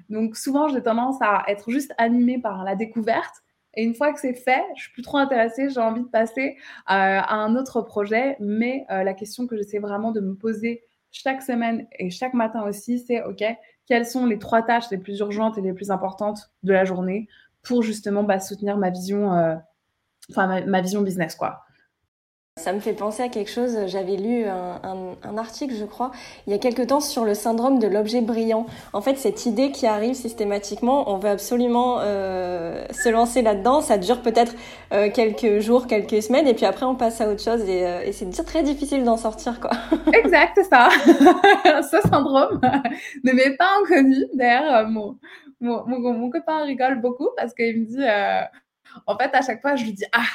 Donc, 0.09 0.35
souvent, 0.35 0.67
j'ai 0.67 0.81
tendance 0.81 1.21
à 1.21 1.43
être 1.47 1.69
juste 1.69 1.93
animée 1.99 2.39
par 2.39 2.63
la 2.63 2.75
découverte 2.75 3.43
et 3.75 3.83
une 3.83 3.93
fois 3.93 4.13
que 4.13 4.19
c'est 4.19 4.33
fait, 4.33 4.63
je 4.75 4.83
suis 4.83 4.91
plus 4.91 5.03
trop 5.03 5.17
intéressée, 5.17 5.69
j'ai 5.69 5.79
envie 5.79 6.01
de 6.01 6.07
passer 6.07 6.57
euh, 6.57 6.59
à 6.87 7.35
un 7.35 7.55
autre 7.55 7.81
projet. 7.81 8.35
Mais 8.39 8.85
euh, 8.91 9.03
la 9.03 9.13
question 9.13 9.47
que 9.47 9.55
j'essaie 9.55 9.79
vraiment 9.79 10.11
de 10.11 10.19
me 10.19 10.35
poser 10.35 10.83
chaque 11.11 11.41
semaine 11.41 11.87
et 11.97 12.09
chaque 12.09 12.33
matin 12.33 12.63
aussi, 12.63 12.99
c'est 12.99 13.23
OK, 13.23 13.43
quelles 13.85 14.05
sont 14.05 14.25
les 14.25 14.39
trois 14.39 14.63
tâches 14.63 14.89
les 14.91 14.97
plus 14.97 15.19
urgentes 15.19 15.57
et 15.57 15.61
les 15.61 15.73
plus 15.73 15.91
importantes 15.91 16.51
de 16.63 16.73
la 16.73 16.85
journée 16.85 17.27
pour 17.61 17.83
justement 17.83 18.23
bah, 18.23 18.39
soutenir 18.39 18.77
ma 18.77 18.89
vision, 18.89 19.33
euh, 19.33 19.55
enfin 20.31 20.61
ma, 20.65 20.81
vision 20.81 21.01
business, 21.01 21.35
quoi. 21.35 21.61
Ça 22.59 22.73
me 22.73 22.81
fait 22.81 22.93
penser 22.93 23.23
à 23.23 23.29
quelque 23.29 23.49
chose, 23.49 23.87
j'avais 23.87 24.17
lu 24.17 24.43
un, 24.45 25.37
article, 25.37 25.73
je 25.73 25.85
crois, 25.85 26.11
il 26.45 26.51
y 26.51 26.55
a 26.55 26.59
quelque 26.59 26.81
temps 26.81 26.99
sur 26.99 27.23
le 27.23 27.33
syndrome 27.33 27.79
de 27.79 27.87
l'objet 27.87 28.19
brillant. 28.19 28.65
En 28.91 28.99
fait, 28.99 29.15
cette 29.15 29.45
idée 29.45 29.71
qui 29.71 29.87
arrive 29.87 30.13
systématiquement, 30.13 31.09
on 31.09 31.17
veut 31.17 31.29
absolument 31.29 31.99
euh, 32.01 32.83
se 32.91 33.07
lancer 33.07 33.41
là-dedans, 33.41 33.79
ça 33.79 33.97
dure 33.97 34.21
peut-être 34.21 34.53
euh, 34.91 35.09
quelques 35.09 35.59
jours, 35.59 35.87
quelques 35.87 36.21
semaines, 36.21 36.47
et 36.47 36.53
puis 36.53 36.65
après 36.65 36.85
on 36.85 36.95
passe 36.95 37.21
à 37.21 37.29
autre 37.29 37.41
chose, 37.41 37.61
et, 37.61 37.87
euh, 37.87 38.01
et 38.01 38.11
c'est 38.11 38.29
très 38.43 38.61
difficile 38.61 39.05
d'en 39.05 39.15
sortir, 39.15 39.61
quoi. 39.61 39.71
exact, 40.13 40.51
c'est 40.55 40.65
ça. 40.65 40.89
Ce 41.81 42.01
syndrome 42.09 42.59
ne 43.23 43.31
m'est 43.31 43.55
pas 43.55 43.69
inconnu. 43.81 44.25
D'ailleurs, 44.33 44.89
mon, 44.89 45.17
mon, 45.61 45.87
mon, 45.87 46.13
mon, 46.13 46.29
copain 46.29 46.63
rigole 46.63 46.99
beaucoup 46.99 47.29
parce 47.37 47.53
qu'il 47.53 47.79
me 47.79 47.85
dit, 47.85 48.49
en 49.07 49.17
fait, 49.17 49.33
à 49.33 49.41
chaque 49.41 49.61
fois, 49.61 49.77
je 49.77 49.85
lui 49.85 49.93
dis, 49.93 50.05
ah, 50.11 50.25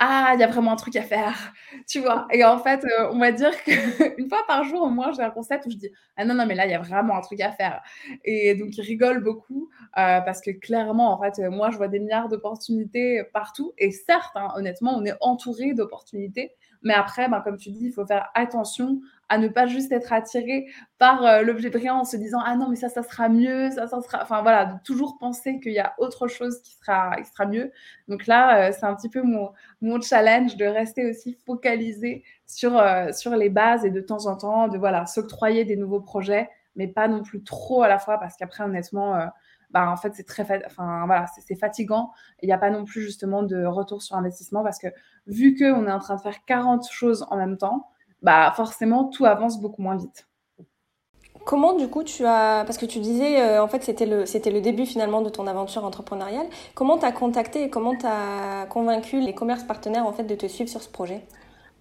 ah, 0.00 0.30
il 0.34 0.40
y 0.40 0.44
a 0.44 0.46
vraiment 0.46 0.72
un 0.72 0.76
truc 0.76 0.94
à 0.94 1.02
faire, 1.02 1.52
tu 1.88 2.00
vois. 2.00 2.28
Et 2.30 2.44
en 2.44 2.58
fait, 2.58 2.84
euh, 2.84 3.10
on 3.12 3.18
va 3.18 3.32
dire 3.32 3.50
qu'une 3.64 4.28
fois 4.28 4.44
par 4.46 4.62
jour, 4.62 4.82
au 4.82 4.90
moins, 4.90 5.10
j'ai 5.12 5.22
un 5.22 5.30
concept 5.30 5.66
où 5.66 5.70
je 5.70 5.76
dis, 5.76 5.90
ah 6.16 6.24
non, 6.24 6.34
non, 6.34 6.46
mais 6.46 6.54
là, 6.54 6.66
il 6.66 6.70
y 6.70 6.74
a 6.74 6.78
vraiment 6.78 7.16
un 7.16 7.20
truc 7.20 7.40
à 7.40 7.50
faire. 7.50 7.82
Et 8.24 8.54
donc, 8.54 8.76
il 8.76 8.82
rigole 8.82 9.22
beaucoup 9.22 9.68
euh, 9.98 10.20
parce 10.20 10.40
que 10.40 10.52
clairement, 10.52 11.12
en 11.12 11.20
fait, 11.20 11.40
moi, 11.50 11.70
je 11.70 11.76
vois 11.76 11.88
des 11.88 11.98
milliards 11.98 12.28
d'opportunités 12.28 13.24
partout. 13.32 13.72
Et 13.76 13.90
certes, 13.90 14.36
hein, 14.36 14.48
honnêtement, 14.54 14.96
on 14.96 15.04
est 15.04 15.16
entouré 15.20 15.74
d'opportunités. 15.74 16.52
Mais 16.82 16.94
après, 16.94 17.28
ben, 17.28 17.40
comme 17.40 17.56
tu 17.56 17.70
dis, 17.70 17.86
il 17.86 17.92
faut 17.92 18.06
faire 18.06 18.30
attention 18.34 19.00
à 19.28 19.38
ne 19.38 19.48
pas 19.48 19.66
juste 19.66 19.92
être 19.92 20.12
attiré 20.12 20.66
par 20.98 21.24
euh, 21.24 21.42
l'objet 21.42 21.70
brillant 21.70 21.98
en 21.98 22.04
se 22.04 22.16
disant 22.16 22.40
ah 22.44 22.56
non 22.56 22.68
mais 22.68 22.76
ça 22.76 22.88
ça 22.88 23.02
sera 23.02 23.28
mieux 23.28 23.70
ça 23.70 23.86
ça 23.86 24.00
sera 24.00 24.22
enfin 24.22 24.42
voilà 24.42 24.64
de 24.66 24.74
toujours 24.84 25.18
penser 25.18 25.60
qu'il 25.60 25.72
y 25.72 25.78
a 25.78 25.94
autre 25.98 26.28
chose 26.28 26.60
qui 26.62 26.74
sera 26.74 27.16
qui 27.16 27.46
mieux 27.48 27.70
donc 28.08 28.26
là 28.26 28.68
euh, 28.68 28.72
c'est 28.72 28.84
un 28.86 28.94
petit 28.94 29.08
peu 29.08 29.22
mon, 29.22 29.50
mon 29.80 30.00
challenge 30.00 30.56
de 30.56 30.64
rester 30.64 31.08
aussi 31.08 31.36
focalisé 31.46 32.24
sur 32.46 32.76
euh, 32.76 33.12
sur 33.12 33.36
les 33.36 33.50
bases 33.50 33.84
et 33.84 33.90
de 33.90 34.00
temps 34.00 34.26
en 34.26 34.36
temps 34.36 34.68
de 34.68 34.78
voilà 34.78 35.06
s'octroyer 35.06 35.64
des 35.64 35.76
nouveaux 35.76 36.00
projets 36.00 36.48
mais 36.76 36.88
pas 36.88 37.08
non 37.08 37.22
plus 37.22 37.42
trop 37.42 37.82
à 37.82 37.88
la 37.88 37.98
fois 37.98 38.18
parce 38.18 38.36
qu'après 38.36 38.64
honnêtement 38.64 39.30
bah, 39.70 39.90
en 39.90 39.96
fait, 39.96 40.14
c'est 40.14 40.24
très 40.24 40.44
enfin, 40.66 41.04
voilà, 41.06 41.26
c'est 41.46 41.54
fatigant. 41.54 42.10
Il 42.42 42.46
n'y 42.46 42.52
a 42.52 42.58
pas 42.58 42.70
non 42.70 42.84
plus 42.84 43.02
justement 43.02 43.42
de 43.42 43.64
retour 43.64 44.02
sur 44.02 44.16
investissement 44.16 44.62
parce 44.62 44.78
que 44.78 44.88
vu 45.26 45.54
qu'on 45.56 45.86
est 45.86 45.92
en 45.92 45.98
train 45.98 46.16
de 46.16 46.20
faire 46.22 46.44
40 46.46 46.88
choses 46.90 47.26
en 47.30 47.36
même 47.36 47.58
temps, 47.58 47.90
bah 48.22 48.52
forcément 48.56 49.04
tout 49.04 49.26
avance 49.26 49.60
beaucoup 49.60 49.82
moins 49.82 49.96
vite. 49.96 50.26
Comment 51.44 51.74
du 51.74 51.88
coup 51.88 52.04
tu 52.04 52.26
as 52.26 52.64
parce 52.66 52.76
que 52.76 52.84
tu 52.84 52.98
disais 52.98 53.40
euh, 53.40 53.62
en 53.62 53.68
fait 53.68 53.82
c'était 53.82 54.04
le 54.06 54.26
c'était 54.26 54.50
le 54.50 54.60
début 54.60 54.84
finalement 54.84 55.22
de 55.22 55.30
ton 55.30 55.46
aventure 55.46 55.84
entrepreneuriale. 55.84 56.46
Comment 56.74 56.98
tu 56.98 57.06
as 57.06 57.12
contacté 57.12 57.62
et 57.64 57.70
comment 57.70 57.96
tu 57.96 58.06
as 58.06 58.66
convaincu 58.66 59.20
les 59.20 59.34
commerces 59.34 59.64
partenaires 59.64 60.06
en 60.06 60.12
fait 60.12 60.24
de 60.24 60.34
te 60.34 60.46
suivre 60.46 60.68
sur 60.68 60.82
ce 60.82 60.90
projet? 60.90 61.24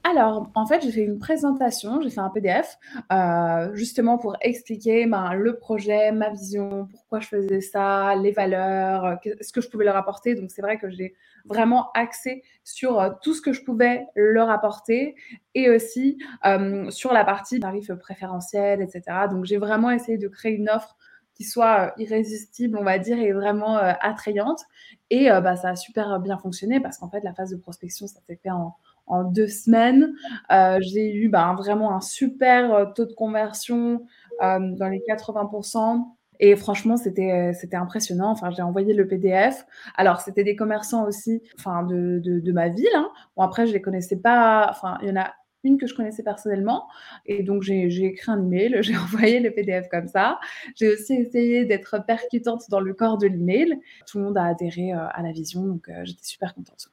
Alors, 0.10 0.50
en 0.56 0.66
fait, 0.66 0.82
j'ai 0.82 0.92
fait 0.94 1.04
une 1.04 1.20
présentation, 1.20 2.00
j'ai 2.02 2.10
fait 2.10 2.22
un 2.22 2.30
PDF, 2.30 2.78
euh, 3.12 3.76
justement 3.76 4.18
pour 4.18 4.38
expliquer 4.40 5.06
ben, 5.06 5.34
le 5.34 5.58
projet, 5.58 6.14
ma 6.14 6.30
vision, 6.30 6.88
pourquoi 6.90 7.20
je 7.20 7.28
faisais 7.28 7.60
ça, 7.60 8.16
les 8.16 8.32
valeurs, 8.32 9.20
ce 9.42 9.52
que 9.52 9.60
je 9.60 9.70
pouvais 9.70 9.84
leur 9.84 9.98
apporter. 9.98 10.34
Donc, 10.36 10.50
c'est 10.52 10.62
vrai 10.62 10.78
que 10.78 10.90
j'ai 10.90 11.14
vraiment 11.44 11.92
axé 11.94 12.42
sur 12.64 13.02
euh, 13.02 13.10
tout 13.22 13.34
ce 13.34 13.42
que 13.42 13.52
je 13.52 13.64
pouvais 13.64 14.06
leur 14.16 14.50
apporter 14.50 15.16
et 15.56 15.70
aussi 15.70 16.18
euh, 16.46 16.90
sur 16.90 17.12
la 17.12 17.26
partie 17.26 17.60
tarif 17.60 17.92
préférentiel, 17.96 18.82
etc. 18.82 19.04
Donc, 19.30 19.44
j'ai 19.44 19.58
vraiment 19.58 19.92
essayé 19.92 20.18
de 20.18 20.30
créer 20.30 20.54
une 20.54 20.70
offre 20.70 20.96
qui 21.34 21.44
soit 21.44 21.94
irrésistible, 21.98 22.78
on 22.80 22.84
va 22.84 22.98
dire, 22.98 23.20
et 23.20 23.34
vraiment 23.34 23.76
attrayante. 23.76 24.62
Et 25.12 25.30
bah, 25.30 25.56
ça 25.56 25.70
a 25.70 25.76
super 25.76 26.20
bien 26.20 26.38
fonctionné 26.40 26.80
parce 26.80 26.98
qu'en 26.98 27.12
fait, 27.12 27.20
la 27.24 27.32
phase 27.32 27.52
de 27.52 27.58
prospection, 27.58 28.08
ça 28.08 28.20
s'est 28.26 28.40
fait 28.42 28.50
en 28.50 28.76
en 29.08 29.24
deux 29.24 29.48
semaines. 29.48 30.14
Euh, 30.52 30.78
j'ai 30.82 31.14
eu 31.14 31.30
bah, 31.30 31.56
vraiment 31.58 31.96
un 31.96 32.02
super 32.02 32.74
euh, 32.74 32.86
taux 32.86 33.06
de 33.06 33.14
conversion 33.14 34.06
euh, 34.44 34.60
dans 34.76 34.90
les 34.90 35.02
80%. 35.08 36.06
Et 36.40 36.56
franchement, 36.56 36.98
c'était 36.98 37.52
impressionnant. 37.74 38.30
Enfin, 38.30 38.52
j'ai 38.52 38.62
envoyé 38.62 38.94
le 38.94 39.08
PDF. 39.08 39.66
Alors, 39.96 40.22
c'était 40.22 40.44
des 40.44 40.56
commerçants 40.56 41.08
aussi, 41.08 41.42
enfin 41.58 41.82
de, 41.82 42.52
ma 42.52 42.70
ville. 42.70 42.86
Hein. 42.94 43.10
Bon, 43.36 43.42
après, 43.42 43.66
je 43.66 43.74
les 43.74 43.82
connaissais 43.82 44.18
pas. 44.18 44.68
Enfin, 44.70 45.00
il 45.02 45.08
y 45.08 45.12
en 45.12 45.16
a 45.16 45.34
une 45.64 45.80
que 45.80 45.88
je 45.88 45.96
connaissais 45.96 46.22
personnellement. 46.22 46.88
Et 47.26 47.42
donc, 47.42 47.64
j'ai 47.64 47.88
écrit 48.04 48.32
un 48.32 48.40
email, 48.40 48.78
j'ai 48.82 48.96
envoyé 48.96 49.40
le 49.40 49.50
PDF 49.50 49.88
comme 49.90 50.08
ça. 50.08 50.40
J'ai 50.76 50.94
aussi 50.94 51.16
essayé 51.16 51.66
d'être 51.66 52.06
percutante 52.06 52.70
dans 52.70 52.82
le 52.82 52.94
corps 52.94 53.18
de 53.18 53.26
l'email. 53.26 53.80
Tout 54.06 54.20
le 54.20 54.26
monde 54.26 54.38
a 54.38 54.44
adhéré 54.44 54.92
à 54.92 55.20
la 55.24 55.32
vision, 55.32 55.64
donc 55.64 55.90
j'étais 56.04 56.24
super 56.24 56.54
contente. 56.54 56.92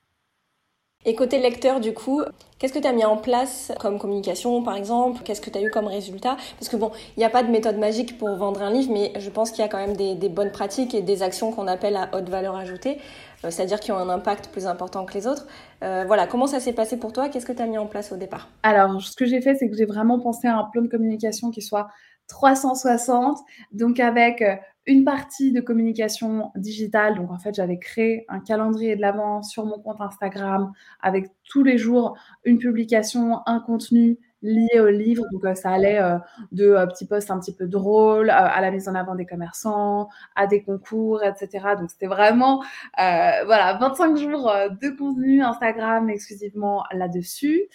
Et 1.06 1.14
côté 1.14 1.38
lecteur, 1.38 1.80
du 1.80 1.92
coup, 1.92 2.22
qu'est-ce 2.58 2.72
que 2.72 2.78
tu 2.78 2.86
as 2.86 2.92
mis 2.92 3.04
en 3.04 3.18
place 3.18 3.72
comme 3.78 3.98
communication, 3.98 4.62
par 4.62 4.74
exemple? 4.74 5.20
Qu'est-ce 5.22 5.42
que 5.42 5.50
tu 5.50 5.58
as 5.58 5.62
eu 5.62 5.70
comme 5.70 5.86
résultat? 5.86 6.38
Parce 6.58 6.70
que 6.70 6.76
bon, 6.76 6.92
il 7.16 7.20
n'y 7.20 7.26
a 7.26 7.30
pas 7.30 7.42
de 7.42 7.50
méthode 7.50 7.76
magique 7.76 8.16
pour 8.16 8.34
vendre 8.36 8.62
un 8.62 8.70
livre, 8.70 8.90
mais 8.90 9.12
je 9.18 9.28
pense 9.28 9.50
qu'il 9.50 9.60
y 9.60 9.64
a 9.64 9.68
quand 9.68 9.78
même 9.86 9.96
des, 9.96 10.28
bonnes 10.30 10.50
pratiques 10.50 10.94
et 10.94 11.02
des 11.02 11.22
actions 11.22 11.52
qu'on 11.52 11.66
appelle 11.66 11.96
à 11.96 12.08
haute 12.14 12.30
valeur 12.30 12.56
ajoutée, 12.56 12.98
euh, 13.44 13.50
c'est-à-dire 13.50 13.80
qui 13.80 13.92
ont 13.92 13.98
un 13.98 14.08
impact 14.08 14.48
plus 14.48 14.66
important 14.66 15.04
que 15.04 15.12
les 15.12 15.26
autres. 15.26 15.46
Euh, 15.82 16.04
voilà, 16.06 16.26
comment 16.26 16.46
ça 16.46 16.58
s'est 16.58 16.72
passé 16.72 16.98
pour 16.98 17.12
toi? 17.12 17.28
Qu'est-ce 17.28 17.44
que 17.44 17.52
tu 17.52 17.60
as 17.60 17.66
mis 17.66 17.76
en 17.76 17.86
place 17.86 18.10
au 18.10 18.16
départ? 18.16 18.48
Alors, 18.62 19.02
ce 19.02 19.14
que 19.14 19.26
j'ai 19.26 19.42
fait, 19.42 19.56
c'est 19.56 19.68
que 19.68 19.76
j'ai 19.76 19.84
vraiment 19.84 20.18
pensé 20.18 20.48
à 20.48 20.56
un 20.56 20.64
plan 20.64 20.80
de 20.80 20.88
communication 20.88 21.50
qui 21.50 21.60
soit 21.60 21.88
360, 22.28 23.38
donc 23.72 24.00
avec 24.00 24.40
euh, 24.40 24.54
une 24.86 25.04
partie 25.04 25.52
de 25.52 25.60
communication 25.60 26.50
digitale. 26.56 27.16
Donc, 27.16 27.30
en 27.30 27.38
fait, 27.38 27.54
j'avais 27.54 27.78
créé 27.78 28.24
un 28.28 28.40
calendrier 28.40 28.96
de 28.96 29.00
l'avant 29.00 29.42
sur 29.42 29.64
mon 29.64 29.78
compte 29.78 30.00
Instagram 30.00 30.72
avec 31.00 31.30
tous 31.44 31.62
les 31.62 31.78
jours 31.78 32.16
une 32.44 32.58
publication, 32.58 33.40
un 33.46 33.60
contenu 33.60 34.18
lié 34.44 34.78
au 34.78 34.88
livre. 34.88 35.24
Donc, 35.32 35.44
euh, 35.44 35.54
ça 35.54 35.70
allait 35.70 36.00
euh, 36.00 36.18
de 36.52 36.66
euh, 36.66 36.86
petits 36.86 37.06
posts 37.06 37.30
un 37.30 37.40
petit 37.40 37.54
peu 37.54 37.66
drôles 37.66 38.30
à 38.30 38.60
la 38.60 38.70
mise 38.70 38.88
en 38.88 38.94
avant 38.94 39.14
des 39.14 39.26
commerçants, 39.26 40.08
à 40.36 40.46
des 40.46 40.62
concours, 40.62 41.24
etc. 41.24 41.74
Donc, 41.78 41.90
c'était 41.90 42.06
vraiment, 42.06 42.62
voilà, 42.96 43.78
25 43.80 44.16
jours 44.16 44.52
de 44.82 44.88
contenu 44.90 45.42
Instagram 45.42 46.10
exclusivement 46.10 46.84
là-dessus. 46.92 47.68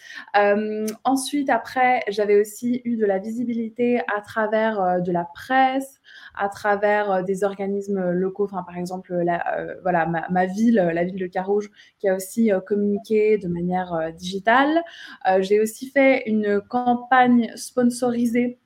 ensuite, 1.04 1.50
après, 1.50 2.04
j'avais 2.10 2.39
aussi 2.39 2.82
eu 2.86 2.98
de 2.98 3.06
la 3.06 3.17
visibilité 3.17 4.02
à 4.15 4.22
travers 4.22 5.02
de 5.02 5.12
la 5.12 5.26
presse, 5.26 5.98
à 6.36 6.50
travers 6.50 7.24
des 7.24 7.44
organismes 7.44 8.12
locaux. 8.12 8.46
Enfin, 8.46 8.63
par 8.63 8.78
exemple, 8.78 9.13
la, 9.13 9.76
voilà, 9.82 10.06
ma, 10.06 10.46
ville, 10.46 10.76
la 10.76 11.04
ville 11.04 11.20
de 11.20 11.28
Carouge, 11.28 11.70
qui 12.00 12.08
a 12.08 12.15
aussi 12.15 12.52
communiqué 12.65 13.38
de 13.38 13.48
manière 13.48 14.12
digitale. 14.13 14.82
J'ai 15.39 15.60
aussi 15.60 15.89
fait 15.89 16.24
une 16.28 16.62
campagne 16.62 17.52
sponsorisée 17.56 18.60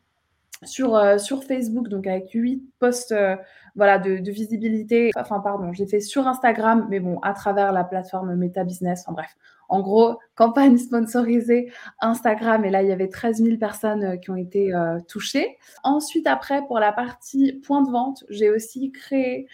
sur, 0.65 0.95
euh, 0.95 1.17
sur 1.17 1.43
Facebook, 1.43 1.89
donc 1.89 2.07
avec 2.07 2.31
huit 2.31 2.63
posts 2.79 3.11
euh, 3.11 3.35
voilà, 3.75 3.99
de, 3.99 4.31
visibilité. 4.31 5.11
Enfin, 5.15 5.39
pardon, 5.39 5.73
j'ai 5.73 5.85
fait 5.85 5.99
sur 5.99 6.27
Instagram, 6.27 6.87
mais 6.89 6.99
bon, 6.99 7.19
à 7.19 7.33
travers 7.33 7.71
la 7.71 7.83
plateforme 7.83 8.35
Meta 8.35 8.63
Business. 8.63 9.03
Enfin 9.05 9.13
bref, 9.13 9.35
en 9.73 9.81
gros, 9.81 10.19
campagne 10.35 10.77
sponsorisée 10.77 11.71
Instagram. 11.99 12.63
Et 12.63 12.69
là, 12.69 12.83
il 12.83 12.89
y 12.89 12.91
avait 12.91 13.07
13 13.07 13.41
000 13.41 13.57
personnes 13.57 14.03
euh, 14.03 14.17
qui 14.17 14.29
ont 14.29 14.35
été 14.35 14.71
touchées. 15.07 15.57
Ensuite, 15.83 16.27
après, 16.27 16.65
pour 16.67 16.79
la 16.79 16.91
partie 16.91 17.53
point 17.53 17.81
de 17.81 17.91
vente, 17.91 18.23
j'ai 18.29 18.49
aussi 18.49 18.91
créé 18.91 19.47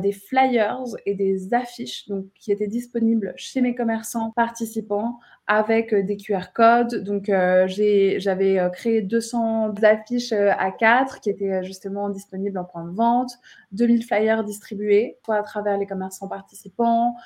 des 0.00 0.12
flyers 0.12 0.84
et 1.06 1.14
des 1.14 1.52
affiches 1.54 2.08
qui 2.38 2.52
étaient 2.52 2.66
disponibles 2.68 3.34
chez 3.36 3.60
mes 3.60 3.74
commerçants 3.74 4.30
participants 4.30 5.18
avec 5.46 5.92
euh, 5.92 6.02
des 6.02 6.16
QR 6.16 6.52
codes. 6.54 7.04
Donc, 7.04 7.28
euh, 7.28 7.66
j'avais 7.68 8.58
euh, 8.58 8.68
créé 8.70 9.02
200 9.02 9.74
affiches 9.82 10.32
à 10.32 10.70
4 10.70 11.20
qui 11.20 11.30
étaient 11.30 11.62
justement 11.62 12.08
disponibles 12.08 12.58
en 12.58 12.64
point 12.64 12.84
de 12.84 12.94
vente, 12.94 13.32
2000 13.72 14.04
flyers 14.04 14.44
distribués, 14.44 15.18
soit 15.24 15.36
à 15.36 15.42
travers 15.42 15.76
les 15.78 15.86
commerçants 15.86 16.28
participants, 16.28 17.16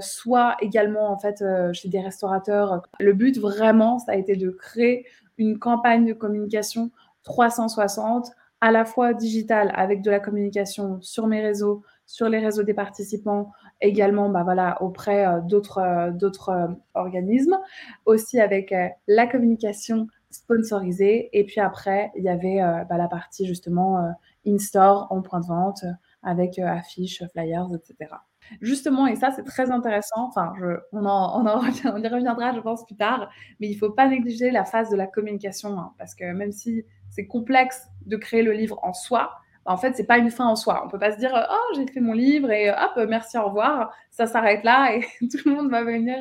soit 0.00 0.56
également 0.60 1.10
en 1.10 1.18
fait 1.18 1.44
chez 1.72 1.88
des 1.88 2.00
restaurateurs. 2.00 2.82
Le 2.98 3.12
but 3.12 3.38
vraiment, 3.38 3.98
ça 3.98 4.12
a 4.12 4.16
été 4.16 4.36
de 4.36 4.50
créer 4.50 5.06
une 5.38 5.58
campagne 5.58 6.06
de 6.06 6.12
communication 6.12 6.90
360 7.24 8.32
à 8.60 8.70
la 8.70 8.84
fois 8.84 9.12
digitale 9.12 9.72
avec 9.74 10.02
de 10.02 10.10
la 10.10 10.20
communication 10.20 11.00
sur 11.00 11.26
mes 11.26 11.40
réseaux, 11.40 11.82
sur 12.06 12.28
les 12.28 12.38
réseaux 12.38 12.62
des 12.62 12.74
participants, 12.74 13.50
également 13.82 14.30
bah 14.30 14.42
voilà, 14.44 14.80
auprès 14.80 15.26
euh, 15.26 15.40
d'autres 15.40 15.78
euh, 15.78 16.10
d'autres 16.10 16.48
euh, 16.48 16.68
organismes, 16.94 17.58
aussi 18.06 18.40
avec 18.40 18.74
la 19.06 19.26
communication 19.26 20.06
sponsorisée. 20.30 21.28
Et 21.32 21.44
puis 21.44 21.60
après, 21.60 22.10
il 22.16 22.24
y 22.24 22.28
avait 22.28 22.60
bah, 22.88 22.96
la 22.96 23.08
partie 23.08 23.46
justement 23.46 24.14
in-store, 24.46 25.08
en 25.10 25.20
point 25.20 25.40
de 25.40 25.46
vente, 25.46 25.84
avec 26.22 26.58
affiches, 26.58 27.22
flyers, 27.32 27.68
etc. 27.74 28.14
Justement, 28.60 29.06
et 29.06 29.16
ça 29.16 29.30
c'est 29.30 29.44
très 29.44 29.70
intéressant, 29.70 30.26
enfin, 30.28 30.52
on, 30.92 31.04
en 31.04 31.46
on, 31.46 32.02
y 32.02 32.08
reviendra 32.08 32.52
je 32.54 32.60
pense 32.60 32.84
plus 32.84 32.96
tard, 32.96 33.30
mais 33.60 33.68
il 33.68 33.74
ne 33.74 33.78
faut 33.78 33.90
pas 33.90 34.08
négliger 34.08 34.50
la 34.50 34.64
phase 34.64 34.90
de 34.90 34.96
la 34.96 35.06
communication, 35.06 35.78
hein, 35.78 35.92
parce 35.98 36.14
que 36.14 36.24
même 36.32 36.52
si 36.52 36.84
c'est 37.10 37.26
complexe 37.26 37.86
de 38.06 38.16
créer 38.16 38.42
le 38.42 38.52
livre 38.52 38.78
en 38.82 38.94
soi, 38.94 39.32
en 39.64 39.76
fait, 39.76 39.94
c'est 39.96 40.06
pas 40.06 40.18
une 40.18 40.30
fin 40.30 40.46
en 40.46 40.56
soi. 40.56 40.82
On 40.84 40.88
peut 40.88 40.98
pas 40.98 41.12
se 41.12 41.18
dire, 41.18 41.32
oh, 41.34 41.74
j'ai 41.76 41.86
fait 41.86 42.00
mon 42.00 42.12
livre 42.14 42.50
et 42.50 42.70
hop, 42.70 43.06
merci, 43.08 43.38
au 43.38 43.44
revoir. 43.44 43.92
Ça 44.10 44.26
s'arrête 44.26 44.64
là 44.64 44.94
et 44.94 45.00
tout 45.20 45.38
le 45.46 45.54
monde 45.54 45.70
va 45.70 45.84
venir 45.84 46.16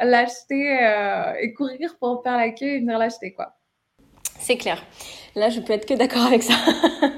l'acheter 0.00 0.78
et 1.40 1.52
courir 1.54 1.96
pour 1.98 2.22
faire 2.22 2.36
la 2.36 2.50
queue 2.50 2.66
et 2.66 2.78
venir 2.80 2.98
l'acheter, 2.98 3.32
quoi. 3.32 3.58
C'est 4.38 4.56
clair. 4.56 4.82
Là, 5.34 5.50
je 5.50 5.60
peux 5.60 5.72
être 5.72 5.86
que 5.86 5.94
d'accord 5.94 6.22
avec 6.22 6.42
ça. 6.42 6.54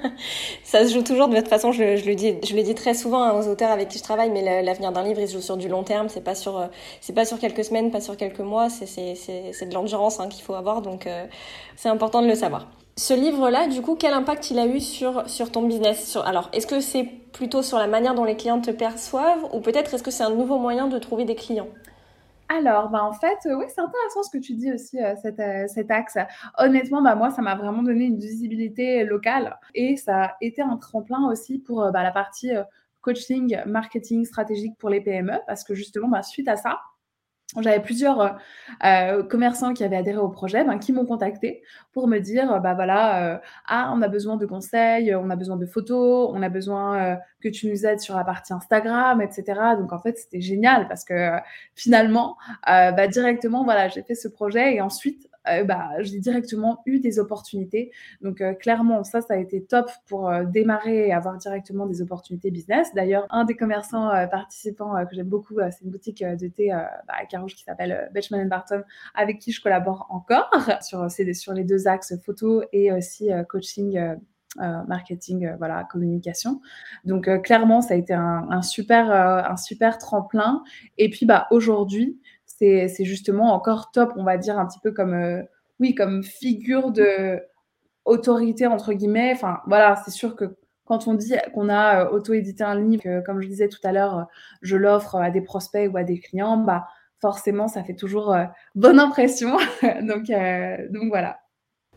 ça 0.64 0.86
se 0.86 0.92
joue 0.92 1.02
toujours 1.02 1.28
de 1.28 1.36
toute 1.36 1.48
façon. 1.48 1.72
Je, 1.72 2.06
le 2.06 2.14
dis, 2.14 2.34
je 2.46 2.54
le 2.54 2.62
dis 2.62 2.74
très 2.74 2.94
souvent 2.94 3.22
hein, 3.22 3.32
aux 3.32 3.48
auteurs 3.48 3.70
avec 3.70 3.88
qui 3.88 3.98
je 3.98 4.02
travaille, 4.02 4.30
mais 4.30 4.62
l'avenir 4.62 4.92
d'un 4.92 5.02
livre, 5.02 5.20
il 5.20 5.28
se 5.28 5.34
joue 5.34 5.40
sur 5.40 5.56
du 5.56 5.68
long 5.68 5.82
terme. 5.82 6.08
C'est 6.08 6.24
pas 6.24 6.34
sur, 6.34 6.58
euh, 6.58 6.66
c'est 7.00 7.14
pas 7.14 7.24
sur 7.24 7.38
quelques 7.38 7.64
semaines, 7.64 7.90
pas 7.90 8.00
sur 8.00 8.16
quelques 8.16 8.40
mois. 8.40 8.68
C'est, 8.70 8.86
de 8.86 9.74
l'endurance 9.74 10.20
hein, 10.20 10.28
qu'il 10.28 10.42
faut 10.42 10.54
avoir. 10.54 10.82
Donc, 10.82 11.06
euh, 11.06 11.26
c'est 11.76 11.88
important 11.88 12.22
de 12.22 12.26
le 12.26 12.34
savoir. 12.34 12.66
Ce 13.00 13.14
livre-là, 13.14 13.66
du 13.66 13.80
coup, 13.80 13.94
quel 13.94 14.12
impact 14.12 14.50
il 14.50 14.58
a 14.58 14.66
eu 14.66 14.78
sur, 14.78 15.26
sur 15.26 15.50
ton 15.50 15.62
business 15.66 16.18
Alors, 16.26 16.50
est-ce 16.52 16.66
que 16.66 16.80
c'est 16.80 17.04
plutôt 17.04 17.62
sur 17.62 17.78
la 17.78 17.86
manière 17.86 18.14
dont 18.14 18.24
les 18.24 18.36
clients 18.36 18.60
te 18.60 18.70
perçoivent 18.70 19.42
ou 19.54 19.60
peut-être 19.60 19.94
est-ce 19.94 20.02
que 20.02 20.10
c'est 20.10 20.22
un 20.22 20.34
nouveau 20.34 20.58
moyen 20.58 20.86
de 20.86 20.98
trouver 20.98 21.24
des 21.24 21.34
clients? 21.34 21.68
Alors, 22.50 22.90
bah, 22.90 23.02
en 23.02 23.14
fait, 23.14 23.38
oui, 23.46 23.64
c'est 23.68 23.80
intéressant 23.80 24.22
ce 24.22 24.28
que 24.28 24.36
tu 24.36 24.52
dis 24.52 24.70
aussi, 24.70 25.02
euh, 25.02 25.14
euh, 25.24 25.66
cet, 25.66 25.90
axe. 25.90 26.18
Honnêtement, 26.58 27.00
bah, 27.00 27.14
moi, 27.14 27.30
ça 27.30 27.40
m'a 27.40 27.54
vraiment 27.54 27.82
donné 27.82 28.04
une 28.04 28.18
visibilité 28.18 29.02
locale 29.04 29.58
et 29.74 29.96
ça 29.96 30.24
a 30.24 30.36
été 30.42 30.60
un 30.60 30.76
tremplin 30.76 31.26
aussi 31.30 31.58
pour 31.58 31.82
euh, 31.82 31.90
bah, 31.92 32.02
la 32.02 32.12
partie 32.12 32.50
coaching, 33.00 33.56
marketing 33.64 34.26
stratégique 34.26 34.76
pour 34.76 34.90
les 34.90 35.00
PME 35.00 35.38
parce 35.46 35.64
que 35.64 35.74
justement, 35.74 36.08
bah, 36.08 36.22
suite 36.22 36.48
à 36.48 36.56
ça, 36.56 36.80
j'avais 37.58 37.80
plusieurs 37.80 38.20
euh, 38.20 38.28
euh, 38.84 39.22
commerçants 39.24 39.74
qui 39.74 39.82
avaient 39.82 39.96
adhéré 39.96 40.18
au 40.18 40.28
projet, 40.28 40.64
ben, 40.64 40.78
qui 40.78 40.92
m'ont 40.92 41.04
contacté 41.04 41.62
pour 41.92 42.06
me 42.06 42.18
dire, 42.18 42.60
bah 42.60 42.74
voilà, 42.74 43.34
euh, 43.34 43.38
ah, 43.66 43.92
on 43.94 44.02
a 44.02 44.08
besoin 44.08 44.36
de 44.36 44.46
conseils, 44.46 45.14
on 45.14 45.30
a 45.30 45.36
besoin 45.36 45.56
de 45.56 45.66
photos, 45.66 46.30
on 46.32 46.42
a 46.42 46.48
besoin 46.48 47.18
que 47.42 47.48
tu 47.48 47.68
nous 47.68 47.86
aides 47.86 48.00
sur 48.00 48.16
la 48.16 48.24
partie 48.24 48.52
Instagram, 48.52 49.20
etc. 49.20 49.60
Donc 49.78 49.92
en 49.92 49.98
fait, 49.98 50.16
c'était 50.18 50.40
génial 50.40 50.86
parce 50.86 51.04
que 51.04 51.32
finalement, 51.74 52.36
bah, 52.66 53.08
directement, 53.08 53.64
voilà, 53.64 53.88
j'ai 53.88 54.02
fait 54.02 54.14
ce 54.14 54.28
projet 54.28 54.74
et 54.74 54.80
ensuite, 54.80 55.29
euh, 55.48 55.64
bah, 55.64 55.90
j'ai 56.00 56.18
directement 56.18 56.82
eu 56.86 57.00
des 57.00 57.18
opportunités. 57.18 57.92
Donc 58.20 58.40
euh, 58.40 58.52
clairement, 58.52 59.04
ça, 59.04 59.20
ça 59.20 59.34
a 59.34 59.36
été 59.36 59.64
top 59.64 59.90
pour 60.06 60.28
euh, 60.28 60.44
démarrer 60.44 61.08
et 61.08 61.12
avoir 61.12 61.38
directement 61.38 61.86
des 61.86 62.02
opportunités 62.02 62.50
business. 62.50 62.88
D'ailleurs, 62.94 63.26
un 63.30 63.44
des 63.44 63.54
commerçants 63.54 64.10
participants 64.30 64.94
que 65.06 65.14
j'aime 65.14 65.28
beaucoup, 65.28 65.56
c'est 65.70 65.84
une 65.84 65.90
boutique 65.90 66.22
de 66.24 66.48
thé 66.48 66.68
bah, 66.68 67.14
à 67.20 67.26
Carouge 67.26 67.54
qui 67.54 67.62
s'appelle 67.62 68.10
Betchman 68.12 68.48
Barton, 68.48 68.82
avec 69.14 69.38
qui 69.38 69.52
je 69.52 69.62
collabore 69.62 70.06
encore 70.10 70.50
sur, 70.82 71.10
sur 71.10 71.52
les 71.52 71.64
deux 71.64 71.88
axes 71.88 72.14
photo 72.24 72.62
et 72.72 72.92
aussi 72.92 73.30
coaching. 73.48 73.98
marketing, 74.56 75.54
voilà, 75.58 75.84
communication. 75.84 76.60
Donc 77.04 77.28
clairement, 77.42 77.80
ça 77.80 77.94
a 77.94 77.96
été 77.96 78.12
un, 78.12 78.46
un 78.50 78.62
super, 78.62 79.10
un 79.12 79.56
super 79.56 79.98
tremplin. 79.98 80.62
Et 80.98 81.08
puis 81.08 81.24
bah 81.24 81.46
aujourd'hui, 81.50 82.18
c'est 82.60 83.04
justement 83.04 83.54
encore 83.54 83.90
top, 83.90 84.12
on 84.16 84.24
va 84.24 84.36
dire, 84.36 84.58
un 84.58 84.66
petit 84.66 84.80
peu 84.80 84.92
comme, 84.92 85.14
euh, 85.14 85.42
oui, 85.80 85.94
comme 85.94 86.22
figure 86.22 86.90
de 86.90 87.40
autorité, 88.04 88.66
entre 88.66 88.92
guillemets. 88.92 89.32
Enfin, 89.34 89.60
voilà, 89.66 89.96
c'est 90.04 90.10
sûr 90.10 90.36
que 90.36 90.56
quand 90.84 91.08
on 91.08 91.14
dit 91.14 91.34
qu'on 91.54 91.68
a 91.68 92.04
euh, 92.04 92.10
auto-édité 92.10 92.64
un 92.64 92.78
livre, 92.78 93.22
comme 93.24 93.40
je 93.40 93.48
disais 93.48 93.68
tout 93.68 93.80
à 93.84 93.92
l'heure, 93.92 94.26
je 94.62 94.76
l'offre 94.76 95.16
à 95.16 95.30
des 95.30 95.40
prospects 95.40 95.90
ou 95.92 95.96
à 95.96 96.04
des 96.04 96.20
clients, 96.20 96.58
bah, 96.58 96.86
forcément, 97.20 97.68
ça 97.68 97.82
fait 97.82 97.94
toujours 97.94 98.32
euh, 98.34 98.44
bonne 98.74 98.98
impression. 98.98 99.56
donc, 100.02 100.26
donc 100.90 101.08
voilà. 101.08 101.40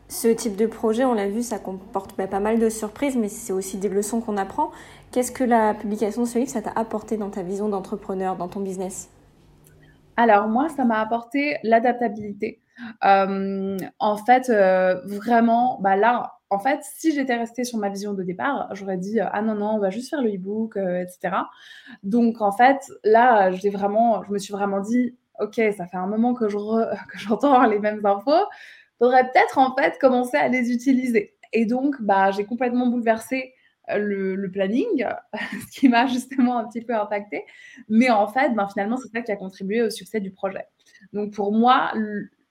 Ce 0.08 0.28
type 0.28 0.56
de 0.56 0.66
projet, 0.66 1.04
on 1.04 1.14
l'a 1.14 1.28
vu, 1.28 1.42
ça 1.42 1.58
comporte 1.58 2.16
bah, 2.16 2.26
pas 2.26 2.40
mal 2.40 2.58
de 2.58 2.68
surprises, 2.68 3.16
mais 3.16 3.28
c'est 3.28 3.52
aussi 3.52 3.78
des 3.78 3.88
leçons 3.88 4.20
qu'on 4.20 4.36
apprend. 4.36 4.70
Qu'est-ce 5.12 5.32
que 5.32 5.44
la 5.44 5.74
publication 5.74 6.22
de 6.22 6.28
ce 6.28 6.38
livre, 6.38 6.50
ça 6.50 6.62
t'a 6.62 6.72
apporté 6.76 7.16
dans 7.16 7.30
ta 7.30 7.42
vision 7.42 7.68
d'entrepreneur, 7.68 8.36
dans 8.36 8.48
ton 8.48 8.60
business? 8.60 9.10
Alors 10.16 10.48
moi, 10.48 10.68
ça 10.68 10.84
m'a 10.84 11.00
apporté 11.00 11.56
l'adaptabilité. 11.62 12.60
Euh, 13.04 13.76
en 13.98 14.16
fait, 14.16 14.50
euh, 14.50 15.00
vraiment, 15.04 15.78
bah 15.80 15.96
là, 15.96 16.32
en 16.50 16.58
fait, 16.58 16.80
si 16.82 17.12
j'étais 17.14 17.36
restée 17.36 17.64
sur 17.64 17.78
ma 17.78 17.88
vision 17.88 18.14
de 18.14 18.22
départ, 18.22 18.68
j'aurais 18.74 18.96
dit 18.96 19.20
ah 19.20 19.42
non 19.42 19.54
non, 19.54 19.70
on 19.74 19.78
va 19.78 19.90
juste 19.90 20.10
faire 20.10 20.22
le 20.22 20.34
e-book, 20.34 20.76
euh, 20.76 21.00
etc. 21.02 21.36
Donc 22.02 22.40
en 22.40 22.52
fait, 22.52 22.78
là, 23.04 23.50
j'ai 23.52 23.70
vraiment, 23.70 24.22
je 24.24 24.32
me 24.32 24.38
suis 24.38 24.52
vraiment 24.52 24.80
dit, 24.80 25.16
ok, 25.40 25.60
ça 25.76 25.86
fait 25.86 25.96
un 25.96 26.06
moment 26.06 26.34
que 26.34 26.48
je 26.48 26.56
que 27.08 27.18
j'entends 27.18 27.64
les 27.64 27.78
mêmes 27.78 28.04
infos, 28.04 28.46
faudrait 28.98 29.24
peut-être 29.24 29.58
en 29.58 29.74
fait 29.74 29.98
commencer 30.00 30.36
à 30.36 30.48
les 30.48 30.72
utiliser. 30.72 31.34
Et 31.52 31.66
donc, 31.66 31.96
bah, 32.02 32.30
j'ai 32.32 32.44
complètement 32.44 32.88
bouleversé 32.88 33.53
le, 33.88 34.50
planning, 34.50 35.06
ce 35.72 35.80
qui 35.80 35.88
m'a 35.88 36.06
justement 36.06 36.58
un 36.58 36.66
petit 36.66 36.82
peu 36.82 36.94
impacté. 36.94 37.44
Mais 37.88 38.10
en 38.10 38.26
fait, 38.26 38.54
ben, 38.54 38.68
finalement, 38.68 38.96
c'est 38.96 39.08
ça 39.08 39.22
qui 39.22 39.32
a 39.32 39.36
contribué 39.36 39.82
au 39.82 39.90
succès 39.90 40.20
du 40.20 40.30
projet. 40.30 40.66
Donc 41.12 41.32
pour 41.32 41.52
moi, 41.52 41.92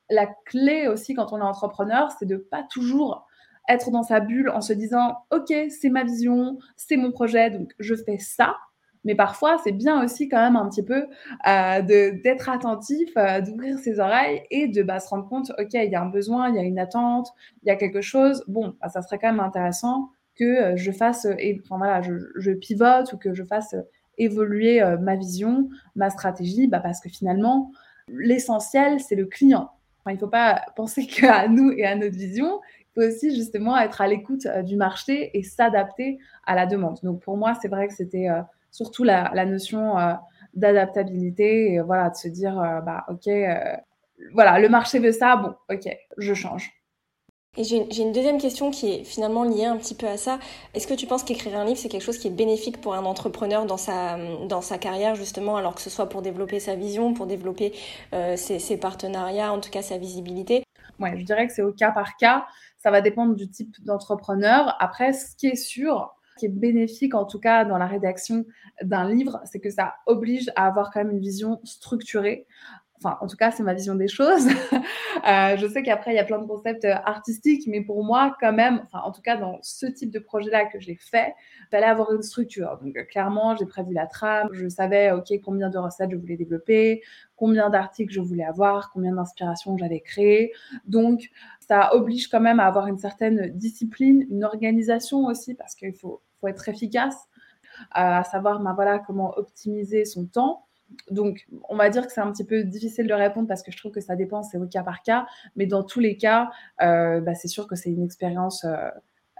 la 0.09 0.27
clé 0.45 0.87
aussi 0.87 1.13
quand 1.13 1.33
on 1.33 1.39
est 1.39 1.43
entrepreneur, 1.43 2.11
c'est 2.17 2.25
de 2.25 2.37
pas 2.37 2.63
toujours 2.69 3.27
être 3.69 3.91
dans 3.91 4.03
sa 4.03 4.19
bulle 4.19 4.49
en 4.49 4.61
se 4.61 4.73
disant 4.73 5.17
ok 5.31 5.53
c'est 5.69 5.89
ma 5.89 6.03
vision 6.03 6.57
c'est 6.75 6.97
mon 6.97 7.11
projet 7.11 7.49
donc 7.49 7.71
je 7.79 7.95
fais 7.95 8.17
ça 8.17 8.57
mais 9.05 9.15
parfois 9.15 9.57
c'est 9.63 9.71
bien 9.71 10.03
aussi 10.03 10.27
quand 10.27 10.39
même 10.39 10.55
un 10.55 10.67
petit 10.67 10.83
peu 10.83 11.07
euh, 11.47 11.81
d'être 11.81 12.49
attentif 12.49 13.09
euh, 13.17 13.41
d'ouvrir 13.41 13.79
ses 13.79 13.99
oreilles 13.99 14.43
et 14.51 14.67
de 14.67 14.83
bah, 14.83 14.99
se 14.99 15.07
rendre 15.09 15.27
compte 15.29 15.51
ok 15.57 15.73
il 15.73 15.89
y 15.89 15.95
a 15.95 16.01
un 16.01 16.09
besoin 16.09 16.49
il 16.49 16.55
y 16.55 16.59
a 16.59 16.63
une 16.63 16.79
attente 16.79 17.29
il 17.63 17.69
y 17.69 17.71
a 17.71 17.75
quelque 17.75 18.01
chose 18.01 18.43
bon 18.47 18.75
bah, 18.81 18.89
ça 18.89 19.01
serait 19.01 19.17
quand 19.17 19.31
même 19.31 19.39
intéressant 19.39 20.09
que 20.35 20.43
euh, 20.43 20.75
je 20.75 20.91
fasse, 20.91 21.25
euh, 21.25 21.35
enfin 21.63 21.77
voilà, 21.77 22.01
je, 22.01 22.51
pivote 22.51 23.11
ou 23.13 23.17
que 23.17 23.33
je 23.33 23.43
fasse 23.43 23.73
euh, 23.73 23.81
évoluer 24.17 24.79
ma 25.01 25.15
vision, 25.15 25.69
ma 25.95 26.11
stratégie, 26.11 26.67
bah 26.67 26.79
parce 26.79 26.99
que 26.99 27.09
finalement, 27.09 27.71
l'essentiel, 28.07 28.99
c'est 28.99 29.15
le 29.15 29.25
client. 29.25 29.71
il 30.07 30.13
ne 30.13 30.19
faut 30.19 30.27
pas 30.27 30.61
penser 30.75 31.07
qu'à 31.07 31.47
nous 31.47 31.71
et 31.71 31.85
à 31.85 31.95
notre 31.95 32.15
vision. 32.15 32.61
Il 32.79 33.01
faut 33.01 33.07
aussi 33.07 33.35
justement 33.35 33.75
être 33.75 34.01
à 34.01 34.07
l'écoute 34.07 34.47
du 34.65 34.75
marché 34.75 35.35
et 35.35 35.41
s'adapter 35.41 36.19
à 36.45 36.53
la 36.53 36.67
demande. 36.67 36.99
Donc 37.01 37.21
pour 37.21 37.37
moi, 37.37 37.57
c'est 37.59 37.69
vrai 37.69 37.87
que 37.87 37.95
c'était 37.95 38.27
surtout 38.69 39.03
la, 39.03 39.31
la 39.33 39.45
notion 39.45 39.95
d'adaptabilité 40.53 41.79
voilà, 41.79 42.11
de 42.11 42.15
se 42.15 42.27
dire, 42.27 42.53
bah 42.85 43.05
ok, 43.09 43.27
voilà, 44.31 44.59
le 44.59 44.69
marché 44.69 44.99
veut 44.99 45.11
ça, 45.11 45.37
bon, 45.37 45.55
ok, 45.71 45.89
je 46.19 46.33
change. 46.35 46.71
Et 47.55 47.63
j'ai 47.63 48.01
une 48.01 48.11
deuxième 48.11 48.39
question 48.39 48.71
qui 48.71 48.91
est 48.91 49.03
finalement 49.03 49.43
liée 49.43 49.65
un 49.65 49.77
petit 49.77 49.93
peu 49.93 50.07
à 50.07 50.17
ça. 50.17 50.39
Est-ce 50.73 50.87
que 50.87 50.95
tu 50.95 51.05
penses 51.05 51.23
qu'écrire 51.23 51.55
un 51.59 51.65
livre, 51.65 51.77
c'est 51.77 51.87
quelque 51.87 52.01
chose 52.03 52.17
qui 52.17 52.27
est 52.27 52.31
bénéfique 52.31 52.81
pour 52.81 52.95
un 52.95 53.05
entrepreneur 53.05 53.67
dans 53.67 53.77
sa, 53.77 54.17
dans 54.47 54.61
sa 54.61 54.79
carrière, 54.79 55.13
justement, 55.13 55.55
alors 55.55 55.75
que 55.75 55.81
ce 55.81 55.91
soit 55.91 56.09
pour 56.09 56.23
développer 56.23 56.59
sa 56.59 56.75
vision, 56.75 57.13
pour 57.13 57.27
développer 57.27 57.73
euh, 58.13 58.35
ses, 58.37 58.77
partenariats, 58.77 59.53
en 59.53 59.59
tout 59.59 59.69
cas 59.69 59.83
sa 59.83 59.99
visibilité? 59.99 60.63
Ouais, 60.99 61.15
je 61.15 61.23
dirais 61.23 61.45
que 61.45 61.53
c'est 61.53 61.61
au 61.61 61.73
cas 61.73 61.91
par 61.91 62.17
cas. 62.17 62.47
Ça 62.79 62.89
va 62.89 63.01
dépendre 63.01 63.35
du 63.35 63.47
type 63.47 63.75
d'entrepreneur. 63.83 64.75
Après, 64.79 65.13
ce 65.13 65.35
qui 65.35 65.45
est 65.45 65.55
sûr, 65.55 66.11
qui 66.39 66.47
est 66.47 66.49
bénéfique 66.49 67.13
en 67.13 67.25
tout 67.25 67.39
cas 67.39 67.65
dans 67.65 67.77
la 67.77 67.85
rédaction 67.85 68.45
d'un 68.81 69.07
livre, 69.07 69.39
c'est 69.45 69.59
que 69.59 69.69
ça 69.69 69.93
oblige 70.07 70.49
à 70.55 70.65
avoir 70.65 70.89
quand 70.89 71.03
même 71.03 71.11
une 71.11 71.21
vision 71.21 71.59
structurée. 71.63 72.47
Enfin, 73.03 73.17
en 73.21 73.27
tout 73.27 73.35
cas, 73.35 73.51
c'est 73.51 73.63
ma 73.63 73.73
vision 73.73 73.95
des 73.95 74.07
choses. 74.07 74.47
Euh, 75.25 75.55
je 75.55 75.67
sais 75.67 75.83
qu'après, 75.83 76.11
il 76.11 76.15
y 76.15 76.19
a 76.19 76.25
plein 76.25 76.41
de 76.41 76.45
concepts 76.45 76.83
euh, 76.83 76.95
artistiques, 77.05 77.65
mais 77.67 77.79
pour 77.79 78.03
moi, 78.03 78.35
quand 78.41 78.51
même, 78.51 78.81
enfin, 78.83 78.99
en 79.05 79.11
tout 79.11 79.21
cas, 79.21 79.37
dans 79.37 79.57
ce 79.61 79.85
type 79.85 80.11
de 80.11 80.19
projet-là 80.19 80.65
que 80.65 80.81
j'ai 80.81 80.95
fait, 80.95 81.33
il 81.61 81.67
fallait 81.71 81.85
avoir 81.85 82.11
une 82.11 82.23
structure. 82.23 82.77
Donc, 82.81 82.97
euh, 82.97 83.03
clairement, 83.03 83.55
j'ai 83.55 83.65
prévu 83.65 83.93
la 83.93 84.05
trame. 84.05 84.49
Je 84.51 84.67
savais, 84.67 85.11
OK, 85.11 85.31
combien 85.41 85.69
de 85.69 85.77
recettes 85.77 86.11
je 86.11 86.17
voulais 86.17 86.35
développer, 86.35 87.03
combien 87.37 87.69
d'articles 87.69 88.11
je 88.11 88.19
voulais 88.19 88.43
avoir, 88.43 88.91
combien 88.91 89.13
d'inspirations 89.13 89.77
j'avais 89.77 90.01
créé. 90.01 90.51
Donc, 90.87 91.29
ça 91.61 91.95
oblige 91.95 92.27
quand 92.27 92.41
même 92.41 92.59
à 92.59 92.65
avoir 92.65 92.87
une 92.87 92.97
certaine 92.97 93.47
discipline, 93.55 94.25
une 94.29 94.43
organisation 94.43 95.25
aussi, 95.27 95.53
parce 95.53 95.73
qu'il 95.75 95.93
faut, 95.93 96.21
faut 96.41 96.47
être 96.47 96.67
efficace, 96.67 97.29
à 97.91 98.25
savoir, 98.25 98.59
ben, 98.59 98.73
voilà, 98.73 98.99
comment 98.99 99.37
optimiser 99.37 100.03
son 100.03 100.25
temps 100.25 100.65
donc, 101.09 101.45
on 101.69 101.75
va 101.75 101.89
dire 101.89 102.05
que 102.07 102.13
c'est 102.13 102.21
un 102.21 102.31
petit 102.31 102.43
peu 102.43 102.63
difficile 102.63 103.07
de 103.07 103.13
répondre 103.13 103.47
parce 103.47 103.63
que 103.63 103.71
je 103.71 103.77
trouve 103.77 103.91
que 103.91 104.01
ça 104.01 104.15
dépend, 104.15 104.43
c'est 104.43 104.57
au 104.57 104.67
cas 104.67 104.83
par 104.83 105.01
cas. 105.01 105.25
Mais 105.55 105.65
dans 105.65 105.83
tous 105.83 105.99
les 105.99 106.17
cas, 106.17 106.49
euh, 106.81 107.21
bah, 107.21 107.35
c'est 107.35 107.47
sûr 107.47 107.67
que 107.67 107.75
c'est 107.75 107.89
une 107.89 108.03
expérience 108.03 108.65
euh, 108.65 108.89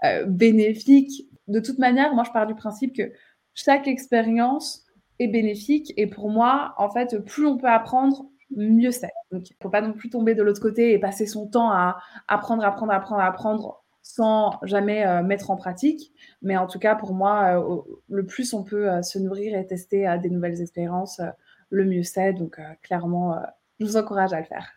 euh, 0.04 0.24
bénéfique. 0.26 1.28
De 1.48 1.60
toute 1.60 1.78
manière, 1.78 2.14
moi, 2.14 2.24
je 2.24 2.30
pars 2.30 2.46
du 2.46 2.54
principe 2.54 2.96
que 2.96 3.12
chaque 3.54 3.88
expérience 3.88 4.84
est 5.18 5.28
bénéfique. 5.28 5.92
Et 5.96 6.06
pour 6.06 6.30
moi, 6.30 6.74
en 6.78 6.90
fait, 6.90 7.18
plus 7.24 7.46
on 7.46 7.56
peut 7.56 7.68
apprendre, 7.68 8.26
mieux 8.56 8.90
c'est. 8.90 9.12
Donc, 9.32 9.50
il 9.50 9.54
ne 9.54 9.62
faut 9.62 9.70
pas 9.70 9.80
non 9.80 9.92
plus 9.92 10.10
tomber 10.10 10.34
de 10.34 10.42
l'autre 10.42 10.60
côté 10.60 10.92
et 10.92 10.98
passer 10.98 11.26
son 11.26 11.46
temps 11.46 11.70
à 11.70 11.98
apprendre, 12.28 12.64
apprendre, 12.64 12.92
apprendre, 12.92 13.22
apprendre 13.22 13.84
sans 14.02 14.58
jamais 14.62 15.22
mettre 15.22 15.50
en 15.50 15.56
pratique. 15.56 16.12
Mais 16.42 16.58
en 16.58 16.66
tout 16.66 16.78
cas, 16.78 16.94
pour 16.94 17.14
moi, 17.14 17.64
le 18.08 18.26
plus 18.26 18.52
on 18.52 18.62
peut 18.62 19.02
se 19.02 19.18
nourrir 19.18 19.58
et 19.58 19.66
tester 19.66 20.14
des 20.22 20.28
nouvelles 20.28 20.60
expériences, 20.60 21.22
le 21.70 21.84
mieux 21.84 22.02
c'est. 22.02 22.32
Donc, 22.32 22.58
euh, 22.58 22.62
clairement, 22.82 23.34
euh, 23.34 23.40
je 23.80 23.86
vous 23.86 23.96
encourage 23.96 24.32
à 24.32 24.40
le 24.40 24.46
faire. 24.46 24.72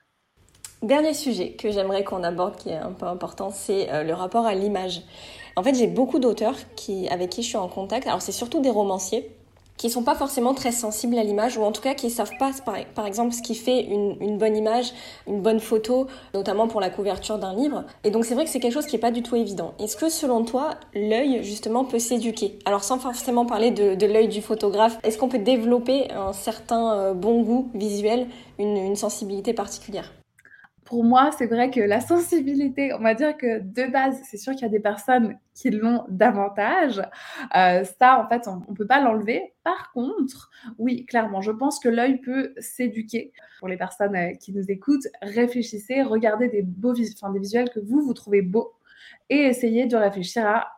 Dernier 0.84 1.14
sujet 1.14 1.54
que 1.54 1.72
j'aimerais 1.72 2.04
qu'on 2.04 2.24
aborde 2.24 2.56
qui 2.58 2.70
est 2.70 2.78
un 2.78 2.92
peu 2.92 3.08
important, 3.08 3.50
c'est 3.50 3.92
euh, 3.92 4.04
le 4.04 4.14
rapport 4.14 4.46
à 4.46 4.54
l'image. 4.54 5.02
En 5.56 5.64
fait, 5.64 5.74
j'ai 5.74 5.88
beaucoup 5.88 6.20
d'auteurs 6.20 6.56
qui, 6.76 7.08
avec 7.10 7.32
qui 7.32 7.42
je 7.42 7.48
suis 7.48 7.58
en 7.58 7.68
contact. 7.68 8.06
Alors, 8.06 8.22
c'est 8.22 8.32
surtout 8.32 8.62
des 8.62 8.70
romanciers 8.70 9.37
qui 9.78 9.90
sont 9.90 10.04
pas 10.04 10.16
forcément 10.16 10.54
très 10.54 10.72
sensibles 10.72 11.18
à 11.18 11.24
l'image 11.24 11.58
ou 11.58 11.64
en 11.64 11.72
tout 11.72 11.82
cas 11.82 11.94
qui 11.94 12.10
savent 12.10 12.36
pas 12.40 12.52
par, 12.96 13.06
exemple 13.06 13.34
ce 13.34 13.42
qui 13.42 13.56
fait 13.56 13.82
une, 13.82 14.38
bonne 14.38 14.58
image, 14.58 14.94
une 15.28 15.42
bonne 15.42 15.60
photo, 15.60 16.08
notamment 16.34 16.68
pour 16.68 16.82
la 16.82 16.90
couverture 16.90 17.38
d'un 17.38 17.54
livre. 17.54 17.84
Et 18.04 18.12
donc 18.12 18.26
c'est 18.26 18.34
vrai 18.34 18.46
que 18.46 18.50
c'est 18.50 18.60
quelque 18.60 18.74
chose 18.74 18.88
qui 18.88 18.96
est 18.96 19.00
pas 19.00 19.12
du 19.12 19.22
tout 19.22 19.36
évident. 19.36 19.74
Est-ce 19.80 19.96
que 19.96 20.10
selon 20.10 20.44
toi 20.44 20.72
l'œil 20.94 21.44
justement 21.44 21.86
peut 21.86 22.00
s'éduquer? 22.00 22.60
Alors 22.66 22.84
sans 22.84 23.00
forcément 23.00 23.46
parler 23.46 23.72
de, 23.72 24.06
l'œil 24.06 24.28
du 24.28 24.42
photographe, 24.42 24.98
est-ce 25.04 25.18
qu'on 25.18 25.30
peut 25.30 25.40
développer 25.40 26.12
un 26.12 26.34
certain 26.34 26.94
euh, 26.94 27.14
bon 27.14 27.42
goût 27.44 27.70
visuel, 27.74 28.28
une 28.58 28.96
sensibilité 28.96 29.54
particulière? 29.54 30.12
Pour 30.88 31.04
moi, 31.04 31.32
c'est 31.38 31.48
vrai 31.48 31.70
que 31.70 31.82
la 31.82 32.00
sensibilité, 32.00 32.94
on 32.94 33.00
va 33.00 33.14
dire 33.14 33.36
que 33.36 33.60
de 33.60 33.92
base, 33.92 34.22
c'est 34.24 34.38
sûr 34.38 34.54
qu'il 34.54 34.62
y 34.62 34.66
a 34.66 34.70
des 34.70 34.80
personnes 34.80 35.38
qui 35.54 35.70
l'ont 35.70 36.06
davantage. 36.08 37.02
Euh, 37.56 37.84
ça, 38.00 38.24
en 38.24 38.30
fait, 38.30 38.48
on 38.48 38.72
ne 38.72 38.76
peut 38.76 38.88
pas 38.88 39.02
l'enlever. 39.02 39.54
Par 39.66 39.92
contre, 39.92 40.50
oui, 40.78 41.06
clairement, 41.06 41.42
je 41.42 41.52
pense 41.52 41.80
que 41.80 41.90
l'œil 41.90 42.22
peut 42.22 42.54
s'éduquer. 42.58 43.34
Pour 43.60 43.68
les 43.68 43.76
personnes 43.76 44.16
euh, 44.16 44.34
qui 44.36 44.54
nous 44.54 44.72
écoutent, 44.72 45.08
réfléchissez, 45.22 46.04
regardez 46.04 46.48
des 46.48 46.62
beaux 46.62 46.94
enfin, 46.94 47.34
des 47.34 47.40
visuels 47.40 47.70
que 47.70 47.82
vous, 47.82 48.02
vous 48.02 48.14
trouvez 48.14 48.42
beaux 48.42 48.74
et 49.30 49.40
essayez 49.40 49.88
de 49.88 49.98
réfléchir 49.98 50.46
à 50.46 50.77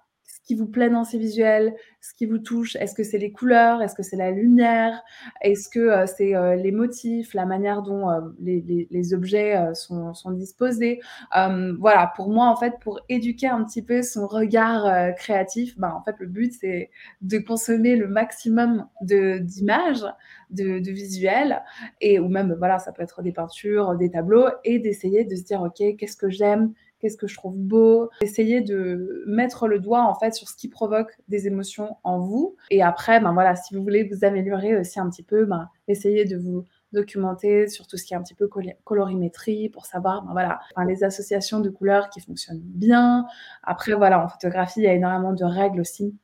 qui 0.49 0.55
vous 0.55 0.65
plaît 0.65 0.89
dans 0.89 1.03
ces 1.03 1.19
visuels, 1.19 1.75
ce 2.01 2.11
qui 2.15 2.25
vous 2.25 2.39
touche. 2.39 2.75
Est-ce 2.77 2.95
que 2.95 3.03
c'est 3.03 3.19
les 3.19 3.31
couleurs 3.31 3.83
Est-ce 3.83 3.93
que 3.93 4.01
c'est 4.01 4.15
la 4.15 4.31
lumière 4.31 4.99
Est-ce 5.41 5.69
que 5.69 5.79
euh, 5.79 6.05
c'est 6.07 6.35
euh, 6.35 6.55
les 6.55 6.71
motifs, 6.71 7.35
la 7.35 7.45
manière 7.45 7.83
dont 7.83 8.09
euh, 8.09 8.21
les, 8.39 9.13
objets 9.13 9.55
sont, 9.75 10.15
sont, 10.15 10.31
disposés 10.31 11.01
Voilà, 11.35 12.11
pour 12.15 12.31
moi, 12.31 12.47
en 12.47 12.55
fait, 12.55 12.79
pour 12.81 12.99
éduquer 13.09 13.45
un 13.45 13.63
petit 13.63 13.83
peu 13.83 14.01
son 14.01 14.25
regard 14.25 15.13
créatif, 15.17 15.77
ben, 15.77 15.93
en 15.95 16.01
fait, 16.01 16.15
le 16.17 16.25
but, 16.25 16.51
c'est 16.59 16.89
de 17.21 17.37
consommer 17.37 17.95
le 17.95 18.07
maximum 18.07 18.87
d'images, 19.01 20.03
de, 20.49 20.79
de, 20.79 20.91
visuels, 20.91 21.61
et, 22.01 22.19
ou 22.19 22.27
même, 22.27 22.55
voilà, 22.57 22.79
ça 22.79 22.91
peut 22.91 23.03
être 23.03 23.21
des 23.21 23.33
peintures, 23.33 23.95
des 23.97 24.09
tableaux, 24.09 24.47
et 24.63 24.79
d'essayer 24.79 25.25
de 25.25 25.35
se 25.35 25.43
dire, 25.43 25.61
OK, 25.61 25.95
qu'est-ce 25.95 26.17
que 26.17 26.31
j'aime 26.31 26.73
qu'est-ce 26.99 27.17
que 27.17 27.27
je 27.27 27.35
trouve 27.35 27.57
beau, 27.57 28.09
essayer 28.21 28.61
de 28.61 29.23
mettre 29.27 29.67
le 29.67 29.79
doigt 29.79 30.03
en 30.03 30.15
fait 30.15 30.33
sur 30.33 30.47
ce 30.47 30.55
qui 30.55 30.67
provoque 30.67 31.17
des 31.27 31.47
émotions 31.47 31.97
en 32.03 32.19
vous. 32.19 32.55
Et 32.69 32.81
après, 32.81 33.19
ben 33.19 33.33
voilà, 33.33 33.55
si 33.55 33.75
vous 33.75 33.83
voulez 33.83 34.03
vous 34.03 34.25
améliorer 34.25 34.77
aussi 34.77 34.99
un 34.99 35.09
petit 35.09 35.23
peu, 35.23 35.45
ben, 35.45 35.69
essayez 35.87 36.25
de 36.25 36.37
vous 36.37 36.65
documenter 36.91 37.67
sur 37.67 37.85
tout 37.85 37.97
ce 37.97 38.03
qui 38.03 38.13
est 38.13 38.17
un 38.17 38.23
petit 38.23 38.33
peu 38.33 38.49
colorimétrie 38.83 39.69
pour 39.69 39.85
savoir 39.85 40.23
ben 40.23 40.31
voilà 40.31 40.59
les 40.87 41.03
associations 41.03 41.59
de 41.59 41.69
couleurs 41.69 42.09
qui 42.09 42.19
fonctionnent 42.19 42.63
bien. 42.63 43.27
Après 43.63 43.93
voilà, 43.93 44.23
en 44.23 44.27
photographie, 44.27 44.79
il 44.79 44.83
y 44.83 44.87
a 44.87 44.93
énormément 44.93 45.33
de 45.33 45.43
règles 45.43 45.81
aussi 45.81 46.15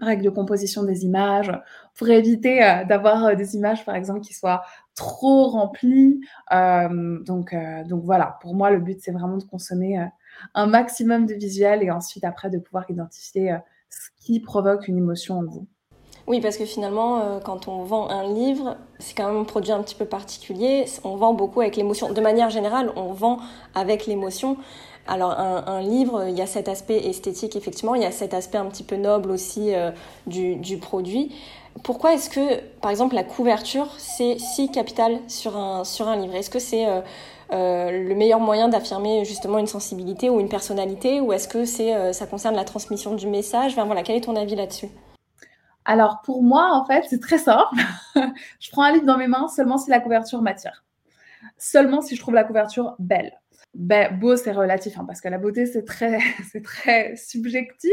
règles 0.00 0.24
de 0.24 0.30
composition 0.30 0.82
des 0.82 1.04
images, 1.04 1.52
pour 1.94 2.08
éviter 2.08 2.62
euh, 2.62 2.84
d'avoir 2.84 3.24
euh, 3.24 3.34
des 3.34 3.56
images, 3.56 3.84
par 3.84 3.94
exemple, 3.94 4.20
qui 4.20 4.34
soient 4.34 4.62
trop 4.94 5.48
remplies. 5.48 6.20
Euh, 6.52 7.18
donc, 7.24 7.54
donc 7.86 8.04
voilà, 8.04 8.38
pour 8.40 8.54
moi, 8.54 8.70
le 8.70 8.78
but, 8.78 9.00
c'est 9.00 9.12
vraiment 9.12 9.36
de 9.36 9.44
consommer 9.44 9.98
un 10.54 10.66
maximum 10.66 11.26
de 11.26 11.34
visuels 11.34 11.82
et 11.82 11.90
ensuite, 11.90 12.24
après, 12.24 12.50
de 12.50 12.58
pouvoir 12.58 12.88
identifier 12.90 13.56
ce 13.90 14.08
qui 14.24 14.40
provoque 14.40 14.88
une 14.88 14.98
émotion 14.98 15.38
en 15.38 15.44
vous. 15.44 15.66
Oui, 16.26 16.40
parce 16.40 16.56
que 16.56 16.64
finalement, 16.64 17.40
quand 17.40 17.68
on 17.68 17.82
vend 17.82 18.08
un 18.08 18.32
livre, 18.32 18.76
c'est 18.98 19.14
quand 19.14 19.26
même 19.26 19.42
un 19.42 19.44
produit 19.44 19.72
un 19.72 19.82
petit 19.82 19.94
peu 19.94 20.06
particulier. 20.06 20.86
On 21.02 21.16
vend 21.16 21.34
beaucoup 21.34 21.60
avec 21.60 21.76
l'émotion. 21.76 22.12
De 22.12 22.20
manière 22.20 22.50
générale, 22.50 22.90
on 22.96 23.12
vend 23.12 23.40
avec 23.74 24.06
l'émotion. 24.06 24.56
Alors 25.06 25.38
un, 25.38 25.82
livre, 25.82 26.28
il 26.28 26.36
y 26.36 26.40
a 26.40 26.46
cet 26.46 26.66
aspect 26.66 27.08
esthétique 27.08 27.56
effectivement, 27.56 27.94
il 27.94 28.02
y 28.02 28.06
a 28.06 28.10
cet 28.10 28.32
aspect 28.32 28.56
un 28.56 28.66
petit 28.66 28.84
peu 28.84 28.96
noble 28.96 29.30
aussi 29.30 29.74
euh, 29.74 29.90
du, 30.26 30.78
produit. 30.78 31.34
Pourquoi 31.82 32.14
est-ce 32.14 32.30
que, 32.30 32.60
par 32.80 32.90
exemple, 32.90 33.14
la 33.14 33.24
couverture, 33.24 33.88
c'est 33.98 34.38
si 34.38 34.70
capital 34.70 35.18
sur 35.28 35.58
un, 35.58 35.84
sur 35.84 36.08
un 36.08 36.16
livre? 36.16 36.34
Est-ce 36.34 36.48
que 36.48 36.58
c'est 36.58 36.86
euh, 36.86 37.02
euh, 37.52 37.90
le 37.90 38.14
meilleur 38.14 38.40
moyen 38.40 38.68
d'affirmer 38.68 39.26
justement 39.26 39.58
une 39.58 39.66
sensibilité 39.66 40.30
ou 40.30 40.40
une 40.40 40.48
personnalité? 40.48 41.20
Ou 41.20 41.34
est-ce 41.34 41.48
que 41.48 41.66
c'est, 41.66 42.14
ça 42.14 42.26
concerne 42.26 42.54
la 42.54 42.64
transmission 42.64 43.14
du 43.14 43.26
message? 43.26 43.74
Voilà, 43.74 44.02
Quel 44.02 44.16
est 44.16 44.22
ton 44.22 44.36
avis 44.36 44.54
là-dessus? 44.54 44.88
Alors 45.84 46.22
pour 46.24 46.42
moi, 46.42 46.70
en 46.72 46.86
fait, 46.86 47.04
c'est 47.10 47.20
très 47.20 47.36
simple. 47.36 47.76
je 48.14 48.70
prends 48.70 48.84
un 48.84 48.92
livre 48.92 49.04
dans 49.04 49.18
mes 49.18 49.26
mains 49.26 49.48
seulement 49.48 49.76
si 49.76 49.90
la 49.90 50.00
couverture 50.00 50.40
m'attire. 50.40 50.82
Seulement 51.58 52.00
si 52.00 52.16
je 52.16 52.20
trouve 52.22 52.32
la 52.32 52.44
couverture 52.44 52.94
belle 52.98 53.38
ben, 53.74 54.16
beau, 54.18 54.36
c'est 54.36 54.52
relatif, 54.52 54.98
hein, 54.98 55.04
parce 55.04 55.20
que 55.20 55.28
la 55.28 55.38
beauté, 55.38 55.66
c'est 55.66 55.84
très, 55.84 56.18
c'est 56.52 56.62
très 56.62 57.16
subjectif. 57.16 57.92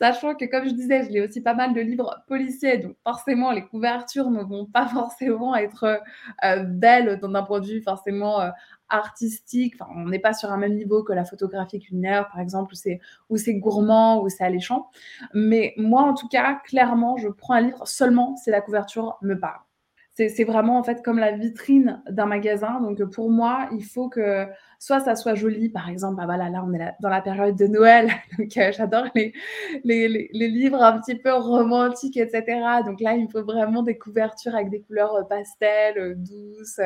Sachant 0.00 0.34
que, 0.34 0.46
comme 0.46 0.66
je 0.66 0.72
disais, 0.72 1.04
je 1.04 1.10
lis 1.10 1.20
aussi 1.20 1.42
pas 1.42 1.54
mal 1.54 1.74
de 1.74 1.80
livres 1.80 2.24
policiers, 2.26 2.78
donc 2.78 2.96
forcément, 3.02 3.52
les 3.52 3.64
couvertures 3.64 4.30
ne 4.30 4.42
vont 4.42 4.66
pas 4.66 4.86
forcément 4.92 5.54
être 5.54 6.00
euh, 6.44 6.62
belles 6.64 7.20
d'un 7.20 7.42
point 7.42 7.60
de 7.60 7.66
vue 7.66 7.82
forcément 7.82 8.40
euh, 8.40 8.50
artistique. 8.88 9.74
Enfin, 9.78 9.92
on 9.94 10.08
n'est 10.08 10.18
pas 10.18 10.32
sur 10.32 10.50
un 10.50 10.56
même 10.56 10.74
niveau 10.74 11.02
que 11.04 11.12
la 11.12 11.24
photographie 11.24 11.78
culinaire, 11.78 12.28
par 12.28 12.40
exemple, 12.40 12.72
où 12.72 12.76
c'est, 12.76 13.00
où 13.28 13.36
c'est 13.36 13.54
gourmand, 13.54 14.22
où 14.22 14.28
c'est 14.30 14.44
alléchant. 14.44 14.88
Mais 15.34 15.74
moi, 15.76 16.02
en 16.02 16.14
tout 16.14 16.28
cas, 16.28 16.54
clairement, 16.64 17.16
je 17.18 17.28
prends 17.28 17.54
un 17.54 17.60
livre 17.60 17.86
seulement 17.86 18.36
si 18.36 18.50
la 18.50 18.62
couverture 18.62 19.18
me 19.20 19.38
parle 19.38 19.65
c'est 20.16 20.44
vraiment 20.44 20.78
en 20.78 20.82
fait 20.82 21.02
comme 21.04 21.18
la 21.18 21.32
vitrine 21.32 22.02
d'un 22.08 22.24
magasin. 22.24 22.80
Donc 22.80 23.02
pour 23.10 23.30
moi, 23.30 23.68
il 23.72 23.84
faut 23.84 24.08
que 24.08 24.46
soit 24.78 25.00
ça 25.00 25.14
soit 25.14 25.34
joli, 25.34 25.68
par 25.68 25.90
exemple, 25.90 26.16
bah 26.16 26.24
voilà, 26.24 26.48
là 26.48 26.64
on 26.66 26.72
est 26.72 26.94
dans 27.00 27.08
la 27.10 27.20
période 27.20 27.56
de 27.56 27.66
Noël, 27.66 28.10
donc 28.38 28.56
euh, 28.56 28.72
j'adore 28.72 29.04
les, 29.14 29.32
livres 30.32 30.82
un 30.82 30.98
petit 31.00 31.16
peu 31.16 31.34
romantiques, 31.34 32.16
etc. 32.16 32.60
Donc 32.84 33.00
là, 33.00 33.14
il 33.14 33.28
faut 33.30 33.42
vraiment 33.42 33.82
des 33.82 33.98
couvertures 33.98 34.54
avec 34.54 34.70
des 34.70 34.80
couleurs 34.80 35.14
euh, 35.14 35.22
pastel, 35.22 35.98
euh, 35.98 36.14
douces, 36.16 36.80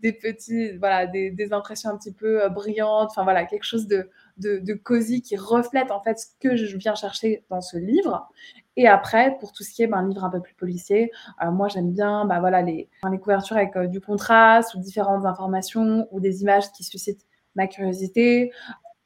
des 0.00 0.12
petits, 0.12 0.76
voilà, 0.78 1.06
des, 1.06 1.48
impressions 1.52 1.90
un 1.90 1.96
petit 1.96 2.12
peu 2.12 2.48
brillantes, 2.48 3.08
enfin 3.10 3.24
voilà, 3.24 3.44
quelque 3.44 3.64
chose 3.64 3.88
de, 3.88 4.08
de 4.38 4.74
cosy 4.74 5.20
qui 5.20 5.36
reflète 5.36 5.90
en 5.90 6.00
fait 6.00 6.18
ce 6.18 6.26
que 6.40 6.56
je 6.56 6.76
viens 6.76 6.94
chercher 6.94 7.44
dans 7.50 7.60
ce 7.60 7.76
livre. 7.76 8.30
Et 8.76 8.86
après, 8.86 9.36
pour 9.38 9.52
tout 9.52 9.62
ce 9.62 9.72
qui 9.72 9.82
est 9.82 9.86
ben, 9.86 10.06
livre 10.06 10.24
un 10.24 10.30
peu 10.30 10.40
plus 10.40 10.54
policier, 10.54 11.10
euh, 11.42 11.50
moi 11.50 11.68
j'aime 11.68 11.90
bien 11.90 12.24
bah, 12.24 12.40
voilà, 12.40 12.62
les, 12.62 12.88
couvertures 13.20 13.56
avec 13.56 13.76
euh, 13.76 13.86
du 13.86 14.00
contraste 14.00 14.74
ou 14.74 14.78
différentes 14.78 15.26
informations 15.26 16.08
ou 16.12 16.20
des 16.20 16.42
images 16.42 16.70
qui 16.72 16.84
suscitent 16.84 17.26
ma 17.56 17.66
curiosité. 17.66 18.52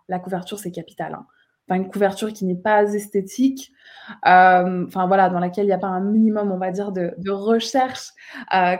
La 0.09 0.19
couverture, 0.19 0.59
c'est 0.59 0.71
capital. 0.71 1.15
Hein. 1.15 1.27
Enfin, 1.67 1.81
une 1.81 1.89
couverture 1.89 2.31
qui 2.31 2.45
n'est 2.45 2.55
pas 2.55 2.83
esthétique, 2.93 3.73
euh, 4.27 4.85
enfin 4.87 5.07
voilà, 5.07 5.31
dans 5.31 5.41
laquelle 5.41 5.65
il 5.65 5.69
n'y 5.69 5.73
a 5.73 5.79
pas 5.79 5.87
un 5.87 6.01
minimum, 6.01 6.53
on 6.53 6.59
va 6.59 6.71
dire, 6.71 6.93
de, 6.93 7.15
de 7.17 7.31
recherche 7.31 8.11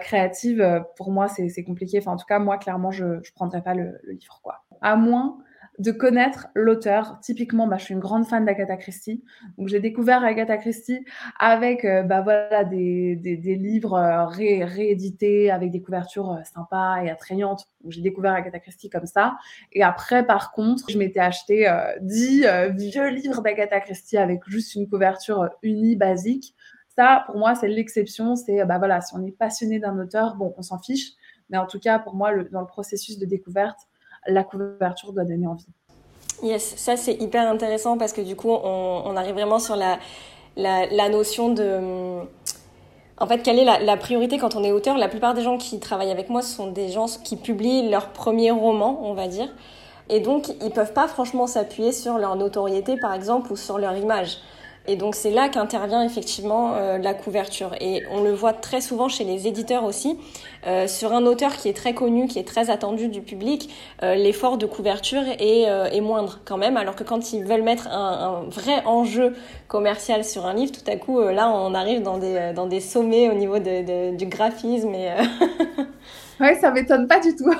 créative, 0.03 0.85
pour 0.97 1.11
moi, 1.11 1.29
c'est 1.29 1.65
compliqué. 1.65 1.99
Enfin, 1.99 2.13
en 2.13 2.17
tout 2.19 2.27
cas, 2.27 2.39
moi, 2.39 2.59
clairement, 2.59 2.91
je 2.91 3.07
ne 3.07 3.21
prendrais 3.35 3.63
pas 3.63 3.73
le, 3.73 3.99
le 4.03 4.13
livre, 4.13 4.39
quoi. 4.43 4.67
À 4.83 4.97
moins 4.97 5.39
de 5.79 5.91
connaître 5.91 6.49
l'auteur. 6.55 7.19
Typiquement, 7.21 7.67
bah, 7.67 7.77
je 7.79 7.87
suis 7.87 7.95
une 7.95 8.01
grande 8.01 8.27
fan 8.27 8.45
d'Agatha 8.45 8.77
Christie. 8.77 9.25
Donc, 9.59 9.69
j'ai 9.69 9.81
découvert 9.81 10.25
Agatha 10.25 10.57
Christie 10.57 11.05
avec 11.39 11.85
euh, 11.85 12.03
bah, 12.03 12.21
voilà, 12.21 12.65
des, 12.65 13.17
des, 13.17 13.55
livres 13.57 13.95
euh, 13.95 14.25
réédités 14.27 15.51
avec 15.51 15.71
des 15.71 15.83
couvertures 15.83 16.33
euh, 16.33 16.43
sympas 16.45 17.03
et 17.03 17.11
attrayantes. 17.11 17.67
J'ai 17.89 18.03
découvert 18.03 18.33
Agatha 18.33 18.61
Christie 18.61 18.89
comme 18.89 19.07
ça. 19.07 19.37
Et 19.73 19.83
après, 19.83 20.25
par 20.25 20.53
contre, 20.53 20.85
je 20.89 20.99
m'étais 20.99 21.21
acheté 21.21 21.71
dix 22.01 22.47
vieux 22.77 23.09
livres 23.09 23.43
d'Agatha 23.43 23.81
Christie 23.81 24.17
avec 24.17 24.41
juste 24.47 24.75
une 24.75 24.89
couverture 24.89 25.51
unie, 25.63 25.97
basique. 25.97 26.55
Ça, 26.97 27.25
pour 27.27 27.37
moi, 27.37 27.55
c'est 27.55 27.69
l'exception. 27.69 28.37
C'est, 28.37 28.65
bah 28.65 28.79
voilà, 28.79 29.01
si 29.01 29.15
on 29.15 29.25
est 29.27 29.37
passionné 29.37 29.81
d'un 29.81 29.99
auteur, 29.99 30.37
bon, 30.37 30.55
on 30.57 30.63
s'en 30.63 30.79
fiche. 30.79 31.11
Mais 31.51 31.59
en 31.59 31.67
tout 31.67 31.79
cas, 31.79 31.99
pour 31.99 32.15
moi, 32.15 32.33
dans 32.53 32.61
le 32.61 32.67
processus 32.67 33.19
de 33.19 33.27
découverte, 33.27 33.79
la 34.27 34.45
couverture 34.45 35.13
doit 35.13 35.25
donner 35.25 35.47
envie. 35.47 35.67
Yes, 36.43 36.75
ça 36.77 36.97
c'est 36.97 37.15
hyper 37.15 37.49
intéressant 37.49 37.97
parce 37.97 38.13
que 38.13 38.21
du 38.21 38.37
coup 38.37 38.51
on, 38.51 39.17
arrive 39.17 39.35
vraiment 39.35 39.59
sur 39.59 39.77
la, 39.77 39.99
la, 40.57 41.09
notion 41.09 41.53
de... 41.53 42.21
En 43.19 43.27
fait, 43.27 43.43
quelle 43.43 43.59
est 43.59 43.65
la, 43.65 43.97
priorité 43.97 44.39
quand 44.39 44.57
on 44.57 44.65
est 44.65 44.73
auteur 44.73 44.99
La 44.99 45.09
plupart 45.09 45.35
des 45.35 45.43
gens 45.43 45.57
qui 45.57 45.79
travaillent 45.79 46.11
avec 46.11 46.29
moi 46.29 46.43
sont 46.43 46.71
des 46.71 46.89
gens 46.89 47.07
qui 47.23 47.37
publient 47.37 47.89
leur 47.89 48.09
premier 48.09 48.51
roman, 48.51 49.01
on 49.05 49.15
va 49.15 49.29
dire. 49.29 49.49
Et 50.09 50.21
donc, 50.21 50.49
ils 50.61 50.71
peuvent 50.71 50.93
pas 50.93 51.07
franchement 51.07 51.47
s'appuyer 51.47 51.93
sur 51.93 52.19
leur 52.19 52.37
notoriété, 52.37 52.97
par 52.97 53.15
exemple, 53.15 53.53
ou 53.53 53.57
sur 53.57 53.79
leur 53.79 53.97
image. 53.97 54.39
Et 54.87 54.97
donc 54.97 55.15
c'est 55.15 55.31
là 55.31 55.49
qu'intervient 55.49 56.03
effectivement 56.03 56.75
euh, 56.75 56.99
la 56.99 57.15
couverture. 57.15 57.75
Et 57.81 58.03
on 58.11 58.23
le 58.23 58.33
voit 58.33 58.53
très 58.53 58.81
souvent 58.81 59.09
chez 59.09 59.25
les 59.25 59.47
éditeurs 59.47 59.85
aussi. 59.85 60.19
Euh, 60.67 60.87
sur 60.87 61.13
un 61.13 61.25
auteur 61.27 61.57
qui 61.57 61.69
est 61.69 61.75
très 61.75 61.95
connu, 61.95 62.27
qui 62.27 62.39
est 62.39 62.47
très 62.47 62.71
attendu 62.71 63.09
du 63.09 63.23
public, 63.23 63.71
euh, 64.03 64.15
l'effort 64.15 64.59
de 64.59 64.67
couverture 64.67 65.23
est, 65.39 65.63
est, 65.63 66.01
moindre 66.01 66.41
quand 66.45 66.59
même. 66.59 66.77
Alors 66.77 66.97
que 66.97 67.05
quand 67.05 67.33
ils 67.33 67.45
veulent 67.45 67.63
mettre 67.63 67.89
un, 67.89 68.43
un, 68.45 68.51
vrai 68.51 68.83
enjeu 68.85 69.35
commercial 69.69 70.25
sur 70.25 70.47
un 70.47 70.55
livre, 70.55 70.73
tout 70.73 70.91
à 70.91 70.97
coup 70.97 71.21
là 71.21 71.51
on 71.51 71.75
arrive 71.75 72.03
dans 72.03 72.19
des, 72.19 72.53
dans 72.55 72.67
des 72.67 72.81
sommets 72.81 73.31
au 73.31 73.35
niveau 73.35 73.59
de, 73.59 74.11
de, 74.11 74.17
du 74.17 74.27
graphisme. 74.27 74.95
Et 74.95 75.11
ouais, 76.41 76.55
ça 76.61 76.71
m'étonne 76.71 77.09
pas 77.09 77.21
du 77.21 77.35
tout. 77.35 77.53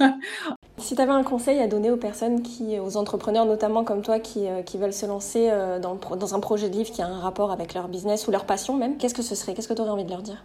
Si 0.82 0.96
tu 0.96 1.00
avais 1.00 1.12
un 1.12 1.22
conseil 1.22 1.60
à 1.60 1.68
donner 1.68 1.92
aux 1.92 1.96
personnes, 1.96 2.42
qui, 2.42 2.80
aux 2.80 2.96
entrepreneurs 2.96 3.46
notamment 3.46 3.84
comme 3.84 4.02
toi, 4.02 4.18
qui, 4.18 4.48
euh, 4.48 4.62
veulent 4.74 4.92
se 4.92 5.06
lancer 5.06 5.48
euh, 5.48 5.78
dans, 5.78 6.34
un 6.34 6.40
projet 6.40 6.68
de 6.68 6.74
livre 6.74 6.90
qui 6.90 7.00
a 7.00 7.06
un 7.06 7.20
rapport 7.20 7.52
avec 7.52 7.72
leur 7.72 7.86
business 7.86 8.26
ou 8.26 8.32
leur 8.32 8.46
passion 8.46 8.76
même, 8.76 8.96
qu'est-ce 8.96 9.14
que 9.14 9.22
ce 9.22 9.36
serait? 9.36 9.54
Qu'est-ce 9.54 9.68
que 9.68 9.74
tu 9.74 9.80
aurais 9.80 9.90
envie 9.90 10.04
de 10.04 10.10
leur 10.10 10.22
dire? 10.22 10.44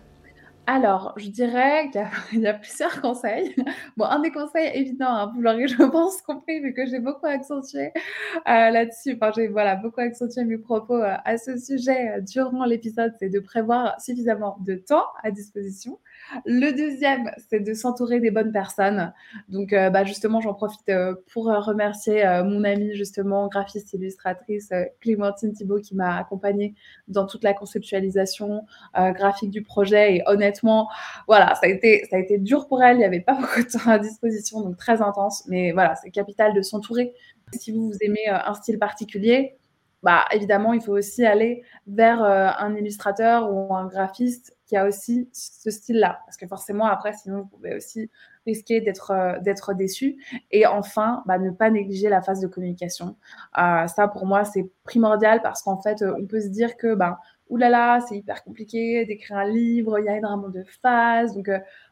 Alors, 0.67 1.13
je 1.17 1.29
dirais 1.29 1.89
qu'il 1.91 2.41
y, 2.41 2.47
a 2.47 2.53
plusieurs 2.53 3.01
conseils. 3.01 3.55
Bon, 3.95 4.05
un 4.05 4.19
des 4.19 4.29
conseils 4.29 4.69
évidents, 4.75 5.09
hein, 5.09 5.31
vous 5.33 5.41
l'aurez, 5.41 5.67
je 5.67 5.83
pense, 5.83 6.21
compris, 6.21 6.59
vu 6.59 6.75
que 6.75 6.85
j'ai 6.85 6.99
beaucoup 6.99 7.25
accentué 7.25 7.87
euh, 7.87 8.69
là-dessus. 8.69 9.17
Enfin, 9.19 9.31
j'ai 9.35 9.47
voilà, 9.47 9.75
beaucoup 9.75 10.01
accentué 10.01 10.43
mes 10.43 10.59
propos 10.59 11.01
à 11.01 11.37
ce 11.39 11.57
sujet 11.57 12.21
durant 12.21 12.63
l'épisode, 12.65 13.11
c'est 13.17 13.29
de 13.29 13.39
prévoir 13.39 13.99
suffisamment 13.99 14.57
de 14.59 14.75
temps 14.75 15.05
à 15.23 15.31
disposition. 15.31 15.97
Le 16.45 16.71
deuxième, 16.71 17.31
c'est 17.49 17.59
de 17.59 17.73
s'entourer 17.73 18.19
des 18.19 18.31
bonnes 18.31 18.51
personnes. 18.51 19.13
Donc, 19.49 19.73
euh, 19.73 19.89
bah, 19.89 20.03
justement, 20.03 20.41
j'en 20.41 20.53
profite 20.53 20.89
euh, 20.89 21.15
pour 21.31 21.49
euh, 21.49 21.59
remercier 21.59 22.23
mon 22.45 22.63
amie, 22.63 22.95
justement, 22.95 23.47
graphiste 23.47 23.93
illustratrice 23.93 24.71
Clémentine 25.01 25.53
Thibault, 25.53 25.79
qui 25.79 25.95
m'a 25.95 26.17
accompagnée 26.17 26.75
dans 27.07 27.25
toute 27.25 27.43
la 27.43 27.53
conceptualisation 27.53 28.65
graphique 28.95 29.51
du 29.51 29.63
projet. 29.63 30.15
Et 30.15 30.23
honnêtement, 30.25 30.89
voilà, 31.27 31.55
ça 31.55 31.67
a 31.67 31.69
été, 31.69 32.05
ça 32.09 32.17
a 32.17 32.19
été 32.19 32.37
dur 32.37 32.67
pour 32.67 32.83
elle. 32.83 32.97
Il 32.97 32.99
n'y 32.99 33.05
avait 33.05 33.21
pas 33.21 33.33
beaucoup 33.39 33.61
de 33.61 33.67
temps 33.67 33.89
à 33.89 33.99
disposition, 33.99 34.61
donc 34.61 34.77
très 34.77 35.01
intense. 35.01 35.43
Mais 35.47 35.71
voilà, 35.71 35.95
c'est 35.95 36.11
capital 36.11 36.53
de 36.53 36.61
s'entourer. 36.61 37.13
Si 37.53 37.71
vous, 37.71 37.87
vous 37.87 37.97
aimez 38.01 38.27
un 38.27 38.53
style 38.53 38.77
particulier, 38.77 39.56
bah, 40.03 40.25
évidemment, 40.31 40.73
il 40.73 40.81
faut 40.81 40.93
aussi 40.93 41.25
aller 41.25 41.63
vers 41.87 42.21
un 42.23 42.75
illustrateur 42.75 43.51
ou 43.51 43.73
un 43.75 43.87
graphiste 43.87 44.57
qui 44.67 44.75
a 44.75 44.85
aussi 44.85 45.29
ce 45.31 45.71
style-là. 45.71 46.19
Parce 46.25 46.37
que 46.37 46.45
forcément, 46.45 46.85
après, 46.85 47.13
sinon, 47.13 47.41
vous 47.41 47.47
pouvez 47.47 47.75
aussi 47.75 48.09
risquer 48.45 48.81
d'être 48.81 49.11
euh, 49.11 49.39
d'être 49.39 49.73
déçu. 49.73 50.17
Et 50.51 50.65
enfin, 50.65 51.23
bah, 51.25 51.37
ne 51.37 51.51
pas 51.51 51.69
négliger 51.69 52.09
la 52.09 52.21
phase 52.21 52.41
de 52.41 52.47
communication. 52.47 53.15
Euh, 53.57 53.87
ça, 53.87 54.07
pour 54.07 54.25
moi, 54.25 54.43
c'est 54.45 54.69
primordial 54.83 55.41
parce 55.41 55.61
qu'en 55.61 55.81
fait, 55.81 56.01
euh, 56.01 56.15
on 56.19 56.25
peut 56.25 56.41
se 56.41 56.47
dire 56.47 56.77
que, 56.77 56.95
bah, 56.95 57.19
oulala, 57.49 57.99
c'est 58.07 58.17
hyper 58.17 58.43
compliqué 58.43 59.05
d'écrire 59.05 59.37
un 59.37 59.45
livre, 59.45 59.99
il 59.99 60.05
y 60.05 60.09
a 60.09 60.17
énormément 60.17 60.49
de 60.49 60.63
phases. 60.81 61.33
Donc, 61.33 61.49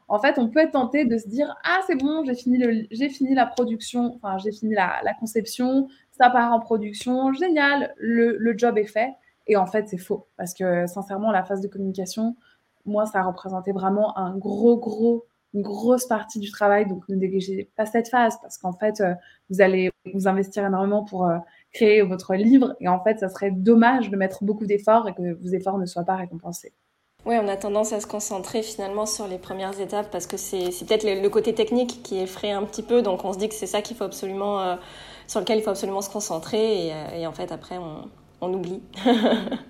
en 0.07 0.19
fait, 0.19 0.37
on 0.37 0.49
peut 0.49 0.59
être 0.59 0.71
tenté 0.71 1.05
de 1.05 1.17
se 1.17 1.27
dire, 1.27 1.55
ah, 1.63 1.79
c'est 1.87 1.95
bon, 1.95 2.23
j'ai 2.25 2.35
fini, 2.35 2.57
le, 2.57 2.85
j'ai 2.91 3.09
fini 3.09 3.33
la 3.33 3.45
production, 3.45 4.15
enfin, 4.15 4.37
j'ai 4.37 4.51
fini 4.51 4.73
la, 4.75 4.99
la, 5.03 5.13
conception, 5.13 5.87
ça 6.17 6.29
part 6.29 6.53
en 6.53 6.59
production, 6.59 7.33
génial, 7.33 7.93
le, 7.97 8.53
job 8.57 8.77
est 8.77 8.85
fait. 8.85 9.13
Et 9.47 9.57
en 9.57 9.65
fait, 9.65 9.87
c'est 9.87 9.97
faux. 9.97 10.27
Parce 10.37 10.53
que, 10.53 10.87
sincèrement, 10.87 11.31
la 11.31 11.43
phase 11.43 11.61
de 11.61 11.67
communication, 11.67 12.35
moi, 12.85 13.05
ça 13.05 13.19
a 13.19 13.23
représenté 13.23 13.71
vraiment 13.71 14.17
un 14.17 14.35
gros, 14.37 14.77
gros, 14.77 15.25
une 15.53 15.61
grosse 15.61 16.05
partie 16.05 16.39
du 16.39 16.51
travail. 16.51 16.87
Donc, 16.87 17.07
ne 17.09 17.15
négligez 17.15 17.69
pas 17.75 17.85
cette 17.85 18.09
phase 18.09 18.37
parce 18.41 18.57
qu'en 18.57 18.73
fait, 18.73 19.01
euh, 19.01 19.13
vous 19.49 19.61
allez 19.61 19.91
vous 20.13 20.27
investir 20.27 20.65
énormément 20.65 21.03
pour 21.03 21.27
euh, 21.27 21.37
créer 21.73 22.01
votre 22.01 22.35
livre. 22.35 22.75
Et 22.79 22.87
en 22.87 23.03
fait, 23.03 23.19
ça 23.19 23.29
serait 23.29 23.51
dommage 23.51 24.09
de 24.09 24.17
mettre 24.17 24.43
beaucoup 24.43 24.65
d'efforts 24.65 25.07
et 25.07 25.13
que 25.13 25.33
vos 25.33 25.49
efforts 25.49 25.77
ne 25.77 25.85
soient 25.85 26.05
pas 26.05 26.15
récompensés. 26.15 26.73
Oui, 27.25 27.35
on 27.41 27.47
a 27.47 27.57
tendance 27.57 27.91
à 27.91 27.99
se 27.99 28.05
concentrer 28.05 28.61
finalement 28.61 29.07
sur 29.07 29.27
les 29.27 29.39
premières 29.39 29.79
étapes 29.79 30.11
parce 30.11 30.27
que 30.27 30.37
c'est 30.37 30.69
peut-être 30.85 31.03
le, 31.03 31.27
côté 31.29 31.55
technique 31.55 32.03
qui 32.03 32.19
effraie 32.19 32.51
un 32.51 32.63
petit 32.63 32.83
peu. 32.83 33.01
Donc, 33.01 33.25
on 33.25 33.33
se 33.33 33.39
dit 33.39 33.49
que 33.49 33.55
c'est 33.55 33.65
ça 33.65 33.81
qu'il 33.81 33.97
faut 33.97 34.03
absolument, 34.03 34.61
euh, 34.61 34.75
sur 35.27 35.39
lequel 35.39 35.57
il 35.59 35.61
faut 35.61 35.69
absolument 35.69 36.01
se 36.01 36.09
concentrer. 36.09 36.87
Et, 36.87 36.93
et 37.21 37.27
en 37.27 37.33
fait, 37.33 37.51
après, 37.51 37.77
on, 37.77 38.53
oublie. 38.53 38.83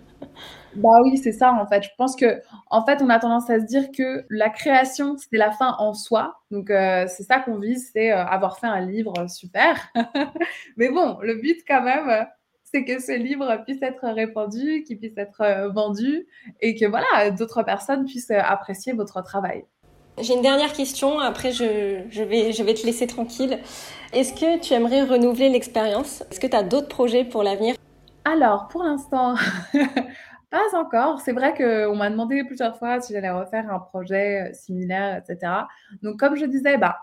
Bah 0.76 1.02
oui, 1.04 1.18
c'est 1.18 1.32
ça 1.32 1.54
en 1.54 1.66
fait. 1.68 1.84
Je 1.84 1.90
pense 1.98 2.16
que 2.16 2.42
en 2.70 2.86
fait, 2.86 3.02
on 3.02 3.10
a 3.10 3.20
tendance 3.20 3.50
à 3.50 3.60
se 3.60 3.66
dire 3.66 3.92
que 3.98 4.26
la 4.30 4.50
création, 4.50 5.16
c'est 5.18 5.38
la 5.38 5.52
fin 5.52 5.76
en 5.80 5.94
soi. 5.94 6.42
Donc 6.52 6.70
euh, 6.70 7.06
c'est 7.08 7.24
ça 7.24 7.40
qu'on 7.40 7.60
vise, 7.60 7.92
c'est 7.94 8.12
euh, 8.12 8.26
avoir 8.26 8.60
fait 8.60 8.68
un 8.68 8.82
livre 8.82 9.14
super. 9.30 9.88
Mais 10.78 10.90
bon, 10.90 11.18
le 11.22 11.36
but 11.36 11.60
quand 11.68 11.82
même, 11.82 12.28
c'est 12.64 12.84
que 12.84 13.00
ce 13.00 13.14
livre 13.14 13.64
puisse 13.64 13.82
être 13.82 14.06
répandu, 14.06 14.84
qu'il 14.84 15.00
puisse 15.00 15.18
être 15.18 15.42
euh, 15.42 15.70
vendu 15.70 16.28
et 16.60 16.76
que 16.76 16.86
voilà, 16.86 17.32
d'autres 17.32 17.64
personnes 17.64 18.06
puissent 18.06 18.32
apprécier 18.32 18.94
votre 18.94 19.24
travail. 19.24 19.66
J'ai 20.20 20.34
une 20.34 20.42
dernière 20.42 20.74
question, 20.74 21.20
après 21.20 21.52
je, 21.52 22.02
je, 22.10 22.24
vais, 22.24 22.52
je 22.52 22.64
vais 22.64 22.74
te 22.74 22.86
laisser 22.86 23.08
tranquille. 23.08 23.60
Est-ce 24.14 24.34
que 24.34 24.60
tu 24.60 24.74
aimerais 24.74 25.04
renouveler 25.04 25.50
l'expérience? 25.50 26.24
Est-ce 26.32 26.40
que 26.40 26.48
tu 26.48 26.56
as 26.56 26.64
d'autres 26.64 26.88
projets 26.88 27.26
pour 27.26 27.44
l'avenir? 27.44 27.76
Alors, 28.24 28.68
pour 28.70 28.84
l'instant, 28.84 29.36
Pas 30.56 30.78
encore. 30.78 31.20
C'est 31.22 31.34
vrai 31.34 31.54
qu'on 31.54 31.96
m'a 31.96 32.10
demandé 32.10 32.44
plusieurs 32.46 32.78
fois 32.78 33.02
si 33.02 33.14
j'allais 33.14 33.30
refaire 33.30 33.70
un 33.70 33.80
projet 33.80 34.50
euh, 34.50 34.54
similaire, 34.54 35.18
etc. 35.18 35.52
Donc, 36.02 36.18
comme 36.18 36.36
je 36.36 36.46
disais, 36.46 36.78
bah, 36.78 37.00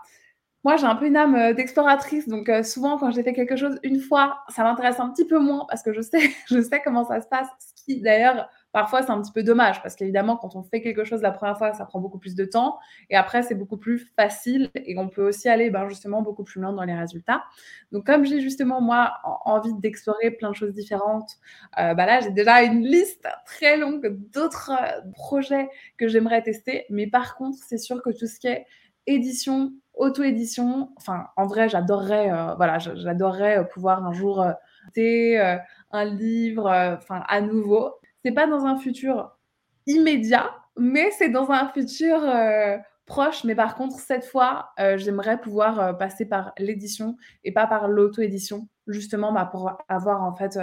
moi, 0.63 0.77
j'ai 0.77 0.85
un 0.85 0.95
peu 0.95 1.05
une 1.05 1.17
âme 1.17 1.35
euh, 1.35 1.53
d'exploratrice. 1.53 2.27
Donc, 2.27 2.49
euh, 2.49 2.63
souvent, 2.63 2.97
quand 2.97 3.11
j'ai 3.11 3.21
fait 3.21 3.33
quelque 3.33 3.55
chose 3.55 3.79
une 3.83 3.99
fois, 3.99 4.39
ça 4.49 4.63
m'intéresse 4.63 4.99
un 4.99 5.09
petit 5.11 5.25
peu 5.25 5.39
moins 5.39 5.65
parce 5.69 5.83
que 5.83 5.93
je 5.93 6.01
sais, 6.01 6.31
je 6.47 6.61
sais 6.61 6.81
comment 6.83 7.05
ça 7.05 7.21
se 7.21 7.27
passe. 7.27 7.47
Ce 7.59 7.83
qui, 7.85 8.01
d'ailleurs, 8.01 8.49
Parfois, 8.73 9.03
c'est 9.03 9.11
un 9.11 9.21
petit 9.21 9.31
peu 9.31 9.43
dommage 9.43 9.83
parce 9.83 9.95
qu'évidemment, 9.95 10.35
quand 10.35 10.55
on 10.55 10.63
fait 10.63 10.81
quelque 10.81 11.03
chose 11.03 11.21
la 11.21 11.31
première 11.31 11.59
fois, 11.59 11.73
ça 11.73 11.85
prend 11.85 11.99
beaucoup 11.99 12.17
plus 12.17 12.33
de 12.33 12.43
temps. 12.43 12.79
Et 13.11 13.15
après, 13.15 13.43
c'est 13.43 13.53
beaucoup 13.53 13.77
plus 13.77 13.99
facile 14.15 14.71
et 14.73 14.97
on 14.97 15.09
peut 15.09 15.25
aussi 15.27 15.47
aller 15.47 15.69
ben, 15.69 15.87
justement 15.87 16.23
beaucoup 16.23 16.43
plus 16.43 16.59
loin 16.59 16.73
dans 16.73 16.83
les 16.83 16.95
résultats. 16.95 17.43
Donc, 17.91 18.03
comme 18.07 18.25
j'ai 18.25 18.41
justement, 18.41 18.81
moi, 18.81 19.13
envie 19.45 19.75
d'explorer 19.75 20.31
plein 20.31 20.49
de 20.49 20.55
choses 20.55 20.73
différentes, 20.73 21.37
euh, 21.79 21.93
bah 21.93 22.07
là, 22.07 22.19
j'ai 22.19 22.31
déjà 22.31 22.63
une 22.63 22.81
liste 22.81 23.27
très 23.45 23.77
longue 23.77 24.17
d'autres 24.33 24.71
euh, 24.71 25.01
projets 25.13 25.69
que 25.97 26.07
j'aimerais 26.07 26.41
tester. 26.41 26.85
Mais 26.89 27.05
par 27.05 27.35
contre, 27.35 27.59
c'est 27.63 27.77
sûr 27.77 28.01
que 28.01 28.09
tout 28.09 28.25
ce 28.25 28.39
qui 28.39 28.47
est 28.47 28.65
édition, 29.05 29.71
auto-édition, 29.93 30.89
enfin, 30.97 31.27
en 31.37 31.45
vrai, 31.45 31.69
j'adorerais, 31.69 32.31
euh, 32.31 32.55
voilà, 32.55 32.79
j'adorerais 32.79 33.67
pouvoir 33.69 34.03
un 34.03 34.13
jour 34.13 34.41
euh, 34.41 35.57
un 35.91 36.05
livre, 36.05 36.67
enfin, 36.97 37.23
à 37.27 37.39
nouveau 37.39 37.93
c'est 38.23 38.31
pas 38.31 38.47
dans 38.47 38.65
un 38.65 38.77
futur 38.77 39.37
immédiat, 39.85 40.49
mais 40.77 41.11
c'est 41.11 41.29
dans 41.29 41.51
un 41.51 41.67
futur 41.69 42.23
euh, 42.23 42.77
proche. 43.05 43.43
Mais 43.43 43.55
par 43.55 43.75
contre, 43.75 43.97
cette 43.99 44.25
fois, 44.25 44.69
euh, 44.79 44.97
j'aimerais 44.97 45.39
pouvoir 45.39 45.79
euh, 45.79 45.93
passer 45.93 46.25
par 46.25 46.53
l'édition 46.57 47.17
et 47.43 47.51
pas 47.51 47.67
par 47.67 47.87
l'auto-édition, 47.87 48.67
justement 48.87 49.31
bah, 49.31 49.47
pour 49.51 49.71
avoir 49.89 50.23
en 50.23 50.33
fait 50.33 50.57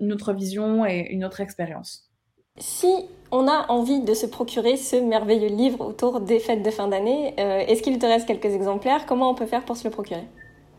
une 0.00 0.12
autre 0.12 0.32
vision 0.32 0.84
et 0.86 1.08
une 1.10 1.24
autre 1.24 1.40
expérience. 1.40 2.10
Si 2.58 3.08
on 3.32 3.48
a 3.48 3.66
envie 3.68 4.00
de 4.00 4.14
se 4.14 4.26
procurer 4.26 4.76
ce 4.76 4.96
merveilleux 4.96 5.48
livre 5.48 5.84
autour 5.84 6.20
des 6.20 6.38
fêtes 6.38 6.62
de 6.62 6.70
fin 6.70 6.86
d'année, 6.86 7.34
est-ce 7.36 7.82
qu'il 7.82 7.98
te 7.98 8.06
reste 8.06 8.28
quelques 8.28 8.44
exemplaires? 8.54 9.06
Comment 9.06 9.30
on 9.30 9.34
peut 9.34 9.46
faire 9.46 9.64
pour 9.64 9.76
se 9.76 9.82
le 9.82 9.90
procurer? 9.90 10.24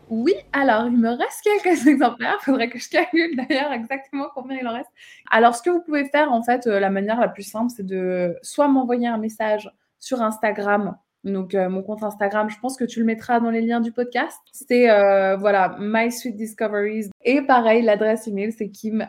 Oui, 0.09 0.33
alors 0.53 0.87
il 0.87 0.97
me 0.97 1.09
reste 1.09 1.41
quelques 1.43 1.87
exemplaires. 1.87 2.37
Il 2.41 2.45
faudrait 2.45 2.69
que 2.69 2.79
je 2.79 2.89
calcule 2.89 3.35
d'ailleurs 3.35 3.71
exactement 3.71 4.27
combien 4.33 4.57
il 4.59 4.67
en 4.67 4.73
reste. 4.73 4.89
Alors, 5.31 5.55
ce 5.55 5.61
que 5.61 5.69
vous 5.69 5.81
pouvez 5.81 6.05
faire, 6.05 6.31
en 6.31 6.43
fait, 6.43 6.67
euh, 6.67 6.79
la 6.79 6.89
manière 6.89 7.19
la 7.19 7.27
plus 7.27 7.43
simple, 7.43 7.71
c'est 7.75 7.85
de 7.85 8.35
soit 8.41 8.67
m'envoyer 8.67 9.07
un 9.07 9.17
message 9.17 9.71
sur 9.99 10.21
Instagram. 10.21 10.95
Donc, 11.23 11.55
euh, 11.55 11.69
mon 11.69 11.81
compte 11.81 12.03
Instagram, 12.03 12.51
je 12.51 12.59
pense 12.59 12.77
que 12.77 12.83
tu 12.83 12.99
le 12.99 13.05
mettras 13.05 13.39
dans 13.39 13.49
les 13.49 13.61
liens 13.61 13.81
du 13.81 13.91
podcast. 13.91 14.37
C'est, 14.51 14.91
euh, 14.91 15.37
voilà, 15.37 15.75
My 15.79 16.11
Sweet 16.11 16.35
Discoveries. 16.35 17.09
Et 17.23 17.41
pareil, 17.41 17.81
l'adresse 17.81 18.27
email, 18.27 18.51
c'est 18.51 18.69
kim, 18.69 19.07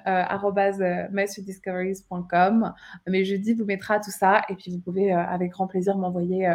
mysweetdiscoveries.com. 1.13 2.73
Mais 3.07 3.25
jeudi, 3.25 3.53
vous 3.53 3.67
mettra 3.67 4.01
tout 4.01 4.11
ça. 4.11 4.41
Et 4.49 4.55
puis, 4.55 4.71
vous 4.71 4.81
pouvez, 4.81 5.13
avec 5.13 5.51
grand 5.51 5.67
plaisir, 5.67 5.99
m'envoyer 5.99 6.47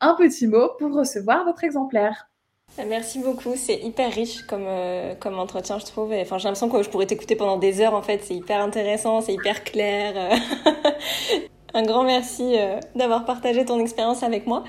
un 0.00 0.14
petit 0.14 0.46
mot 0.46 0.70
pour 0.78 0.94
recevoir 0.94 1.44
votre 1.44 1.62
exemplaire. 1.62 2.31
Merci 2.78 3.18
beaucoup, 3.18 3.52
c'est 3.54 3.76
hyper 3.76 4.10
riche 4.10 4.42
comme, 4.46 4.64
euh, 4.66 5.14
comme 5.20 5.38
entretien, 5.38 5.78
je 5.78 5.84
trouve. 5.84 6.12
Enfin, 6.12 6.38
j'ai 6.38 6.44
l'impression 6.44 6.70
que 6.70 6.82
je 6.82 6.88
pourrais 6.88 7.06
t'écouter 7.06 7.36
pendant 7.36 7.58
des 7.58 7.80
heures, 7.80 7.94
en 7.94 8.02
fait. 8.02 8.22
C'est 8.24 8.34
hyper 8.34 8.60
intéressant, 8.60 9.20
c'est 9.20 9.34
hyper 9.34 9.62
clair. 9.62 10.14
Un 11.74 11.82
grand 11.82 12.02
merci 12.02 12.56
euh, 12.58 12.78
d'avoir 12.94 13.24
partagé 13.24 13.64
ton 13.64 13.78
expérience 13.78 14.22
avec 14.22 14.46
moi. 14.46 14.64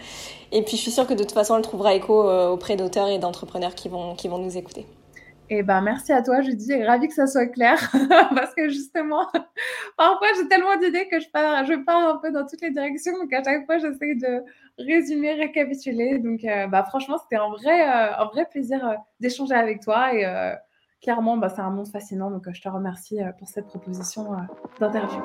Et 0.51 0.61
puis, 0.63 0.77
je 0.77 0.81
suis 0.81 0.91
sûre 0.91 1.07
que 1.07 1.13
de 1.13 1.23
toute 1.23 1.31
façon, 1.31 1.55
elle 1.55 1.63
trouvera 1.63 1.95
écho 1.95 2.27
euh, 2.27 2.49
auprès 2.49 2.75
d'auteurs 2.75 3.07
et 3.07 3.19
d'entrepreneurs 3.19 3.73
qui 3.73 3.87
vont, 3.89 4.15
qui 4.15 4.27
vont 4.27 4.37
nous 4.37 4.57
écouter. 4.57 4.85
Eh 5.49 5.61
ben, 5.61 5.81
merci 5.81 6.13
à 6.13 6.21
toi, 6.21 6.41
Judy, 6.41 6.83
ravi 6.83 7.07
que 7.07 7.13
ça 7.13 7.27
soit 7.27 7.47
clair, 7.47 7.77
parce 8.35 8.55
que 8.55 8.69
justement, 8.69 9.27
parfois 9.97 10.27
j'ai 10.37 10.47
tellement 10.47 10.77
d'idées 10.77 11.07
que 11.09 11.19
je 11.19 11.29
pars, 11.29 11.65
je 11.65 11.73
un 11.73 12.17
peu 12.17 12.31
dans 12.31 12.45
toutes 12.45 12.61
les 12.61 12.71
directions, 12.71 13.11
donc 13.19 13.31
à 13.33 13.43
chaque 13.43 13.65
fois 13.65 13.77
j'essaie 13.77 14.15
de 14.15 14.43
résumer, 14.77 15.33
récapituler. 15.33 16.19
Donc, 16.19 16.43
euh, 16.45 16.67
bah, 16.67 16.83
franchement, 16.83 17.17
c'était 17.17 17.35
un 17.35 17.49
vrai, 17.49 17.81
euh, 17.81 18.17
un 18.17 18.25
vrai 18.25 18.45
plaisir 18.49 18.87
euh, 18.87 18.93
d'échanger 19.19 19.55
avec 19.55 19.81
toi, 19.81 20.13
et 20.13 20.25
clairement, 21.01 21.35
bah, 21.37 21.49
c'est 21.49 21.61
un 21.61 21.69
monde 21.69 21.89
fascinant, 21.89 22.31
donc 22.31 22.45
je 22.51 22.61
te 22.61 22.69
remercie 22.69 23.19
pour 23.37 23.49
cette 23.49 23.67
proposition 23.67 24.25
d'interview. 24.79 25.21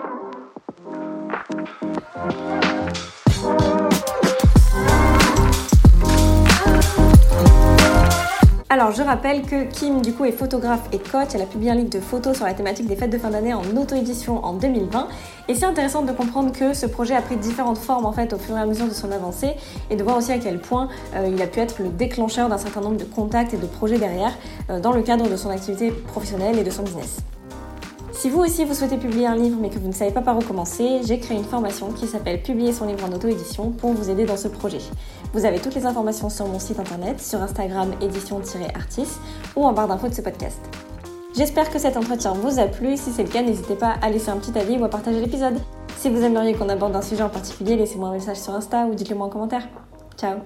Alors, 8.71 8.93
je 8.93 9.01
rappelle 9.01 9.47
que 9.47 9.65
Kim 9.65 10.03
du 10.03 10.13
coup 10.13 10.27
est 10.27 10.33
photographe 10.33 10.91
et 10.93 10.99
coach, 10.99 11.29
elle 11.33 11.41
a 11.41 11.47
publié 11.47 11.71
un 11.71 11.75
livre 11.75 11.89
de 11.89 12.01
photos 12.01 12.37
sur 12.37 12.45
la 12.45 12.53
thématique 12.53 12.87
des 12.87 12.97
fêtes 12.97 13.09
de 13.09 13.17
fin 13.17 13.31
d'année 13.31 13.55
en 13.55 13.63
auto-édition 13.75 14.45
en 14.45 14.53
2020 14.53 15.09
et 15.49 15.55
c'est 15.55 15.65
intéressant 15.65 16.03
de 16.03 16.13
comprendre 16.13 16.53
que 16.53 16.75
ce 16.75 16.85
projet 16.85 17.15
a 17.15 17.23
pris 17.23 17.39
différentes 17.39 17.79
formes 17.79 18.05
en 18.05 18.13
fait 18.13 18.35
au 18.35 18.37
fur 18.37 18.55
et 18.59 18.61
à 18.61 18.67
mesure 18.67 18.87
de 18.87 18.93
son 18.93 19.11
avancée 19.11 19.55
et 19.89 19.97
de 19.97 20.03
voir 20.03 20.19
aussi 20.19 20.33
à 20.33 20.39
quel 20.39 20.61
point 20.61 20.91
euh, 21.15 21.31
il 21.33 21.41
a 21.41 21.47
pu 21.47 21.61
être 21.61 21.83
le 21.83 21.89
déclencheur 21.89 22.51
d'un 22.51 22.59
certain 22.59 22.83
nombre 22.83 22.99
de 22.99 23.05
contacts 23.05 23.55
et 23.55 23.57
de 23.57 23.67
projets 23.67 23.97
derrière 23.97 24.37
euh, 24.69 24.81
dans 24.81 24.93
le 24.93 25.01
cadre 25.01 25.31
de 25.31 25.37
son 25.37 25.49
activité 25.49 25.91
professionnelle 25.91 26.59
et 26.59 26.65
de 26.65 26.71
son 26.71 26.83
business. 26.83 27.23
Si 28.19 28.31
vous 28.31 28.41
aussi 28.41 28.65
vous 28.65 28.75
souhaitez 28.75 28.97
publier 28.97 29.29
un 29.29 29.37
livre 29.37 29.59
mais 29.61 29.71
que 29.71 29.79
vous 29.79 29.87
ne 29.87 29.93
savez 29.93 30.11
pas 30.11 30.23
par 30.23 30.37
où 30.37 30.41
commencer, 30.41 31.03
j'ai 31.07 31.21
créé 31.21 31.37
une 31.37 31.45
formation 31.45 31.93
qui 31.93 32.09
s'appelle 32.09 32.43
Publier 32.43 32.73
son 32.73 32.87
livre 32.87 33.05
en 33.09 33.13
auto-édition 33.13 33.71
pour 33.71 33.93
vous 33.93 34.11
aider 34.11 34.25
dans 34.25 34.37
ce 34.37 34.49
projet. 34.49 34.81
Vous 35.33 35.45
avez 35.45 35.61
toutes 35.61 35.77
les 35.77 35.87
informations 35.87 36.29
sur 36.29 36.49
mon 36.49 36.59
site 36.59 36.81
internet, 36.81 37.21
sur 37.21 37.41
Instagram 37.41 37.93
édition-artis 38.01 39.07
ou 39.55 39.65
en 39.65 39.73
barre 39.73 39.87
d'infos 39.87 40.09
de 40.09 40.15
ce 40.15 40.23
podcast. 40.23 40.59
J'espère 41.37 41.71
que 41.71 41.79
cet 41.79 41.97
entretien 41.97 42.33
vous 42.33 42.59
a 42.59 42.67
plu. 42.67 42.97
Si 42.97 43.13
c'est 43.13 43.23
le 43.23 43.29
cas, 43.29 43.43
n'hésitez 43.43 43.77
pas 43.77 43.95
à 44.03 44.11
laisser 44.11 44.31
un 44.31 44.39
petit 44.39 44.59
avis 44.59 44.79
ou 44.79 44.85
à 44.85 44.89
partager 44.89 45.21
l'épisode. 45.21 45.55
Si 45.97 46.11
vous 46.11 46.21
aimeriez 46.25 46.55
qu'on 46.55 46.69
aborde 46.71 46.97
un 46.97 47.03
sujet 47.03 47.23
en 47.23 47.29
particulier, 47.29 47.77
laissez-moi 47.77 48.09
un 48.09 48.15
message 48.15 48.39
sur 48.39 48.53
Insta 48.53 48.87
ou 48.87 48.97
dites-le 48.97 49.15
moi 49.15 49.29
en 49.29 49.31
commentaire. 49.31 49.69
Ciao 50.17 50.39